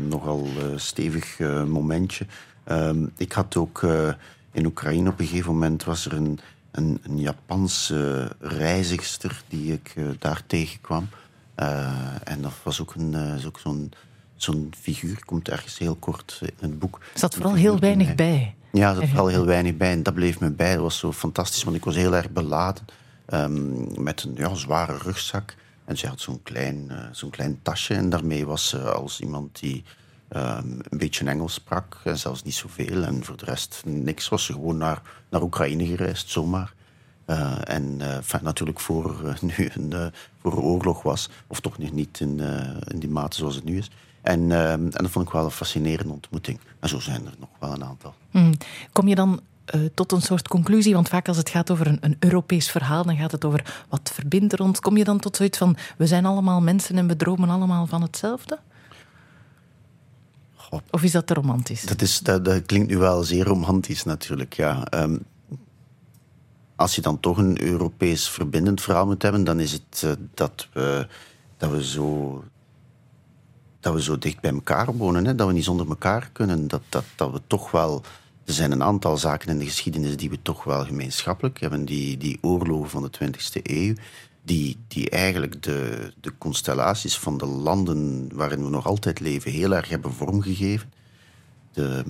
nogal 0.08 0.46
stevig 0.76 1.38
momentje. 1.66 2.26
Um, 2.70 3.12
ik 3.16 3.32
had 3.32 3.56
ook 3.56 3.82
uh, 3.82 4.12
in 4.52 4.66
Oekraïne 4.66 5.08
op 5.08 5.20
een 5.20 5.26
gegeven 5.26 5.52
moment 5.52 5.84
was 5.84 6.06
er 6.06 6.12
een, 6.12 6.38
een, 6.70 7.00
een 7.02 7.18
Japanse 7.18 8.30
reizigster 8.40 9.42
die 9.48 9.72
ik 9.72 9.92
uh, 9.96 10.08
daar 10.18 10.42
tegenkwam. 10.46 11.08
Uh, 11.56 11.88
en 12.24 12.42
dat 12.42 12.52
was 12.62 12.80
ook, 12.80 12.94
een, 12.94 13.40
ook 13.46 13.58
zo'n 13.58 13.92
zo'n 14.36 14.72
figuur, 14.80 15.24
komt 15.24 15.48
ergens 15.48 15.78
heel 15.78 15.94
kort 15.94 16.38
in 16.42 16.68
het 16.68 16.78
boek. 16.78 17.00
Er 17.12 17.18
zat 17.18 17.34
vooral 17.34 17.54
heel 17.54 17.78
weinig 17.78 18.14
bij. 18.14 18.54
Ja, 18.72 18.90
er 18.90 18.96
zat 18.96 19.08
vooral 19.08 19.26
heel 19.26 19.46
weinig 19.56 19.76
bij. 19.76 19.90
En 19.90 20.02
dat 20.02 20.14
bleef 20.14 20.40
me 20.40 20.50
bij. 20.50 20.72
Dat 20.72 20.82
was 20.82 20.98
zo 20.98 21.12
fantastisch, 21.12 21.64
want 21.64 21.76
ik 21.76 21.84
was 21.84 21.94
heel 21.94 22.14
erg 22.14 22.30
beladen. 22.30 22.84
Um, 23.28 24.02
met 24.02 24.22
een 24.22 24.34
ja, 24.34 24.54
zware 24.54 24.98
rugzak. 24.98 25.54
En 25.84 25.98
ze 25.98 26.06
had 26.06 26.20
zo'n 26.20 26.42
klein, 26.42 26.90
zo'n 27.12 27.30
klein 27.30 27.58
tasje. 27.62 27.94
En 27.94 28.10
daarmee 28.10 28.46
was 28.46 28.68
ze 28.68 28.78
als 28.78 29.20
iemand 29.20 29.60
die 29.60 29.84
Um, 30.28 30.78
een 30.88 30.98
beetje 30.98 31.24
Engels 31.24 31.52
sprak, 31.52 32.00
en 32.04 32.18
zelfs 32.18 32.42
niet 32.42 32.54
zoveel. 32.54 33.02
En 33.02 33.24
voor 33.24 33.36
de 33.36 33.44
rest 33.44 33.82
niks. 33.84 34.28
Was 34.28 34.44
ze 34.44 34.52
gewoon 34.52 34.76
naar, 34.76 35.02
naar 35.28 35.42
Oekraïne 35.42 35.86
gereisd, 35.86 36.30
zomaar. 36.30 36.74
Uh, 37.26 37.56
en 37.64 38.00
enfin, 38.00 38.40
natuurlijk 38.42 38.80
voor 38.80 39.16
nu 39.40 39.70
een 39.74 40.12
voor 40.40 40.62
oorlog 40.62 41.02
was, 41.02 41.30
of 41.46 41.60
toch 41.60 41.78
nog 41.78 41.92
niet 41.92 42.20
in, 42.20 42.40
in 42.84 42.98
die 42.98 43.08
mate 43.08 43.36
zoals 43.36 43.54
het 43.54 43.64
nu 43.64 43.78
is. 43.78 43.90
En, 44.22 44.52
ehm, 44.52 44.80
en 44.80 44.90
dat 44.90 45.10
vond 45.10 45.26
ik 45.26 45.32
wel 45.32 45.44
een 45.44 45.50
fascinerende 45.50 46.12
ontmoeting. 46.12 46.58
En 46.80 46.88
zo 46.88 46.98
zijn 47.00 47.26
er 47.26 47.34
nog 47.38 47.48
wel 47.60 47.72
een 47.72 47.84
aantal. 47.84 48.14
Hmm. 48.30 48.52
Kom 48.92 49.08
je 49.08 49.14
dan 49.14 49.40
tot 49.94 50.12
een 50.12 50.22
soort 50.22 50.48
conclusie? 50.48 50.94
Want 50.94 51.08
vaak 51.08 51.28
als 51.28 51.36
het 51.36 51.48
gaat 51.48 51.70
over 51.70 51.86
een, 51.86 51.98
een, 52.00 52.16
Europees 52.18 52.70
verhaal, 52.70 53.04
dan 53.04 53.16
gaat 53.16 53.32
het 53.32 53.44
over 53.44 53.84
wat 53.88 54.10
verbindt 54.14 54.52
er 54.52 54.62
ons. 54.62 54.80
Kom 54.80 54.96
je 54.96 55.04
dan 55.04 55.18
tot 55.18 55.36
zoiets 55.36 55.58
van, 55.58 55.76
we 55.96 56.06
zijn 56.06 56.26
allemaal 56.26 56.60
mensen 56.60 56.98
en 56.98 57.06
we 57.06 57.16
dromen 57.16 57.48
allemaal 57.48 57.86
van 57.86 58.02
hetzelfde? 58.02 58.58
Of 60.90 61.02
is 61.02 61.12
dat 61.12 61.26
te 61.26 61.34
romantisch? 61.34 61.82
Dat, 61.82 62.02
is, 62.02 62.18
dat, 62.18 62.44
dat 62.44 62.66
klinkt 62.66 62.88
nu 62.88 62.98
wel 62.98 63.22
zeer 63.22 63.44
romantisch 63.44 64.04
natuurlijk, 64.04 64.54
ja. 64.54 64.86
Um, 64.94 65.24
als 66.76 66.94
je 66.94 67.00
dan 67.00 67.20
toch 67.20 67.38
een 67.38 67.62
Europees 67.62 68.28
verbindend 68.28 68.80
verhaal 68.80 69.06
moet 69.06 69.22
hebben, 69.22 69.44
dan 69.44 69.60
is 69.60 69.72
het 69.72 70.02
uh, 70.04 70.12
dat, 70.34 70.68
we, 70.72 71.06
dat, 71.56 71.70
we 71.70 71.84
zo, 71.84 72.44
dat 73.80 73.94
we 73.94 74.02
zo 74.02 74.18
dicht 74.18 74.40
bij 74.40 74.52
elkaar 74.52 74.96
wonen, 74.96 75.24
hè? 75.24 75.34
dat 75.34 75.46
we 75.46 75.52
niet 75.52 75.64
zonder 75.64 75.88
elkaar 75.88 76.30
kunnen. 76.32 76.68
Dat, 76.68 76.82
dat, 76.88 77.04
dat 77.14 77.32
we 77.32 77.40
toch 77.46 77.70
wel. 77.70 78.02
Er 78.44 78.52
zijn 78.52 78.72
een 78.72 78.82
aantal 78.82 79.16
zaken 79.16 79.48
in 79.48 79.58
de 79.58 79.64
geschiedenis 79.64 80.16
die 80.16 80.30
we 80.30 80.42
toch 80.42 80.64
wel 80.64 80.84
gemeenschappelijk 80.84 81.60
hebben. 81.60 81.84
Die, 81.84 82.16
die 82.16 82.38
oorlogen 82.40 82.90
van 82.90 83.02
de 83.02 83.10
20e 83.24 83.62
eeuw, 83.62 83.94
die, 84.46 84.76
die 84.88 85.10
eigenlijk 85.10 85.62
de, 85.62 86.12
de 86.20 86.32
constellaties 86.38 87.18
van 87.18 87.38
de 87.38 87.46
landen 87.46 88.28
waarin 88.34 88.64
we 88.64 88.70
nog 88.70 88.86
altijd 88.86 89.20
leven 89.20 89.50
heel 89.50 89.74
erg 89.74 89.88
hebben 89.88 90.12
vormgegeven. 90.12 90.92
De, 91.72 92.04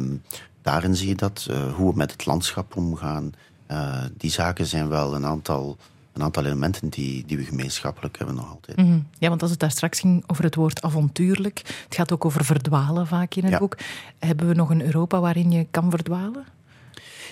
daarin 0.62 0.96
zie 0.96 1.08
je 1.08 1.14
dat, 1.14 1.46
uh, 1.50 1.74
hoe 1.74 1.90
we 1.90 1.96
met 1.96 2.12
het 2.12 2.26
landschap 2.26 2.76
omgaan. 2.76 3.32
Uh, 3.70 4.04
die 4.16 4.30
zaken 4.30 4.66
zijn 4.66 4.88
wel 4.88 5.14
een 5.14 5.24
aantal, 5.24 5.76
een 6.12 6.22
aantal 6.22 6.44
elementen 6.44 6.88
die, 6.88 7.24
die 7.26 7.36
we 7.36 7.44
gemeenschappelijk 7.44 8.18
hebben 8.18 8.36
nog 8.36 8.50
altijd. 8.50 8.76
Mm 8.76 8.84
-hmm. 8.84 9.06
Ja, 9.18 9.28
want 9.28 9.42
als 9.42 9.50
het 9.50 9.60
daar 9.60 9.70
straks 9.70 10.00
ging 10.00 10.24
over 10.26 10.44
het 10.44 10.54
woord 10.54 10.82
avontuurlijk, 10.82 11.58
het 11.84 11.94
gaat 11.94 12.12
ook 12.12 12.24
over 12.24 12.44
verdwalen 12.44 13.06
vaak 13.06 13.34
in 13.34 13.42
het 13.42 13.52
ja. 13.52 13.58
boek. 13.58 13.76
Hebben 14.18 14.48
we 14.48 14.54
nog 14.54 14.70
een 14.70 14.84
Europa 14.84 15.20
waarin 15.20 15.50
je 15.50 15.66
kan 15.70 15.90
verdwalen? 15.90 16.44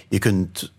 Je 0.08 0.18
kunt 0.18 0.72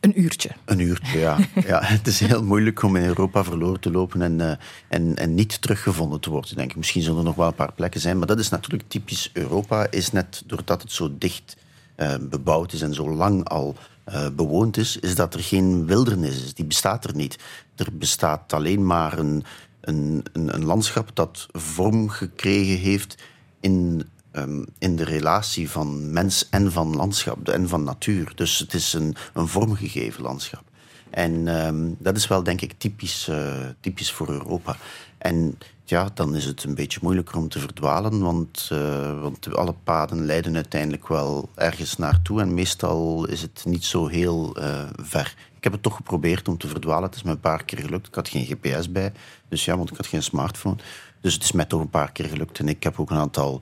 een 0.00 0.20
uurtje. 0.20 0.50
Een 0.64 0.80
uurtje, 0.80 1.18
ja. 1.18 1.36
ja. 1.66 1.82
Het 1.82 2.06
is 2.06 2.20
heel 2.20 2.44
moeilijk 2.44 2.82
om 2.82 2.96
in 2.96 3.04
Europa 3.04 3.44
verloren 3.44 3.80
te 3.80 3.90
lopen 3.90 4.22
en, 4.22 4.38
uh, 4.38 4.52
en, 4.88 5.16
en 5.16 5.34
niet 5.34 5.62
teruggevonden 5.62 6.20
te 6.20 6.30
worden, 6.30 6.56
denk 6.56 6.70
ik. 6.70 6.76
Misschien 6.76 7.02
zullen 7.02 7.18
er 7.18 7.24
nog 7.24 7.34
wel 7.34 7.46
een 7.46 7.54
paar 7.54 7.72
plekken 7.72 8.00
zijn, 8.00 8.18
maar 8.18 8.26
dat 8.26 8.38
is 8.38 8.48
natuurlijk 8.48 8.88
typisch 8.88 9.30
Europa. 9.32 9.90
Is 9.90 10.12
net 10.12 10.42
doordat 10.46 10.82
het 10.82 10.92
zo 10.92 11.14
dicht 11.18 11.56
uh, 11.96 12.14
bebouwd 12.20 12.72
is 12.72 12.82
en 12.82 12.94
zo 12.94 13.10
lang 13.10 13.48
al 13.48 13.76
uh, 14.08 14.28
bewoond 14.36 14.76
is, 14.76 14.96
is 14.96 15.14
dat 15.14 15.34
er 15.34 15.40
geen 15.40 15.86
wildernis 15.86 16.44
is. 16.44 16.54
Die 16.54 16.64
bestaat 16.64 17.04
er 17.04 17.14
niet. 17.14 17.38
Er 17.76 17.88
bestaat 17.92 18.52
alleen 18.52 18.86
maar 18.86 19.18
een, 19.18 19.44
een, 19.80 20.24
een, 20.32 20.54
een 20.54 20.64
landschap 20.64 21.10
dat 21.14 21.46
vorm 21.52 22.08
gekregen 22.08 22.78
heeft 22.78 23.22
in 23.60 24.08
um, 24.32 24.66
in 24.78 24.96
de 24.96 25.04
relatie 25.04 25.70
van 25.70 26.12
mens 26.12 26.48
en 26.48 26.72
van 26.72 26.96
landschap 26.96 27.48
en 27.48 27.68
van 27.68 27.84
natuur. 27.84 28.32
Dus 28.34 28.58
het 28.58 28.74
is 28.74 28.92
een, 28.92 29.16
een 29.34 29.48
vormgegeven 29.48 30.22
landschap. 30.22 30.62
En 31.10 31.66
um, 31.66 31.96
dat 31.98 32.16
is 32.16 32.28
wel, 32.28 32.42
denk 32.42 32.60
ik, 32.60 32.72
typisch, 32.78 33.28
uh, 33.30 33.52
typisch 33.80 34.12
voor 34.12 34.28
Europa. 34.28 34.76
En 35.18 35.58
ja, 35.84 36.10
dan 36.14 36.36
is 36.36 36.44
het 36.44 36.64
een 36.64 36.74
beetje 36.74 36.98
moeilijker 37.02 37.36
om 37.36 37.48
te 37.48 37.58
verdwalen, 37.58 38.20
want, 38.20 38.70
uh, 38.72 39.20
want 39.20 39.54
alle 39.54 39.74
paden 39.84 40.26
leiden 40.26 40.54
uiteindelijk 40.54 41.08
wel 41.08 41.48
ergens 41.54 41.96
naartoe. 41.96 42.40
En 42.40 42.54
meestal 42.54 43.26
is 43.26 43.42
het 43.42 43.62
niet 43.66 43.84
zo 43.84 44.06
heel 44.06 44.58
uh, 44.58 44.82
ver. 44.96 45.34
Ik 45.56 45.64
heb 45.64 45.72
het 45.72 45.82
toch 45.82 45.96
geprobeerd 45.96 46.48
om 46.48 46.58
te 46.58 46.68
verdwalen. 46.68 47.02
Het 47.02 47.14
is 47.14 47.22
me 47.22 47.30
een 47.30 47.40
paar 47.40 47.64
keer 47.64 47.78
gelukt. 47.78 48.06
Ik 48.06 48.14
had 48.14 48.28
geen 48.28 48.44
GPS 48.44 48.92
bij, 48.92 49.12
dus 49.48 49.64
ja, 49.64 49.76
want 49.76 49.90
ik 49.90 49.96
had 49.96 50.06
geen 50.06 50.22
smartphone. 50.22 50.76
Dus 51.20 51.34
het 51.34 51.42
is 51.42 51.52
mij 51.52 51.64
toch 51.64 51.80
een 51.80 51.90
paar 51.90 52.12
keer 52.12 52.28
gelukt. 52.28 52.58
En 52.58 52.68
ik 52.68 52.82
heb 52.82 53.00
ook 53.00 53.10
een 53.10 53.16
aantal 53.16 53.60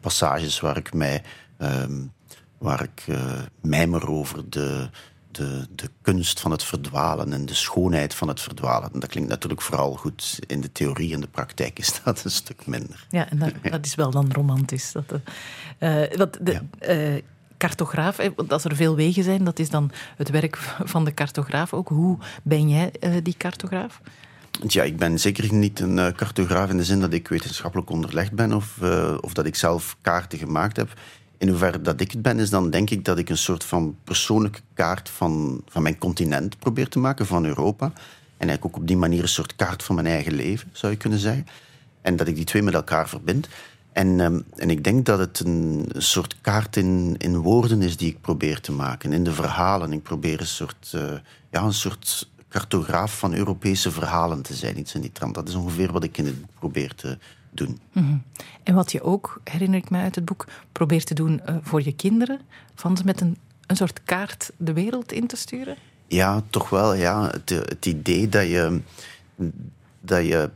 passages 0.00 0.60
waar 0.60 0.76
ik 0.76 0.94
mij 0.94 1.22
um, 1.58 2.12
waar 2.58 2.82
ik 2.82 3.04
uh, 3.08 3.32
mijmer 3.60 4.08
over 4.08 4.50
de, 4.50 4.88
de, 5.30 5.66
de 5.74 5.90
kunst 6.02 6.40
van 6.40 6.50
het 6.50 6.64
verdwalen 6.64 7.32
en 7.32 7.46
de 7.46 7.54
schoonheid 7.54 8.14
van 8.14 8.28
het 8.28 8.40
verdwalen. 8.40 8.92
En 8.92 9.00
dat 9.00 9.10
klinkt 9.10 9.30
natuurlijk 9.30 9.62
vooral 9.62 9.94
goed 9.94 10.38
in 10.46 10.60
de 10.60 10.72
theorie 10.72 11.14
en 11.14 11.20
de 11.20 11.26
praktijk 11.26 11.78
is 11.78 12.00
dat 12.04 12.24
een 12.24 12.30
stuk 12.30 12.66
minder. 12.66 13.06
Ja, 13.10 13.30
en 13.30 13.38
dat, 13.38 13.52
dat 13.62 13.86
is 13.86 13.94
wel 13.94 14.10
dan 14.10 14.32
romantisch. 14.32 14.92
Dat, 14.92 15.04
uh, 15.78 16.16
wat 16.16 16.38
de, 16.40 16.60
ja. 16.80 17.20
cartograaf, 17.56 18.16
want 18.36 18.52
als 18.52 18.64
er 18.64 18.76
veel 18.76 18.94
wegen 18.94 19.24
zijn, 19.24 19.44
dat 19.44 19.58
is 19.58 19.70
dan 19.70 19.90
het 20.16 20.30
werk 20.30 20.56
van 20.84 21.04
de 21.04 21.14
cartograaf 21.14 21.72
ook. 21.72 21.88
Hoe 21.88 22.18
ben 22.42 22.68
jij 22.68 22.92
die 23.22 23.36
cartograaf? 23.36 24.00
Ja, 24.66 24.82
ik 24.82 24.96
ben 24.96 25.20
zeker 25.20 25.54
niet 25.54 25.80
een 25.80 25.96
uh, 25.96 26.08
cartograaf 26.08 26.70
in 26.70 26.76
de 26.76 26.84
zin 26.84 27.00
dat 27.00 27.12
ik 27.12 27.28
wetenschappelijk 27.28 27.90
onderlegd 27.90 28.32
ben 28.32 28.52
of, 28.52 28.76
uh, 28.82 29.16
of 29.20 29.34
dat 29.34 29.46
ik 29.46 29.54
zelf 29.54 29.96
kaarten 30.00 30.38
gemaakt 30.38 30.76
heb. 30.76 30.92
In 31.38 31.48
hoeverre 31.48 31.80
dat 31.80 32.00
ik 32.00 32.10
het 32.10 32.22
ben, 32.22 32.38
is 32.38 32.50
dan 32.50 32.70
denk 32.70 32.90
ik 32.90 33.04
dat 33.04 33.18
ik 33.18 33.28
een 33.28 33.38
soort 33.38 33.64
van 33.64 33.96
persoonlijke 34.04 34.60
kaart 34.74 35.08
van, 35.08 35.62
van 35.68 35.82
mijn 35.82 35.98
continent 35.98 36.58
probeer 36.58 36.88
te 36.88 36.98
maken, 36.98 37.26
van 37.26 37.44
Europa. 37.44 37.84
En 37.84 38.48
eigenlijk 38.48 38.64
ook 38.64 38.76
op 38.76 38.86
die 38.86 38.96
manier 38.96 39.22
een 39.22 39.28
soort 39.28 39.56
kaart 39.56 39.82
van 39.82 39.94
mijn 39.94 40.06
eigen 40.06 40.32
leven, 40.32 40.68
zou 40.72 40.92
je 40.92 40.98
kunnen 40.98 41.18
zeggen. 41.18 41.46
En 42.02 42.16
dat 42.16 42.28
ik 42.28 42.34
die 42.34 42.44
twee 42.44 42.62
met 42.62 42.74
elkaar 42.74 43.08
verbind. 43.08 43.48
En, 43.92 44.20
ehm, 44.20 44.40
en 44.56 44.70
ik 44.70 44.84
denk 44.84 45.06
dat 45.06 45.18
het 45.18 45.40
een 45.40 45.88
soort 45.96 46.36
kaart 46.40 46.76
in, 46.76 47.14
in 47.18 47.36
woorden 47.36 47.82
is 47.82 47.96
die 47.96 48.08
ik 48.08 48.20
probeer 48.20 48.60
te 48.60 48.72
maken. 48.72 49.12
In 49.12 49.24
de 49.24 49.32
verhalen. 49.32 49.92
Ik 49.92 50.02
probeer 50.02 50.40
een 50.40 50.46
soort, 50.46 50.92
uh, 50.94 51.02
ja, 51.50 51.62
een 51.62 51.72
soort 51.72 52.29
cartograaf 52.50 53.18
van 53.18 53.34
Europese 53.34 53.90
verhalen 53.90 54.42
te 54.42 54.54
zijn. 54.54 54.78
Iets 54.78 54.94
in 54.94 55.00
die 55.00 55.12
trant. 55.12 55.34
Dat 55.34 55.48
is 55.48 55.54
ongeveer 55.54 55.92
wat 55.92 56.04
ik 56.04 56.18
in 56.18 56.26
het 56.26 56.40
boek 56.40 56.54
probeer 56.58 56.94
te 56.94 57.18
doen. 57.50 57.78
Mhm. 57.92 58.16
En 58.62 58.74
wat 58.74 58.92
je 58.92 59.02
ook, 59.02 59.40
herinner 59.44 59.78
ik 59.78 59.90
me 59.90 59.98
uit 59.98 60.14
het 60.14 60.24
boek, 60.24 60.46
probeert 60.72 61.06
te 61.06 61.14
doen 61.14 61.40
uh, 61.48 61.56
voor 61.62 61.82
je 61.82 61.94
kinderen. 61.94 62.40
Van 62.74 62.96
ze 62.96 63.04
met 63.04 63.20
een, 63.20 63.36
een 63.66 63.76
soort 63.76 64.02
kaart 64.02 64.50
de 64.56 64.72
wereld 64.72 65.12
in 65.12 65.26
te 65.26 65.36
sturen? 65.36 65.76
Ja, 66.06 66.42
toch 66.50 66.70
wel. 66.70 66.94
Ja. 66.94 67.30
Het, 67.30 67.48
het 67.48 67.86
idee 67.86 68.28
dat 68.28 68.46
je, 68.46 68.80
dat 70.00 70.26
je 70.26 70.50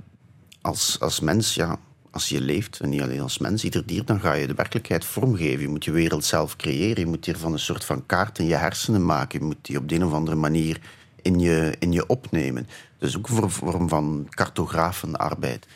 als, 0.61 1.01
als 1.01 1.21
mens... 1.21 1.55
Ja, 1.55 1.79
als 2.11 2.29
je 2.29 2.41
leeft, 2.41 2.81
en 2.81 2.89
niet 2.89 3.03
alleen 3.03 3.21
als 3.21 3.39
mens, 3.39 3.65
ieder 3.65 3.87
dier, 3.87 4.05
dan 4.05 4.21
ga 4.21 4.33
je 4.33 4.47
de 4.47 4.55
werkelijkheid 4.55 5.05
vormgeven. 5.05 5.61
Je 5.61 5.69
moet 5.69 5.85
je 5.85 5.91
wereld 5.91 6.25
zelf 6.25 6.57
creëren. 6.57 7.05
Je 7.05 7.11
moet 7.11 7.25
hiervan 7.25 7.53
een 7.53 7.59
soort 7.59 7.85
van 7.85 8.07
kaart 8.07 8.39
in 8.39 8.47
je 8.47 8.55
hersenen 8.55 9.05
maken. 9.05 9.39
Je 9.39 9.45
moet 9.45 9.57
die 9.63 9.79
op 9.79 9.89
de 9.89 9.95
een 9.95 10.05
of 10.05 10.13
andere 10.13 10.37
manier 10.37 10.81
in 11.25 11.39
je, 11.39 11.77
in 11.79 11.93
je 11.93 12.07
opnemen. 12.07 12.67
Dus 12.99 13.17
ook 13.17 13.29
een 13.29 13.51
vorm 13.51 13.89
van 13.89 14.27
cartografenarbeid. 14.31 15.67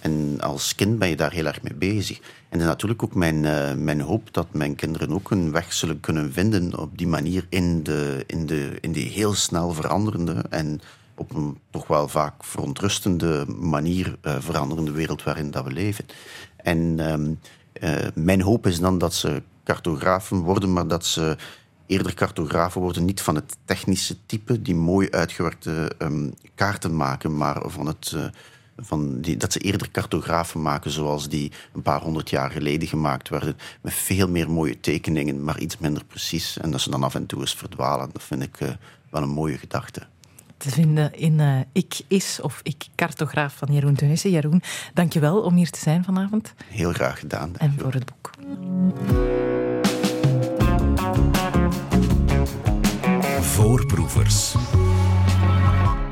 En 0.00 0.40
als 0.40 0.74
kind 0.74 0.98
ben 0.98 1.08
je 1.08 1.16
daar 1.16 1.32
heel 1.32 1.46
erg 1.46 1.62
mee 1.62 1.74
bezig. 1.74 2.18
En 2.18 2.24
het 2.48 2.60
is 2.60 2.66
natuurlijk 2.66 3.02
ook 3.02 3.14
mijn, 3.14 3.44
uh, 3.44 3.74
mijn 3.74 4.00
hoop 4.00 4.32
dat 4.32 4.46
mijn 4.52 4.74
kinderen 4.74 5.12
ook 5.12 5.30
een 5.30 5.52
weg 5.52 5.72
zullen 5.72 6.00
kunnen 6.00 6.32
vinden 6.32 6.78
op 6.78 6.98
die 6.98 7.06
manier 7.06 7.46
in, 7.48 7.82
de, 7.82 8.24
in, 8.26 8.46
de, 8.46 8.78
in 8.80 8.92
die 8.92 9.08
heel 9.08 9.34
snel 9.34 9.72
veranderende 9.72 10.44
en 10.50 10.80
op 11.14 11.34
een 11.34 11.58
toch 11.70 11.86
wel 11.86 12.08
vaak 12.08 12.44
verontrustende 12.44 13.44
manier 13.58 14.16
uh, 14.22 14.36
veranderende 14.38 14.90
wereld 14.90 15.22
waarin 15.22 15.50
dat 15.50 15.64
we 15.64 15.72
leven. 15.72 16.04
En 16.56 17.10
um, 17.12 17.38
uh, 17.80 17.94
mijn 18.14 18.40
hoop 18.40 18.66
is 18.66 18.80
dan 18.80 18.98
dat 18.98 19.14
ze 19.14 19.42
cartografen 19.64 20.38
worden, 20.38 20.72
maar 20.72 20.88
dat 20.88 21.06
ze 21.06 21.36
eerder 21.88 22.14
cartografen 22.14 22.80
worden, 22.80 23.04
niet 23.04 23.20
van 23.20 23.34
het 23.34 23.56
technische 23.64 24.16
type, 24.26 24.62
die 24.62 24.74
mooi 24.74 25.10
uitgewerkte 25.10 25.92
um, 25.98 26.34
kaarten 26.54 26.96
maken, 26.96 27.36
maar 27.36 27.62
van 27.64 27.86
het... 27.86 28.12
Uh, 28.14 28.24
van 28.80 29.20
die, 29.20 29.36
dat 29.36 29.52
ze 29.52 29.58
eerder 29.58 29.90
cartografen 29.90 30.62
maken 30.62 30.90
zoals 30.90 31.28
die 31.28 31.52
een 31.74 31.82
paar 31.82 32.00
honderd 32.00 32.30
jaar 32.30 32.50
geleden 32.50 32.88
gemaakt 32.88 33.28
werden. 33.28 33.56
Met 33.80 33.92
veel 33.92 34.28
meer 34.28 34.50
mooie 34.50 34.80
tekeningen, 34.80 35.44
maar 35.44 35.58
iets 35.58 35.78
minder 35.78 36.04
precies. 36.04 36.58
En 36.58 36.70
dat 36.70 36.80
ze 36.80 36.90
dan 36.90 37.02
af 37.02 37.14
en 37.14 37.26
toe 37.26 37.40
eens 37.40 37.54
verdwalen. 37.54 38.10
Dat 38.12 38.22
vind 38.22 38.42
ik 38.42 38.60
uh, 38.60 38.68
wel 39.10 39.22
een 39.22 39.28
mooie 39.28 39.58
gedachte 39.58 40.06
te 40.58 40.70
vinden 40.70 41.14
in 41.14 41.38
uh, 41.38 41.60
Ik 41.72 42.00
Is 42.08 42.40
of 42.42 42.60
Ik 42.62 42.86
Cartograaf 42.94 43.56
van 43.56 43.72
Jeroen 43.72 43.94
Teunissen. 43.94 44.30
Jeroen, 44.30 44.62
dankjewel 44.94 45.40
om 45.40 45.54
hier 45.54 45.70
te 45.70 45.78
zijn 45.78 46.04
vanavond. 46.04 46.54
Heel 46.64 46.92
graag 46.92 47.18
gedaan. 47.18 47.56
En 47.56 47.74
voor 47.78 47.92
het 47.92 48.04
boek. 48.04 48.30
Voorproevers. 53.58 54.54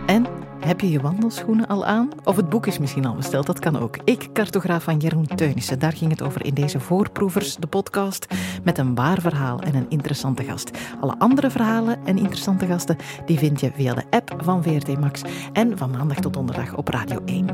En 0.07 0.27
heb 0.61 0.81
je 0.81 0.91
je 0.91 1.01
wandelschoenen 1.01 1.67
al 1.67 1.85
aan? 1.85 2.09
Of 2.25 2.37
het 2.37 2.49
boek 2.49 2.67
is 2.67 2.79
misschien 2.79 3.05
al 3.07 3.15
besteld, 3.15 3.47
dat 3.47 3.59
kan 3.59 3.79
ook. 3.79 3.97
Ik, 4.05 4.29
cartograaf 4.33 4.83
van 4.83 4.97
Jeroen 4.97 5.27
Teunissen. 5.27 5.79
Daar 5.79 5.93
ging 5.93 6.11
het 6.11 6.23
over 6.23 6.45
in 6.45 6.55
deze 6.55 6.81
Voorproevers, 6.81 7.57
de 7.57 7.67
podcast, 7.67 8.27
met 8.65 8.79
een 8.79 8.95
waar 8.95 9.21
verhaal 9.21 9.61
en 9.61 9.75
een 9.75 9.87
interessante 9.89 10.45
gast. 10.45 10.71
Alle 11.01 11.19
andere 11.19 11.51
verhalen 11.51 11.99
en 12.05 12.19
interessante 12.19 12.67
gasten, 12.67 12.97
die 13.27 13.39
vind 13.39 13.61
je 13.61 13.71
via 13.75 13.95
de 13.95 14.05
app 14.11 14.35
van 14.43 14.63
VRT 14.63 15.01
Max 15.01 15.23
en 15.53 15.79
van 15.79 15.91
maandag 15.91 16.19
tot 16.19 16.33
donderdag 16.33 16.75
op 16.75 16.89
Radio 16.89 17.21
1. 17.25 17.49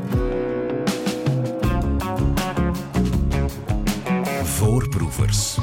Voorproevers. 4.44 5.59